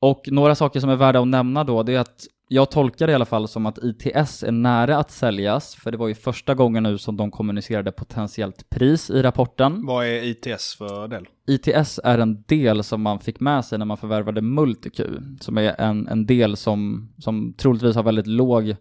Och 0.00 0.22
några 0.26 0.54
saker 0.54 0.80
som 0.80 0.90
är 0.90 0.96
värda 0.96 1.20
att 1.20 1.28
nämna 1.28 1.64
då, 1.64 1.82
det 1.82 1.94
är 1.94 1.98
att 1.98 2.26
jag 2.48 2.70
tolkar 2.70 3.06
det 3.06 3.10
i 3.10 3.14
alla 3.14 3.24
fall 3.24 3.48
som 3.48 3.66
att 3.66 3.78
ITS 3.82 4.42
är 4.42 4.52
nära 4.52 4.98
att 4.98 5.10
säljas, 5.10 5.74
för 5.74 5.90
det 5.90 5.96
var 5.96 6.08
ju 6.08 6.14
första 6.14 6.54
gången 6.54 6.82
nu 6.82 6.98
som 6.98 7.16
de 7.16 7.30
kommunicerade 7.30 7.92
potentiellt 7.92 8.70
pris 8.70 9.10
i 9.10 9.22
rapporten. 9.22 9.86
Vad 9.86 10.06
är 10.06 10.22
ITS 10.22 10.74
för 10.74 11.08
del? 11.08 11.28
ITS 11.48 12.00
är 12.04 12.18
en 12.18 12.42
del 12.46 12.84
som 12.84 13.02
man 13.02 13.20
fick 13.20 13.40
med 13.40 13.64
sig 13.64 13.78
när 13.78 13.86
man 13.86 13.96
förvärvade 13.96 14.40
MultiQ, 14.40 15.00
som 15.40 15.58
är 15.58 15.80
en, 15.80 16.08
en 16.08 16.26
del 16.26 16.56
som, 16.56 17.08
som 17.18 17.54
troligtvis 17.58 17.96
har 17.96 18.02
väldigt 18.02 18.26
låg 18.26 18.76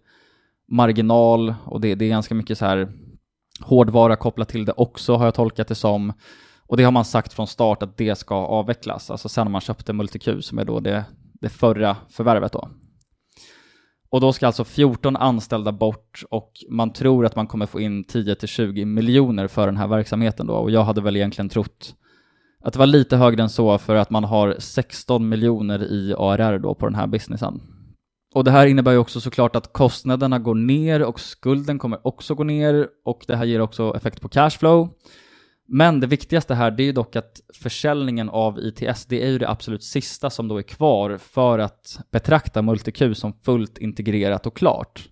marginal 0.67 1.55
och 1.65 1.81
det, 1.81 1.95
det 1.95 2.05
är 2.05 2.09
ganska 2.09 2.35
mycket 2.35 2.57
så 2.57 2.65
här 2.65 2.91
hårdvara 3.61 4.15
kopplat 4.15 4.49
till 4.49 4.65
det 4.65 4.73
också 4.77 5.15
har 5.15 5.25
jag 5.25 5.33
tolkat 5.33 5.67
det 5.67 5.75
som. 5.75 6.13
Och 6.67 6.77
det 6.77 6.83
har 6.83 6.91
man 6.91 7.05
sagt 7.05 7.33
från 7.33 7.47
start 7.47 7.83
att 7.83 7.97
det 7.97 8.15
ska 8.15 8.35
avvecklas, 8.35 9.11
alltså 9.11 9.29
sen 9.29 9.51
man 9.51 9.61
köpte 9.61 9.93
MultiQ 9.93 10.29
som 10.41 10.59
är 10.59 10.65
då 10.65 10.79
det, 10.79 11.05
det 11.33 11.49
förra 11.49 11.97
förvärvet 12.09 12.51
då. 12.51 12.69
Och 14.09 14.21
då 14.21 14.33
ska 14.33 14.47
alltså 14.47 14.63
14 14.63 15.15
anställda 15.15 15.71
bort 15.71 16.23
och 16.29 16.51
man 16.69 16.93
tror 16.93 17.25
att 17.25 17.35
man 17.35 17.47
kommer 17.47 17.65
få 17.65 17.79
in 17.79 18.03
10-20 18.03 18.85
miljoner 18.85 19.47
för 19.47 19.65
den 19.65 19.77
här 19.77 19.87
verksamheten 19.87 20.47
då 20.47 20.53
och 20.53 20.71
jag 20.71 20.83
hade 20.83 21.01
väl 21.01 21.15
egentligen 21.15 21.49
trott 21.49 21.95
att 22.65 22.73
det 22.73 22.79
var 22.79 22.85
lite 22.85 23.17
högre 23.17 23.43
än 23.43 23.49
så 23.49 23.77
för 23.77 23.95
att 23.95 24.09
man 24.09 24.23
har 24.23 24.55
16 24.59 25.29
miljoner 25.29 25.83
i 25.83 26.13
ARR 26.17 26.59
då 26.59 26.75
på 26.75 26.85
den 26.85 26.95
här 26.95 27.07
businessen. 27.07 27.61
Och 28.33 28.43
det 28.43 28.51
här 28.51 28.67
innebär 28.67 28.91
ju 28.91 28.97
också 28.97 29.21
såklart 29.21 29.55
att 29.55 29.73
kostnaderna 29.73 30.39
går 30.39 30.55
ner 30.55 31.03
och 31.03 31.19
skulden 31.19 31.79
kommer 31.79 32.07
också 32.07 32.35
gå 32.35 32.43
ner 32.43 32.87
och 33.05 33.23
det 33.27 33.35
här 33.35 33.45
ger 33.45 33.61
också 33.61 33.93
effekt 33.95 34.21
på 34.21 34.29
cashflow. 34.29 34.89
Men 35.67 35.99
det 35.99 36.07
viktigaste 36.07 36.53
här 36.53 36.71
det 36.71 36.83
är 36.83 36.85
ju 36.85 36.91
dock 36.91 37.15
att 37.15 37.41
försäljningen 37.53 38.29
av 38.29 38.59
ITS, 38.59 39.05
det 39.05 39.23
är 39.23 39.29
ju 39.29 39.37
det 39.37 39.49
absolut 39.49 39.83
sista 39.83 40.29
som 40.29 40.47
då 40.47 40.57
är 40.57 40.61
kvar 40.61 41.17
för 41.17 41.59
att 41.59 41.99
betrakta 42.11 42.61
MultiQ 42.61 43.17
som 43.17 43.33
fullt 43.33 43.77
integrerat 43.77 44.45
och 44.45 44.55
klart. 44.55 45.09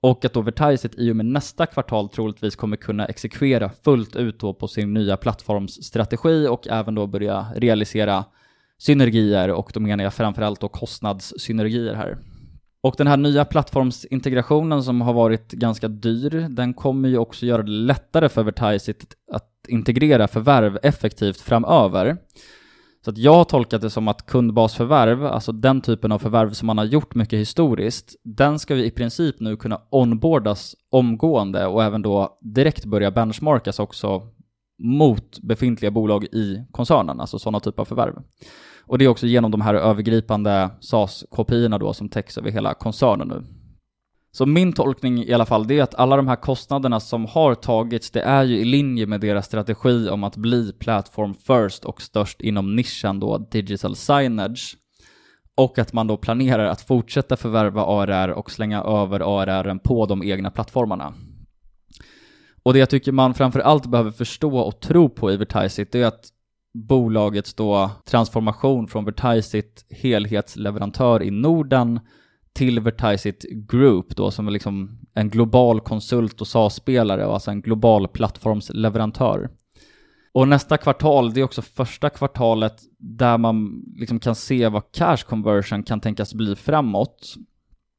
Och 0.00 0.24
att 0.24 0.32
då 0.32 0.40
Vertiset 0.40 0.98
i 0.98 1.12
och 1.12 1.16
med 1.16 1.26
nästa 1.26 1.66
kvartal 1.66 2.08
troligtvis 2.08 2.56
kommer 2.56 2.76
kunna 2.76 3.06
exekvera 3.06 3.70
fullt 3.84 4.16
ut 4.16 4.40
då 4.40 4.54
på 4.54 4.68
sin 4.68 4.94
nya 4.94 5.16
plattformsstrategi 5.16 6.46
och 6.48 6.68
även 6.68 6.94
då 6.94 7.06
börja 7.06 7.46
realisera 7.56 8.24
synergier 8.78 9.48
och 9.48 9.70
då 9.74 9.80
menar 9.80 10.04
jag 10.04 10.14
framförallt 10.14 10.60
då 10.60 10.68
kostnadssynergier 10.68 11.94
här. 11.94 12.18
Och 12.82 12.94
den 12.98 13.06
här 13.06 13.16
nya 13.16 13.44
plattformsintegrationen 13.44 14.82
som 14.82 15.00
har 15.00 15.12
varit 15.12 15.52
ganska 15.52 15.88
dyr, 15.88 16.46
den 16.50 16.74
kommer 16.74 17.08
ju 17.08 17.18
också 17.18 17.46
göra 17.46 17.62
det 17.62 17.70
lättare 17.70 18.28
för 18.28 18.42
Vertiseit 18.42 19.14
att 19.32 19.48
integrera 19.68 20.28
förvärv 20.28 20.78
effektivt 20.82 21.40
framöver. 21.40 22.16
Så 23.04 23.10
att 23.10 23.18
jag 23.18 23.34
har 23.34 23.44
tolkat 23.44 23.80
det 23.82 23.90
som 23.90 24.08
att 24.08 24.26
kundbasförvärv, 24.26 25.26
alltså 25.26 25.52
den 25.52 25.80
typen 25.80 26.12
av 26.12 26.18
förvärv 26.18 26.52
som 26.52 26.66
man 26.66 26.78
har 26.78 26.84
gjort 26.84 27.14
mycket 27.14 27.38
historiskt, 27.38 28.16
den 28.24 28.58
ska 28.58 28.74
vi 28.74 28.84
i 28.84 28.90
princip 28.90 29.40
nu 29.40 29.56
kunna 29.56 29.80
onboardas 29.90 30.76
omgående 30.90 31.66
och 31.66 31.84
även 31.84 32.02
då 32.02 32.38
direkt 32.40 32.84
börja 32.84 33.10
benchmarkas 33.10 33.78
också 33.78 34.22
mot 34.82 35.38
befintliga 35.42 35.90
bolag 35.90 36.24
i 36.24 36.66
koncernen, 36.70 37.20
alltså 37.20 37.38
sådana 37.38 37.60
typer 37.60 37.82
av 37.82 37.86
förvärv. 37.86 38.14
Och 38.86 38.98
det 38.98 39.04
är 39.04 39.08
också 39.08 39.26
genom 39.26 39.50
de 39.50 39.60
här 39.60 39.74
övergripande 39.74 40.70
SAS-kopiorna 40.80 41.78
då 41.78 41.92
som 41.92 42.08
täcks 42.08 42.38
över 42.38 42.50
hela 42.50 42.74
koncernen 42.74 43.28
nu. 43.28 43.44
Så 44.34 44.46
min 44.46 44.72
tolkning 44.72 45.24
i 45.24 45.32
alla 45.32 45.46
fall, 45.46 45.66
det 45.66 45.78
är 45.78 45.82
att 45.82 45.94
alla 45.94 46.16
de 46.16 46.28
här 46.28 46.36
kostnaderna 46.36 47.00
som 47.00 47.26
har 47.26 47.54
tagits, 47.54 48.10
det 48.10 48.20
är 48.20 48.44
ju 48.44 48.58
i 48.58 48.64
linje 48.64 49.06
med 49.06 49.20
deras 49.20 49.46
strategi 49.46 50.08
om 50.08 50.24
att 50.24 50.36
bli 50.36 50.72
platform 50.72 51.34
first 51.34 51.84
och 51.84 52.02
störst 52.02 52.40
inom 52.40 52.76
nischen 52.76 53.20
då 53.20 53.38
digital 53.38 53.96
signage. 53.96 54.76
Och 55.54 55.78
att 55.78 55.92
man 55.92 56.06
då 56.06 56.16
planerar 56.16 56.64
att 56.64 56.80
fortsätta 56.80 57.36
förvärva 57.36 57.84
ARR 57.84 58.28
och 58.28 58.50
slänga 58.50 58.82
över 58.82 59.20
ARR 59.20 59.78
på 59.78 60.06
de 60.06 60.22
egna 60.22 60.50
plattformarna. 60.50 61.14
Och 62.62 62.72
det 62.72 62.78
jag 62.78 62.90
tycker 62.90 63.12
man 63.12 63.34
framför 63.34 63.60
allt 63.60 63.86
behöver 63.86 64.10
förstå 64.10 64.58
och 64.58 64.80
tro 64.80 65.08
på 65.08 65.32
i 65.32 65.36
Vertisit, 65.36 65.92
det 65.92 66.02
är 66.02 66.06
att 66.06 66.24
bolagets 66.74 67.54
då 67.54 67.90
transformation 68.04 68.88
från 68.88 69.04
Vertisit 69.04 69.86
helhetsleverantör 69.90 71.22
i 71.22 71.30
Norden 71.30 72.00
till 72.52 72.80
Vertisit 72.80 73.44
Group 73.50 74.16
då 74.16 74.30
som 74.30 74.46
är 74.46 74.50
liksom 74.50 74.98
en 75.14 75.28
global 75.28 75.80
konsult 75.80 76.40
och 76.40 76.46
SAS-spelare 76.46 77.26
och 77.26 77.34
alltså 77.34 77.50
en 77.50 77.62
global 77.62 78.08
plattformsleverantör. 78.08 79.50
Och 80.34 80.48
nästa 80.48 80.76
kvartal, 80.76 81.32
det 81.32 81.40
är 81.40 81.44
också 81.44 81.62
första 81.62 82.10
kvartalet 82.10 82.82
där 82.98 83.38
man 83.38 83.84
liksom 83.96 84.20
kan 84.20 84.34
se 84.34 84.68
vad 84.68 84.92
cash 84.92 85.16
conversion 85.16 85.82
kan 85.82 86.00
tänkas 86.00 86.34
bli 86.34 86.56
framåt. 86.56 87.34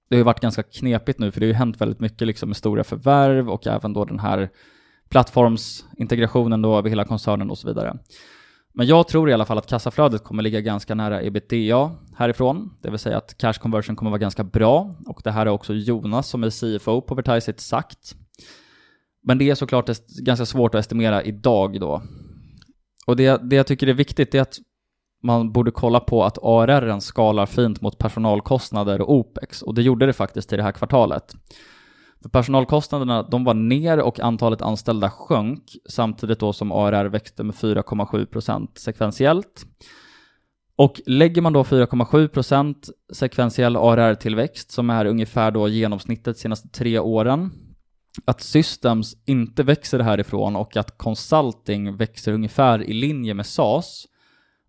Det 0.10 0.16
har 0.16 0.20
ju 0.20 0.24
varit 0.24 0.40
ganska 0.40 0.64
knepigt 0.64 1.20
nu 1.20 1.32
för 1.32 1.40
det 1.40 1.46
har 1.46 1.52
ju 1.52 1.54
hänt 1.54 1.82
väldigt 1.82 2.00
mycket 2.00 2.28
liksom 2.28 2.50
med 2.50 2.58
stora 2.58 2.84
förvärv 2.84 3.50
och 3.50 3.68
även 3.68 3.94
då 3.94 4.06
den 4.06 4.20
här 4.20 4.50
plattformsintegrationen 5.10 6.62
då 6.62 6.78
över 6.78 6.90
hela 6.90 7.06
koncernen 7.06 7.50
och 7.50 7.58
så 7.58 7.68
vidare. 7.68 7.98
Men 8.74 8.88
jag 8.88 9.08
tror 9.08 9.30
i 9.30 9.34
alla 9.34 9.46
fall 9.46 9.58
att 9.58 9.68
kassaflödet 9.68 10.24
kommer 10.24 10.44
ligga 10.44 10.62
ganska 10.62 10.96
nära 10.96 11.24
ebitda 11.24 11.92
härifrån, 12.16 12.78
det 12.82 12.90
vill 12.90 13.00
säga 13.00 13.18
att 13.18 13.38
cash 13.38 13.54
conversion 13.54 13.96
kommer 13.96 14.12
vara 14.12 14.20
ganska 14.20 14.44
bra 14.44 14.96
och 15.06 15.22
det 15.24 15.32
här 15.32 15.46
är 15.46 15.50
också 15.50 15.74
Jonas 15.74 16.28
som 16.28 16.44
är 16.44 16.50
CFO 16.80 17.02
på 17.02 17.16
Vertiseit 17.16 17.60
sagt. 17.60 18.16
Men 19.24 19.38
det 19.38 19.50
är 19.50 19.56
såklart 19.56 19.90
ganska 20.08 20.46
svårt 20.46 20.76
att 20.76 20.80
estimera 20.80 21.24
idag 21.24 21.80
då. 21.80 22.02
Och 23.08 23.16
det, 23.16 23.50
det 23.50 23.56
jag 23.56 23.68
tycker 23.68 23.88
är 23.88 23.94
viktigt 23.94 24.36
är 24.36 24.42
att 24.42 24.58
man 25.24 25.52
borde 25.52 25.72
kolla 25.72 26.00
på 26.00 26.24
att 26.24 26.38
ARR 26.38 27.00
skalar 27.00 27.46
fint 27.46 27.82
mot 27.82 27.98
personalkostnader 27.98 29.02
och 29.02 29.14
OPEX 29.14 29.62
och 29.62 29.74
det 29.74 29.82
gjorde 29.82 30.06
det 30.06 30.14
faktiskt 30.14 30.54
i 30.54 30.58
det 30.58 30.64
här 30.64 30.72
kvartalet. 30.72 31.36
För 32.24 32.30
personalkostnaderna 32.30 33.24
de 33.24 33.44
var 33.44 33.54
ner 33.54 34.00
och 34.00 34.20
antalet 34.20 34.62
anställda 34.62 35.10
sjönk 35.10 35.64
samtidigt 35.90 36.40
då 36.40 36.54
som 36.54 36.72
ARR 36.72 37.06
växte 37.06 37.44
med 37.44 37.56
4,7% 37.56 38.68
sekventiellt. 38.76 39.66
Och 40.76 41.02
lägger 41.06 41.42
man 41.42 41.54
då 41.54 41.64
4,7% 41.64 42.76
sekventiell 43.14 43.76
ARR-tillväxt 43.76 44.72
som 44.72 44.90
är 44.90 45.06
ungefär 45.06 45.52
då 45.52 45.68
genomsnittet 45.68 46.38
senaste 46.38 46.68
tre 46.68 47.00
åren 47.00 47.52
att 48.26 48.42
Systems 48.42 49.16
inte 49.26 49.64
växer 49.64 50.00
härifrån 50.00 50.56
och 50.56 50.78
att 50.78 50.98
Consulting 50.98 51.98
växer 51.98 52.34
ungefär 52.34 52.84
i 52.84 52.94
linje 52.94 53.34
med 53.34 53.46
SAS 53.46 54.06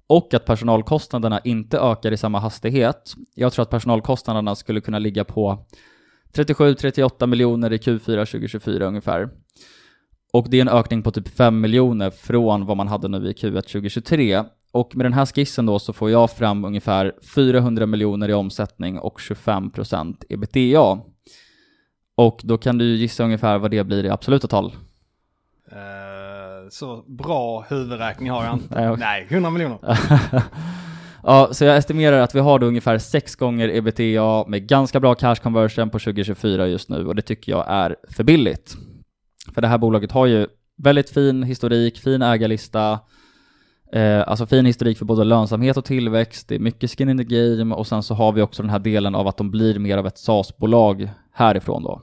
och 0.06 0.34
att 0.34 0.44
personalkostnaderna 0.44 1.40
inte 1.44 1.78
ökar 1.78 2.12
i 2.12 2.16
samma 2.16 2.38
hastighet. 2.38 3.14
Jag 3.34 3.52
tror 3.52 3.62
att 3.62 3.70
personalkostnaderna 3.70 4.54
skulle 4.54 4.80
kunna 4.80 4.98
ligga 4.98 5.24
på 5.24 5.66
37-38 6.34 7.26
miljoner 7.26 7.72
i 7.72 7.76
Q4 7.76 8.24
2024 8.24 8.86
ungefär. 8.86 9.28
Och 10.32 10.46
det 10.50 10.56
är 10.56 10.60
en 10.60 10.68
ökning 10.68 11.02
på 11.02 11.10
typ 11.10 11.28
5 11.28 11.60
miljoner 11.60 12.10
från 12.10 12.66
vad 12.66 12.76
man 12.76 12.88
hade 12.88 13.08
nu 13.08 13.30
i 13.30 13.32
Q1 13.32 13.60
2023. 13.60 14.44
Och 14.72 14.96
med 14.96 15.06
den 15.06 15.12
här 15.12 15.26
skissen 15.26 15.66
då 15.66 15.78
så 15.78 15.92
får 15.92 16.10
jag 16.10 16.30
fram 16.30 16.64
ungefär 16.64 17.12
400 17.34 17.86
miljoner 17.86 18.28
i 18.28 18.34
omsättning 18.34 18.98
och 18.98 19.18
25% 19.18 20.24
ebitda. 20.28 21.00
Och 22.16 22.40
då 22.44 22.58
kan 22.58 22.78
du 22.78 22.96
gissa 22.96 23.24
ungefär 23.24 23.58
vad 23.58 23.70
det 23.70 23.84
blir 23.84 24.04
i 24.04 24.10
absoluta 24.10 24.48
tal. 24.48 24.66
Uh, 25.72 26.68
så 26.70 27.04
bra 27.06 27.66
huvudräkning 27.68 28.30
har 28.30 28.44
jag 28.44 28.54
inte. 28.54 28.96
Nej, 28.98 29.26
100 29.30 29.50
miljoner. 29.50 29.78
Ja, 31.26 31.48
så 31.52 31.64
jag 31.64 31.76
estimerar 31.76 32.20
att 32.20 32.34
vi 32.34 32.40
har 32.40 32.58
då 32.58 32.66
ungefär 32.66 32.98
sex 32.98 33.36
gånger 33.36 33.68
ebitda 33.68 34.44
med 34.46 34.68
ganska 34.68 35.00
bra 35.00 35.14
cash 35.14 35.34
conversion 35.34 35.90
på 35.90 35.98
2024 35.98 36.66
just 36.66 36.88
nu 36.88 37.06
och 37.06 37.14
det 37.14 37.22
tycker 37.22 37.52
jag 37.52 37.64
är 37.68 37.96
för 38.08 38.24
billigt. 38.24 38.76
För 39.54 39.62
det 39.62 39.68
här 39.68 39.78
bolaget 39.78 40.12
har 40.12 40.26
ju 40.26 40.46
väldigt 40.76 41.10
fin 41.10 41.42
historik, 41.42 41.98
fin 41.98 42.22
ägarlista, 42.22 42.98
eh, 43.92 44.28
alltså 44.28 44.46
fin 44.46 44.66
historik 44.66 44.98
för 44.98 45.04
både 45.04 45.24
lönsamhet 45.24 45.76
och 45.76 45.84
tillväxt, 45.84 46.48
det 46.48 46.54
är 46.54 46.58
mycket 46.58 46.90
skin 46.90 47.08
in 47.08 47.18
the 47.18 47.24
game 47.24 47.74
och 47.74 47.86
sen 47.86 48.02
så 48.02 48.14
har 48.14 48.32
vi 48.32 48.42
också 48.42 48.62
den 48.62 48.70
här 48.70 48.78
delen 48.78 49.14
av 49.14 49.28
att 49.28 49.36
de 49.36 49.50
blir 49.50 49.78
mer 49.78 49.98
av 49.98 50.06
ett 50.06 50.18
SaaS-bolag 50.18 51.10
härifrån 51.32 51.82
då. 51.82 52.02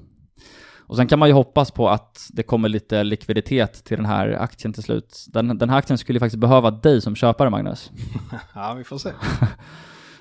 Och 0.92 0.98
sen 0.98 1.08
kan 1.08 1.20
man 1.20 1.30
ju 1.30 1.34
hoppas 1.34 1.72
på 1.72 1.89
att 1.89 2.30
det 2.34 2.44
kommer 2.44 2.70
lite 2.70 3.04
likviditet 3.04 3.84
till 3.84 3.98
den 3.98 4.06
här 4.06 4.32
aktien 4.32 4.74
till 4.74 4.84
slut. 4.84 5.26
Den, 5.28 5.58
den 5.58 5.70
här 5.70 5.78
aktien 5.78 5.98
skulle 5.98 6.16
ju 6.16 6.20
faktiskt 6.20 6.39
behöva 6.39 6.72
dig 6.72 7.02
som 7.02 7.16
köpare, 7.16 7.50
Magnus. 7.50 7.92
ja, 8.56 8.74
vi 8.74 8.84
får 8.84 8.98
se. 8.98 9.10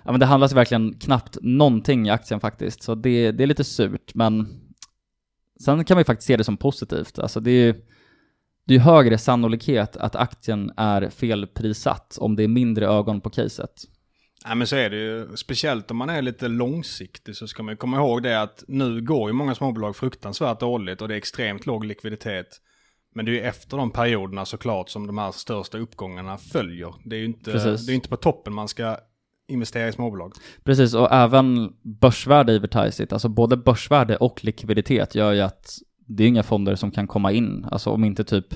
ja, 0.02 0.10
men 0.10 0.20
det 0.20 0.26
handlas 0.26 0.52
verkligen 0.52 0.94
knappt 0.94 1.38
någonting 1.40 2.06
i 2.06 2.10
aktien 2.10 2.40
faktiskt, 2.40 2.82
så 2.82 2.94
det, 2.94 3.32
det 3.32 3.42
är 3.42 3.46
lite 3.46 3.64
surt, 3.64 4.14
men 4.14 4.48
sen 5.64 5.84
kan 5.84 5.94
man 5.94 6.00
ju 6.00 6.04
faktiskt 6.04 6.26
se 6.26 6.36
det 6.36 6.44
som 6.44 6.56
positivt. 6.56 7.18
Alltså 7.18 7.40
det 7.40 7.50
är 7.50 7.64
ju 7.64 7.74
det 8.64 8.74
är 8.74 8.78
högre 8.78 9.18
sannolikhet 9.18 9.96
att 9.96 10.16
aktien 10.16 10.72
är 10.76 11.08
felprissatt 11.08 12.18
om 12.20 12.36
det 12.36 12.44
är 12.44 12.48
mindre 12.48 12.86
ögon 12.86 13.20
på 13.20 13.30
caset. 13.30 13.84
Ja 14.44 14.54
men 14.54 14.66
så 14.66 14.76
är 14.76 14.90
det 14.90 14.96
ju, 14.96 15.36
speciellt 15.36 15.90
om 15.90 15.96
man 15.96 16.10
är 16.10 16.22
lite 16.22 16.48
långsiktig 16.48 17.36
så 17.36 17.46
ska 17.46 17.62
man 17.62 17.76
komma 17.76 17.96
ihåg 17.96 18.22
det 18.22 18.42
att 18.42 18.64
nu 18.68 19.00
går 19.00 19.28
ju 19.28 19.32
många 19.32 19.54
småbolag 19.54 19.96
fruktansvärt 19.96 20.60
dåligt 20.60 21.02
och 21.02 21.08
det 21.08 21.14
är 21.14 21.18
extremt 21.18 21.66
låg 21.66 21.84
likviditet. 21.84 22.46
Men 23.14 23.24
det 23.24 23.30
är 23.30 23.32
ju 23.32 23.40
efter 23.40 23.76
de 23.76 23.90
perioderna 23.90 24.44
såklart 24.44 24.88
som 24.88 25.06
de 25.06 25.18
här 25.18 25.32
största 25.32 25.78
uppgångarna 25.78 26.38
följer. 26.38 26.94
Det 27.04 27.16
är 27.16 27.20
ju 27.20 27.24
inte, 27.24 27.52
det 27.52 27.92
är 27.92 27.94
inte 27.94 28.08
på 28.08 28.16
toppen 28.16 28.52
man 28.52 28.68
ska 28.68 28.96
investera 29.48 29.88
i 29.88 29.92
småbolag. 29.92 30.32
Precis, 30.64 30.94
och 30.94 31.12
även 31.12 31.72
börsvärde 31.82 32.52
i 32.52 32.58
Vertisit, 32.58 33.12
alltså 33.12 33.28
både 33.28 33.56
börsvärde 33.56 34.16
och 34.16 34.44
likviditet 34.44 35.14
gör 35.14 35.32
ju 35.32 35.40
att 35.40 35.78
det 36.06 36.24
är 36.24 36.28
inga 36.28 36.42
fonder 36.42 36.74
som 36.74 36.90
kan 36.90 37.06
komma 37.06 37.32
in, 37.32 37.66
alltså 37.70 37.90
om 37.90 38.04
inte 38.04 38.24
typ 38.24 38.46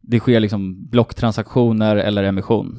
det 0.00 0.18
sker 0.18 0.40
liksom 0.40 0.86
blocktransaktioner 0.88 1.96
eller 1.96 2.22
emission. 2.22 2.78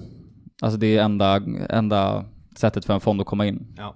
Alltså 0.62 0.80
det 0.80 0.97
är 0.97 1.03
enda, 1.03 1.41
enda 1.70 2.26
sättet 2.57 2.86
för 2.86 2.93
en 2.93 2.99
fond 2.99 3.22
att 3.22 3.28
komma 3.28 3.45
in. 3.45 3.76
Ja. 3.78 3.95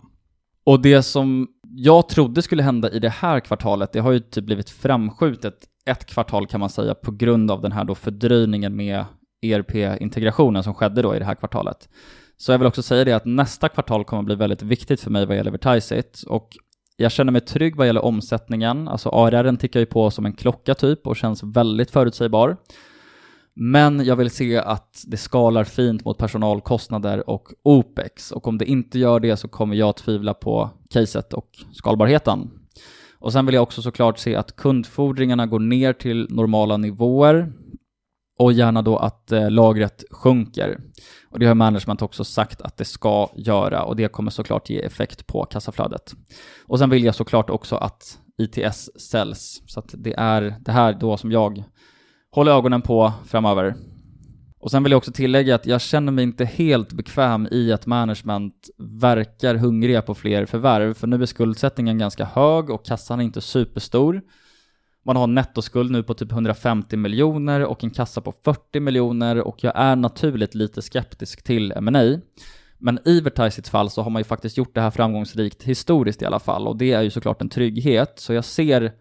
Och 0.64 0.82
det 0.82 1.04
som 1.04 1.48
jag 1.64 2.10
trodde 2.10 2.42
skulle 2.42 2.64
hända 2.64 2.92
i 2.92 3.00
det 3.00 3.10
här 3.10 3.40
kvartalet, 3.40 3.94
det 3.94 4.00
har 4.00 4.12
ju 4.12 4.20
typ 4.20 4.46
blivit 4.46 4.70
framskjutet 4.70 5.56
ett 5.86 6.06
kvartal 6.06 6.48
kan 6.48 6.60
man 6.60 6.70
säga 6.70 6.96
på 6.96 7.12
grund 7.12 7.52
av 7.52 7.62
den 7.62 7.72
här 7.72 7.84
då 7.84 7.96
fördröjningen 7.96 8.76
med 8.76 9.06
ERP-integrationen 9.42 10.64
som 10.64 10.74
skedde 10.74 11.02
då 11.02 11.16
i 11.16 11.20
det 11.20 11.26
här 11.26 11.36
kvartalet. 11.36 11.90
Så 12.38 12.52
jag 12.52 12.60
vill 12.60 12.68
också 12.68 12.82
säga 12.82 13.06
det 13.06 13.14
att 13.14 13.26
nästa 13.26 13.70
kvartal 13.70 14.06
kommer 14.06 14.24
bli 14.24 14.36
väldigt 14.36 14.62
viktigt 14.62 15.02
för 15.02 15.12
mig 15.12 15.26
vad 15.26 15.38
gäller 15.38 15.52
Vertisit 15.52 16.24
och 16.28 16.58
jag 16.98 17.12
känner 17.12 17.32
mig 17.32 17.42
trygg 17.42 17.76
vad 17.76 17.88
gäller 17.88 18.06
omsättningen, 18.06 18.88
alltså 18.88 19.10
ARR 19.10 19.56
tickar 19.56 19.80
ju 19.80 19.86
på 19.86 20.12
som 20.12 20.26
en 20.26 20.34
klocka 20.34 20.76
typ 20.76 21.08
och 21.08 21.16
känns 21.16 21.44
väldigt 21.44 21.92
förutsägbar. 21.92 22.58
Men 23.56 24.06
jag 24.06 24.16
vill 24.16 24.30
se 24.30 24.58
att 24.58 25.04
det 25.08 25.18
skalar 25.18 25.64
fint 25.64 26.06
mot 26.06 26.18
personalkostnader 26.18 27.30
och 27.30 27.48
OPEX. 27.64 28.32
Och 28.32 28.48
om 28.48 28.58
det 28.58 28.66
inte 28.66 29.00
gör 29.00 29.20
det 29.20 29.38
så 29.38 29.48
kommer 29.48 29.76
jag 29.76 29.96
tvivla 29.96 30.34
på 30.34 30.70
caset 30.90 31.34
och 31.34 31.50
skalbarheten. 31.74 32.52
Och 33.20 33.34
sen 33.34 33.46
vill 33.46 33.56
jag 33.56 33.64
också 33.64 33.82
såklart 33.82 34.18
se 34.20 34.36
att 34.36 34.56
kundfordringarna 34.56 35.46
går 35.46 35.60
ner 35.60 35.94
till 35.94 36.28
normala 36.30 36.78
nivåer 36.78 37.54
och 38.40 38.54
gärna 38.54 38.82
då 38.82 38.98
att 38.98 39.32
eh, 39.32 39.52
lagret 39.52 40.04
sjunker. 40.12 40.80
Och 41.30 41.40
det 41.40 41.46
har 41.46 41.56
management 41.56 42.02
också 42.02 42.24
sagt 42.24 42.62
att 42.62 42.78
det 42.78 42.86
ska 42.86 43.30
göra 43.36 43.84
och 43.84 43.96
det 43.96 44.08
kommer 44.08 44.32
såklart 44.32 44.70
ge 44.70 44.80
effekt 44.80 45.28
på 45.28 45.46
kassaflödet. 45.46 46.16
Och 46.68 46.80
sen 46.80 46.90
vill 46.90 47.04
jag 47.04 47.16
såklart 47.16 47.50
också 47.50 47.76
att 47.76 48.20
ITS 48.38 48.90
säljs. 49.12 49.62
Så 49.66 49.80
att 49.80 49.94
det 49.98 50.14
är 50.14 50.56
det 50.60 50.72
här 50.72 50.94
då 50.94 51.18
som 51.18 51.32
jag 51.32 51.64
Håll 52.36 52.48
ögonen 52.48 52.82
på 52.82 53.14
framöver. 53.26 53.76
Och 54.60 54.72
sen 54.72 54.84
vill 54.84 54.92
jag 54.92 54.98
också 54.98 55.12
tillägga 55.12 55.56
att 55.56 55.66
jag 55.66 55.82
känner 55.82 56.12
mig 56.12 56.24
inte 56.24 56.46
helt 56.46 56.94
bekväm 56.94 57.48
i 57.52 57.72
att 57.72 57.86
management 57.86 58.70
verkar 58.78 59.56
hungriga 59.56 60.02
på 60.02 60.16
fler 60.16 60.46
förvärv, 60.46 60.94
för 60.94 61.08
nu 61.08 61.22
är 61.22 61.26
skuldsättningen 61.26 61.98
ganska 61.98 62.26
hög 62.26 62.70
och 62.70 62.86
kassan 62.86 63.20
är 63.20 63.24
inte 63.24 63.42
superstor. 63.42 64.22
Man 65.06 65.16
har 65.16 65.24
en 65.24 65.36
nettoskuld 65.36 65.92
nu 65.92 66.04
på 66.04 66.14
typ 66.14 66.32
150 66.32 66.98
miljoner 66.98 67.66
och 67.66 67.84
en 67.84 67.90
kassa 67.90 68.22
på 68.22 68.34
40 68.46 68.80
miljoner 68.80 69.42
och 69.42 69.64
jag 69.64 69.74
är 69.76 69.96
naturligt 69.96 70.56
lite 70.56 70.82
skeptisk 70.82 71.44
till 71.44 71.72
M&A. 71.72 72.20
Men 72.78 73.00
i 73.06 73.22
Vertisits 73.22 73.70
fall 73.70 73.90
så 73.90 74.02
har 74.02 74.10
man 74.10 74.20
ju 74.20 74.24
faktiskt 74.24 74.58
gjort 74.58 74.76
det 74.76 74.82
här 74.82 74.92
framgångsrikt 74.92 75.64
historiskt 75.64 76.22
i 76.22 76.26
alla 76.26 76.40
fall 76.40 76.68
och 76.68 76.78
det 76.78 76.92
är 76.92 77.02
ju 77.02 77.10
såklart 77.10 77.42
en 77.42 77.50
trygghet. 77.50 78.14
Så 78.16 78.34
jag 78.34 78.46
ser 78.46 78.92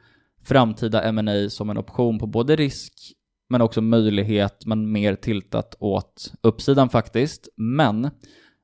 framtida 0.44 1.02
M&A 1.02 1.50
som 1.50 1.70
en 1.70 1.78
option 1.78 2.18
på 2.18 2.26
både 2.26 2.56
risk 2.56 3.14
men 3.48 3.60
också 3.60 3.80
möjlighet 3.80 4.66
men 4.66 4.92
mer 4.92 5.14
tiltat 5.14 5.74
åt 5.78 6.32
uppsidan 6.40 6.88
faktiskt. 6.88 7.48
Men 7.56 8.10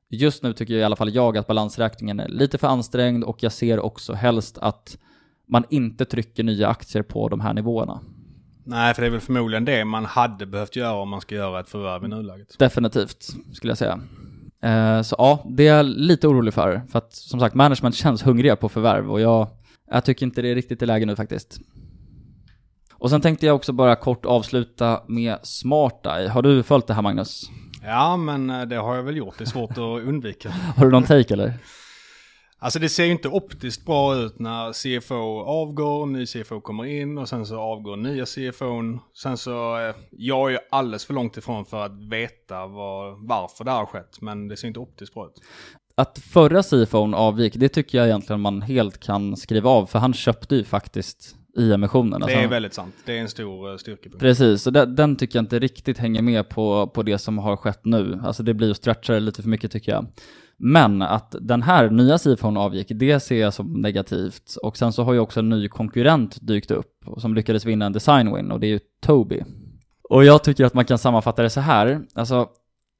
just 0.09 0.43
nu 0.43 0.53
tycker 0.53 0.73
jag 0.73 0.81
i 0.81 0.83
alla 0.83 0.95
fall 0.95 1.15
jag 1.15 1.37
att 1.37 1.47
balansräkningen 1.47 2.19
är 2.19 2.27
lite 2.27 2.57
för 2.57 2.67
ansträngd 2.67 3.23
och 3.23 3.43
jag 3.43 3.51
ser 3.51 3.79
också 3.79 4.13
helst 4.13 4.57
att 4.57 4.97
man 5.47 5.63
inte 5.69 6.05
trycker 6.05 6.43
nya 6.43 6.67
aktier 6.67 7.03
på 7.03 7.29
de 7.29 7.39
här 7.39 7.53
nivåerna. 7.53 7.99
Nej, 8.63 8.93
för 8.93 9.01
det 9.01 9.07
är 9.07 9.11
väl 9.11 9.19
förmodligen 9.19 9.65
det 9.65 9.85
man 9.85 10.05
hade 10.05 10.45
behövt 10.45 10.75
göra 10.75 10.93
om 10.93 11.09
man 11.09 11.21
ska 11.21 11.35
göra 11.35 11.59
ett 11.59 11.69
förvärv 11.69 12.05
i 12.05 12.07
nuläget. 12.07 12.59
Definitivt, 12.59 13.23
skulle 13.53 13.71
jag 13.71 13.77
säga. 13.77 13.99
Eh, 14.63 15.01
så 15.01 15.15
ja, 15.17 15.45
det 15.49 15.67
är 15.67 15.75
jag 15.75 15.85
lite 15.85 16.27
orolig 16.27 16.53
för. 16.53 16.81
För 16.91 16.97
att 16.97 17.13
som 17.13 17.39
sagt, 17.39 17.55
management 17.55 17.95
känns 17.95 18.25
hungriga 18.25 18.55
på 18.55 18.69
förvärv 18.69 19.11
och 19.11 19.21
jag, 19.21 19.47
jag 19.91 20.05
tycker 20.05 20.25
inte 20.25 20.41
det 20.41 20.49
är 20.49 20.55
riktigt 20.55 20.81
i 20.81 20.85
läge 20.85 21.05
nu 21.05 21.15
faktiskt. 21.15 21.59
Och 23.01 23.09
sen 23.09 23.21
tänkte 23.21 23.45
jag 23.45 23.55
också 23.55 23.73
bara 23.73 23.95
kort 23.95 24.25
avsluta 24.25 25.03
med 25.07 25.37
SmartEye. 25.43 26.29
Har 26.29 26.41
du 26.41 26.63
följt 26.63 26.87
det 26.87 26.93
här 26.93 27.01
Magnus? 27.01 27.49
Ja, 27.83 28.17
men 28.17 28.49
eh, 28.49 28.61
det 28.61 28.75
har 28.75 28.95
jag 28.95 29.03
väl 29.03 29.17
gjort. 29.17 29.37
Det 29.37 29.43
är 29.43 29.45
svårt 29.45 29.71
att 29.71 29.77
undvika. 30.07 30.49
Har 30.49 30.85
du 30.85 30.91
någon 30.91 31.03
take 31.03 31.33
eller? 31.33 31.53
Alltså 32.59 32.79
det 32.79 32.89
ser 32.89 33.05
ju 33.05 33.11
inte 33.11 33.27
optiskt 33.27 33.85
bra 33.85 34.15
ut 34.15 34.39
när 34.39 34.73
CFO 34.73 35.43
avgår, 35.43 36.05
ny 36.05 36.25
CFO 36.25 36.61
kommer 36.61 36.85
in 36.85 37.17
och 37.17 37.29
sen 37.29 37.45
så 37.45 37.59
avgår 37.59 37.97
nya 37.97 38.25
CFO. 38.25 38.99
Sen 39.17 39.37
så, 39.37 39.77
eh, 39.77 39.95
jag 40.11 40.47
är 40.47 40.51
ju 40.51 40.59
alldeles 40.71 41.05
för 41.05 41.13
långt 41.13 41.37
ifrån 41.37 41.65
för 41.65 41.85
att 41.85 42.03
veta 42.11 42.67
var, 42.67 43.27
varför 43.27 43.63
det 43.63 43.71
har 43.71 43.85
skett, 43.85 44.21
men 44.21 44.47
det 44.47 44.57
ser 44.57 44.67
inte 44.67 44.79
optiskt 44.79 45.13
bra 45.13 45.25
ut. 45.25 45.41
Att 45.95 46.19
förra 46.19 46.63
CFOn 46.63 47.13
avgick, 47.13 47.53
det 47.55 47.69
tycker 47.69 47.97
jag 47.97 48.07
egentligen 48.07 48.41
man 48.41 48.61
helt 48.61 48.99
kan 48.99 49.37
skriva 49.37 49.69
av, 49.69 49.85
för 49.85 49.99
han 49.99 50.13
köpte 50.13 50.55
ju 50.55 50.63
faktiskt 50.63 51.35
i 51.57 51.71
emissionen. 51.73 52.19
Det 52.19 52.25
Alltså, 52.25 52.39
är 52.39 52.47
väldigt 52.47 52.73
sant. 52.73 52.95
Det 53.05 53.17
är 53.17 53.21
en 53.21 53.29
stor 53.29 53.71
eh, 53.71 53.77
styrkepunkt. 53.77 54.19
Precis, 54.19 54.61
så 54.61 54.69
den, 54.69 54.95
den 54.95 55.15
tycker 55.15 55.37
jag 55.37 55.43
inte 55.43 55.59
riktigt 55.59 55.97
hänger 55.97 56.21
med 56.21 56.49
på, 56.49 56.87
på 56.87 57.03
det 57.03 57.17
som 57.17 57.37
har 57.37 57.55
skett 57.55 57.85
nu. 57.85 58.19
Alltså 58.23 58.43
det 58.43 58.53
blir 58.53 58.71
att 58.71 58.77
stretcha 58.77 59.13
det 59.13 59.19
lite 59.19 59.41
för 59.41 59.49
mycket 59.49 59.71
tycker 59.71 59.91
jag. 59.91 60.07
Men 60.57 61.01
att 61.01 61.35
den 61.41 61.61
här 61.61 61.89
nya 61.89 62.17
CFOn 62.17 62.57
avgick, 62.57 62.87
det 62.89 63.19
ser 63.19 63.39
jag 63.41 63.53
som 63.53 63.81
negativt. 63.81 64.55
Och 64.63 64.77
sen 64.77 64.93
så 64.93 65.03
har 65.03 65.13
ju 65.13 65.19
också 65.19 65.39
en 65.39 65.49
ny 65.49 65.67
konkurrent 65.67 66.37
dykt 66.41 66.71
upp 66.71 67.05
som 67.17 67.35
lyckades 67.35 67.65
vinna 67.65 67.85
en 67.85 67.93
design 67.93 68.35
win 68.35 68.51
och 68.51 68.59
det 68.59 68.67
är 68.67 68.69
ju 68.69 68.79
Tobii. 69.01 69.43
Och 70.09 70.25
jag 70.25 70.43
tycker 70.43 70.65
att 70.65 70.73
man 70.73 70.85
kan 70.85 70.97
sammanfatta 70.97 71.43
det 71.43 71.49
så 71.49 71.59
här, 71.59 72.01
alltså 72.13 72.47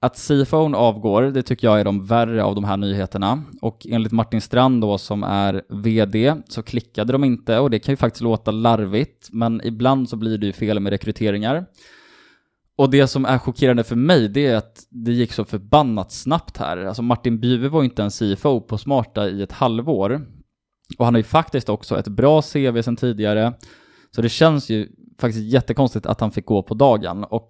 att 0.04 0.18
CFOn 0.18 0.76
avgår, 0.76 1.22
det 1.22 1.44
tycker 1.44 1.68
jag 1.68 1.80
är 1.80 1.84
de 1.84 2.06
värre 2.06 2.44
av 2.44 2.56
de 2.56 2.64
här 2.64 2.78
nyheterna. 2.78 3.44
Och 3.62 3.88
enligt 3.90 4.12
Martin 4.12 4.42
Strand 4.42 4.82
då 4.82 4.98
som 4.98 5.24
är 5.24 5.62
VD 5.70 6.36
så 6.48 6.64
klickade 6.64 7.12
de 7.12 7.24
inte 7.24 7.60
och 7.60 7.70
det 7.70 7.80
kan 7.80 7.94
ju 7.94 7.98
faktiskt 7.98 8.22
låta 8.22 8.52
larvigt, 8.52 9.30
men 9.32 9.62
ibland 9.64 10.10
så 10.10 10.16
blir 10.16 10.38
det 10.38 10.46
ju 10.46 10.54
fel 10.54 10.80
med 10.80 10.92
rekryteringar. 10.92 11.66
Och 12.76 12.90
det 12.90 13.08
som 13.08 13.26
är 13.26 13.38
chockerande 13.38 13.84
för 13.84 13.96
mig, 13.96 14.28
det 14.30 14.48
är 14.48 14.56
att 14.56 14.88
det 14.90 15.12
gick 15.12 15.34
så 15.34 15.46
förbannat 15.46 16.12
snabbt 16.12 16.58
här. 16.58 16.78
Alltså 16.78 17.02
Martin 17.02 17.40
Bjuve 17.40 17.70
var 17.70 17.82
ju 17.82 17.86
inte 17.86 18.04
en 18.04 18.12
CFO 18.12 18.62
på 18.62 18.78
Smarta 18.78 19.30
i 19.30 19.42
ett 19.42 19.52
halvår. 19.52 20.28
Och 20.98 21.06
han 21.06 21.14
har 21.14 21.20
ju 21.20 21.24
faktiskt 21.24 21.70
också 21.70 22.00
ett 22.00 22.08
bra 22.08 22.42
CV 22.42 22.82
sedan 22.82 22.96
tidigare. 22.96 23.54
Så 24.16 24.22
det 24.22 24.30
känns 24.30 24.70
ju 24.70 24.90
faktiskt 25.20 25.54
jättekonstigt 25.54 26.06
att 26.06 26.22
han 26.22 26.32
fick 26.32 26.46
gå 26.46 26.64
på 26.64 26.74
dagen. 26.74 27.24
Och 27.24 27.50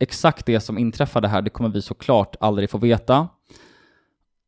exakt 0.00 0.46
det 0.46 0.60
som 0.60 0.78
inträffade 0.78 1.28
här, 1.28 1.42
det 1.42 1.50
kommer 1.50 1.68
vi 1.68 1.82
såklart 1.82 2.36
aldrig 2.40 2.70
få 2.70 2.78
veta. 2.78 3.28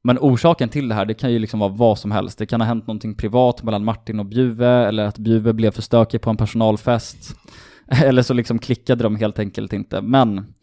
Men 0.03 0.19
orsaken 0.19 0.69
till 0.69 0.89
det 0.89 0.95
här, 0.95 1.05
det 1.05 1.15
kan 1.15 1.33
ju 1.33 1.39
liksom 1.39 1.61
vara 1.61 1.73
vad 1.73 1.99
som 1.99 2.11
helst. 2.11 2.39
Det 2.39 2.47
kan 2.47 2.61
ha 2.61 2.69
hänt 2.69 2.87
någonting 2.87 3.15
privat 3.15 3.63
mellan 3.63 3.85
Martin 3.85 4.21
och 4.21 4.27
Bjuve, 4.27 4.69
eller 4.69 5.05
att 5.05 5.19
Bjuve 5.19 5.53
blev 5.53 5.71
för 5.71 5.83
stökig 5.83 6.21
på 6.21 6.31
en 6.31 6.37
personalfest. 6.37 7.37
Eller 8.05 8.23
så 8.23 8.35
liksom 8.35 8.59
klickade 8.59 9.03
de 9.03 9.17
helt 9.17 9.39
enkelt 9.39 9.73
inte. 9.73 10.01
Men 10.01 10.55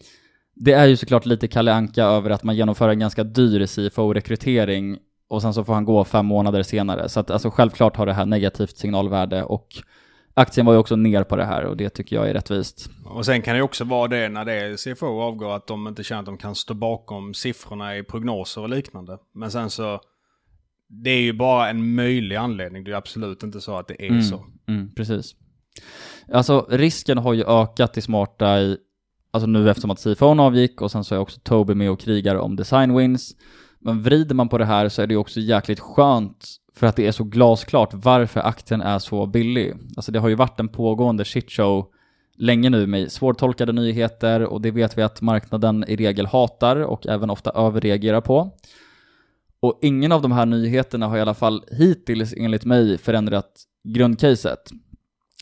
det 0.55 0.73
är 0.73 0.85
ju 0.85 0.97
såklart 0.97 1.25
lite 1.25 1.47
Kalle 1.47 1.73
Anka 1.73 2.03
över 2.03 2.29
att 2.29 2.43
man 2.43 2.55
genomför 2.55 2.89
en 2.89 2.99
ganska 2.99 3.23
dyr 3.23 3.65
CFO-rekrytering 3.65 4.97
och 5.29 5.41
sen 5.41 5.53
så 5.53 5.63
får 5.63 5.73
han 5.73 5.85
gå 5.85 6.03
fem 6.03 6.25
månader 6.25 6.63
senare. 6.63 7.09
Så 7.09 7.19
att 7.19 7.31
alltså 7.31 7.49
självklart 7.49 7.95
har 7.95 8.05
det 8.05 8.13
här 8.13 8.25
negativt 8.25 8.77
signalvärde 8.77 9.43
och 9.43 9.67
aktien 10.37 10.65
var 10.65 10.73
ju 10.73 10.79
också 10.79 10.95
ner 10.95 11.23
på 11.23 11.35
det 11.35 11.45
här 11.45 11.63
och 11.65 11.77
det 11.77 11.89
tycker 11.89 12.15
jag 12.15 12.29
är 12.29 12.33
rättvist. 12.33 12.89
Och 13.05 13.25
sen 13.25 13.41
kan 13.41 13.53
det 13.53 13.57
ju 13.57 13.63
också 13.63 13.83
vara 13.83 14.07
det 14.07 14.29
när 14.29 14.45
det 14.45 14.53
är 14.53 14.77
CFO 14.95 15.21
avgår 15.21 15.55
att 15.55 15.67
de 15.67 15.87
inte 15.87 16.03
känner 16.03 16.19
att 16.19 16.25
de 16.25 16.37
kan 16.37 16.55
stå 16.55 16.73
bakom 16.73 17.33
siffrorna 17.33 17.97
i 17.97 18.03
prognoser 18.03 18.61
och 18.61 18.69
liknande. 18.69 19.17
Men 19.33 19.51
sen 19.51 19.69
så, 19.69 19.99
det 20.89 21.09
är 21.09 21.21
ju 21.21 21.33
bara 21.33 21.69
en 21.69 21.95
möjlig 21.95 22.35
anledning. 22.35 22.83
Det 22.83 22.91
är 22.91 22.95
absolut 22.95 23.43
inte 23.43 23.61
så 23.61 23.77
att 23.77 23.87
det 23.87 24.05
är 24.05 24.09
Mm, 24.09 24.21
så. 24.23 24.45
mm, 24.67 24.91
precis. 24.95 25.35
Alltså 26.33 26.65
risken 26.69 27.17
har 27.17 27.33
ju 27.33 27.43
ökat 27.43 27.97
i 27.97 28.01
smarta 28.01 28.59
i, 28.59 28.77
alltså 29.31 29.47
nu 29.47 29.69
eftersom 29.69 29.91
att 29.91 29.99
CFOn 30.03 30.39
avgick 30.39 30.81
och 30.81 30.91
sen 30.91 31.03
så 31.03 31.15
är 31.15 31.19
också 31.19 31.39
Tobii 31.43 31.75
med 31.75 31.91
och 31.91 31.99
krigar 31.99 32.35
om 32.35 32.55
design 32.55 32.97
wins. 32.97 33.35
Men 33.79 34.03
vrider 34.03 34.35
man 34.35 34.49
på 34.49 34.57
det 34.57 34.65
här 34.65 34.89
så 34.89 35.01
är 35.01 35.07
det 35.07 35.13
ju 35.13 35.17
också 35.17 35.39
jäkligt 35.39 35.79
skönt 35.79 36.47
för 36.77 36.87
att 36.87 36.95
det 36.95 37.07
är 37.07 37.11
så 37.11 37.23
glasklart 37.23 37.89
varför 37.93 38.39
aktien 38.39 38.81
är 38.81 38.99
så 38.99 39.25
billig. 39.25 39.73
Alltså 39.95 40.11
det 40.11 40.19
har 40.19 40.29
ju 40.29 40.35
varit 40.35 40.59
en 40.59 40.67
pågående 40.67 41.25
shitshow 41.25 41.87
länge 42.37 42.69
nu 42.69 42.87
med 42.87 43.11
svårtolkade 43.11 43.71
nyheter 43.71 44.43
och 44.43 44.61
det 44.61 44.71
vet 44.71 44.97
vi 44.97 45.01
att 45.01 45.21
marknaden 45.21 45.85
i 45.87 45.95
regel 45.95 46.25
hatar 46.25 46.75
och 46.75 47.07
även 47.07 47.29
ofta 47.29 47.51
överreagerar 47.51 48.21
på. 48.21 48.51
Och 49.59 49.79
ingen 49.81 50.11
av 50.11 50.21
de 50.21 50.31
här 50.31 50.45
nyheterna 50.45 51.07
har 51.07 51.17
i 51.17 51.21
alla 51.21 51.33
fall 51.33 51.63
hittills 51.71 52.33
enligt 52.37 52.65
mig 52.65 52.97
förändrat 52.97 53.51
grundcaset. 53.83 54.69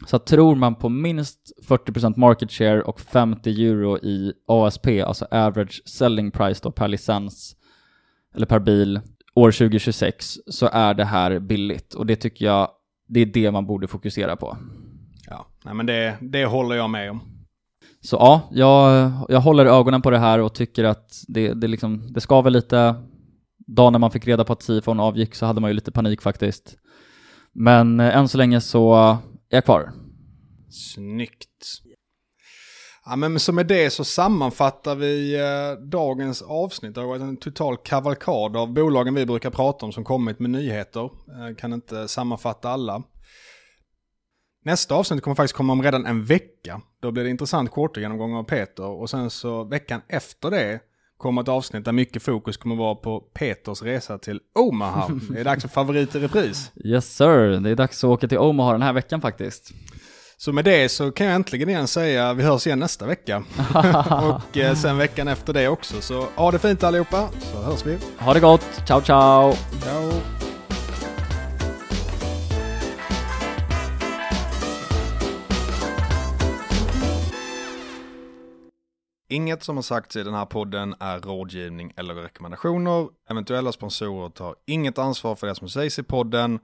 Så 0.07 0.15
att 0.15 0.25
tror 0.25 0.55
man 0.55 0.75
på 0.75 0.89
minst 0.89 1.39
40% 1.67 2.19
market 2.19 2.51
share 2.51 2.81
och 2.81 3.01
50 3.01 3.65
euro 3.65 3.97
i 3.97 4.33
ASP, 4.47 4.88
alltså 5.05 5.25
average 5.31 5.81
selling 5.86 6.31
price 6.31 6.59
då 6.63 6.71
per 6.71 6.88
licens 6.88 7.55
eller 8.36 8.45
per 8.45 8.59
bil 8.59 9.01
år 9.36 9.51
2026 9.51 10.38
så 10.47 10.69
är 10.71 10.93
det 10.93 11.05
här 11.05 11.39
billigt 11.39 11.93
och 11.93 12.05
det 12.05 12.15
tycker 12.15 12.45
jag 12.45 12.69
det 13.07 13.19
är 13.19 13.25
det 13.25 13.51
man 13.51 13.65
borde 13.65 13.88
fokusera 13.88 14.36
på. 14.36 14.57
Ja, 15.27 15.47
nej 15.65 15.73
men 15.73 15.86
det, 15.86 16.17
det 16.21 16.45
håller 16.45 16.75
jag 16.75 16.89
med 16.89 17.11
om. 17.11 17.21
Så 18.01 18.15
ja, 18.15 18.41
jag, 18.51 19.11
jag 19.29 19.41
håller 19.41 19.65
ögonen 19.65 20.01
på 20.01 20.09
det 20.09 20.17
här 20.17 20.39
och 20.39 20.53
tycker 20.53 20.83
att 20.83 21.23
det, 21.27 21.53
det, 21.53 21.67
liksom, 21.67 22.13
det 22.13 22.21
skaver 22.21 22.49
lite. 22.49 22.95
Dagen 23.67 23.91
när 23.91 23.99
man 23.99 24.11
fick 24.11 24.27
reda 24.27 24.43
på 24.43 24.53
att 24.53 24.61
Sifon 24.61 24.99
avgick 24.99 25.36
så 25.36 25.45
hade 25.45 25.61
man 25.61 25.69
ju 25.69 25.73
lite 25.73 25.91
panik 25.91 26.21
faktiskt. 26.21 26.77
Men 27.53 27.99
eh, 27.99 28.17
än 28.17 28.27
så 28.27 28.38
länge 28.38 28.61
så 28.61 28.95
är 29.49 29.55
jag 29.55 29.65
kvar. 29.65 29.91
Snyggt. 30.69 31.81
Ja, 33.06 33.16
men 33.16 33.39
så 33.39 33.53
med 33.53 33.68
det 33.68 33.89
så 33.89 34.03
sammanfattar 34.03 34.95
vi 34.95 35.36
eh, 35.36 35.84
dagens 35.86 36.41
avsnitt. 36.41 36.95
Det 36.95 37.01
har 37.01 37.08
varit 37.08 37.22
en 37.22 37.38
total 37.38 37.78
kavalkad 37.78 38.58
av 38.58 38.74
bolagen 38.74 39.16
vi 39.16 39.26
brukar 39.26 39.49
prata 39.49 39.86
om 39.86 39.91
som 39.91 40.03
kommit 40.03 40.39
med 40.39 40.49
nyheter. 40.49 41.03
Eh, 41.03 41.56
kan 41.58 41.74
inte 41.74 42.08
sammanfatta 42.08 42.70
alla. 42.70 43.03
Nästa 44.64 44.95
avsnitt 44.95 45.24
kommer 45.24 45.36
faktiskt 45.36 45.56
komma 45.56 45.74
om 45.74 45.84
redan 45.84 46.06
en 46.06 46.26
vecka. 46.26 46.82
Då 47.01 47.12
blir 47.12 47.24
det 47.24 47.30
intressant 47.30 47.72
quartergenomgång 47.72 48.36
av 48.36 48.43
Peter. 48.43 48.86
Och 48.86 49.10
sen 49.10 49.30
så 49.30 49.64
veckan 49.64 50.01
efter 50.08 50.51
det 50.51 50.80
kommer 51.18 51.41
ett 51.41 51.47
avsnitt 51.47 51.86
där 51.86 51.91
mycket 51.91 52.24
fokus 52.24 52.58
kommer 52.58 52.76
vara 52.76 52.95
på 52.95 53.20
Peters 53.20 53.82
resa 53.82 54.18
till 54.18 54.39
Omaha. 54.60 55.10
Det 55.30 55.39
är 55.39 55.43
dags 55.43 55.62
för 55.62 55.70
favorit 55.70 56.16
i 56.16 56.20
repris. 56.20 56.72
Yes 56.86 57.16
sir, 57.16 57.60
det 57.60 57.70
är 57.70 57.76
dags 57.76 58.03
att 58.03 58.08
åka 58.08 58.28
till 58.28 58.38
Omaha 58.38 58.72
den 58.72 58.82
här 58.82 58.93
veckan 58.93 59.22
faktiskt. 59.22 59.72
Så 60.45 60.53
med 60.53 60.65
det 60.65 60.89
så 60.89 61.11
kan 61.11 61.27
jag 61.27 61.35
äntligen 61.35 61.69
igen 61.69 61.87
säga 61.87 62.33
vi 62.33 62.43
hörs 62.43 62.67
igen 62.67 62.79
nästa 62.79 63.05
vecka. 63.05 63.37
och 64.23 64.57
eh, 64.57 64.75
sen 64.75 64.97
veckan 64.97 65.27
efter 65.27 65.53
det 65.53 65.67
också. 65.67 66.01
Så 66.01 66.27
ha 66.35 66.51
det 66.51 66.59
fint 66.59 66.83
allihopa, 66.83 67.29
så 67.39 67.61
hörs 67.61 67.85
vi. 67.85 67.97
Ha 68.19 68.33
det 68.33 68.39
gott, 68.39 68.81
ciao 68.87 69.01
ciao! 69.01 69.53
Ciao! 69.81 70.11
Inget 79.29 79.63
som 79.63 79.75
har 79.75 79.83
sagts 79.83 80.15
i 80.15 80.23
den 80.23 80.33
här 80.33 80.45
podden 80.45 80.95
är 80.99 81.19
rådgivning 81.19 81.93
eller 81.97 82.13
rekommendationer. 82.15 83.07
Eventuella 83.29 83.71
sponsorer 83.71 84.29
tar 84.29 84.55
inget 84.67 84.97
ansvar 84.97 85.35
för 85.35 85.47
det 85.47 85.55
som 85.55 85.69
sägs 85.69 85.99
i 85.99 86.03
podden. 86.03 86.59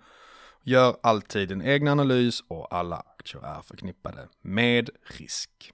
Gör 0.64 0.96
alltid 1.04 1.50
din 1.50 1.62
egen 1.62 1.88
analys 1.88 2.44
och 2.48 2.76
alla 2.76 3.04
aktier 3.22 3.44
är 3.58 3.62
förknippade 3.62 4.28
med 4.42 4.90
risk. 5.04 5.74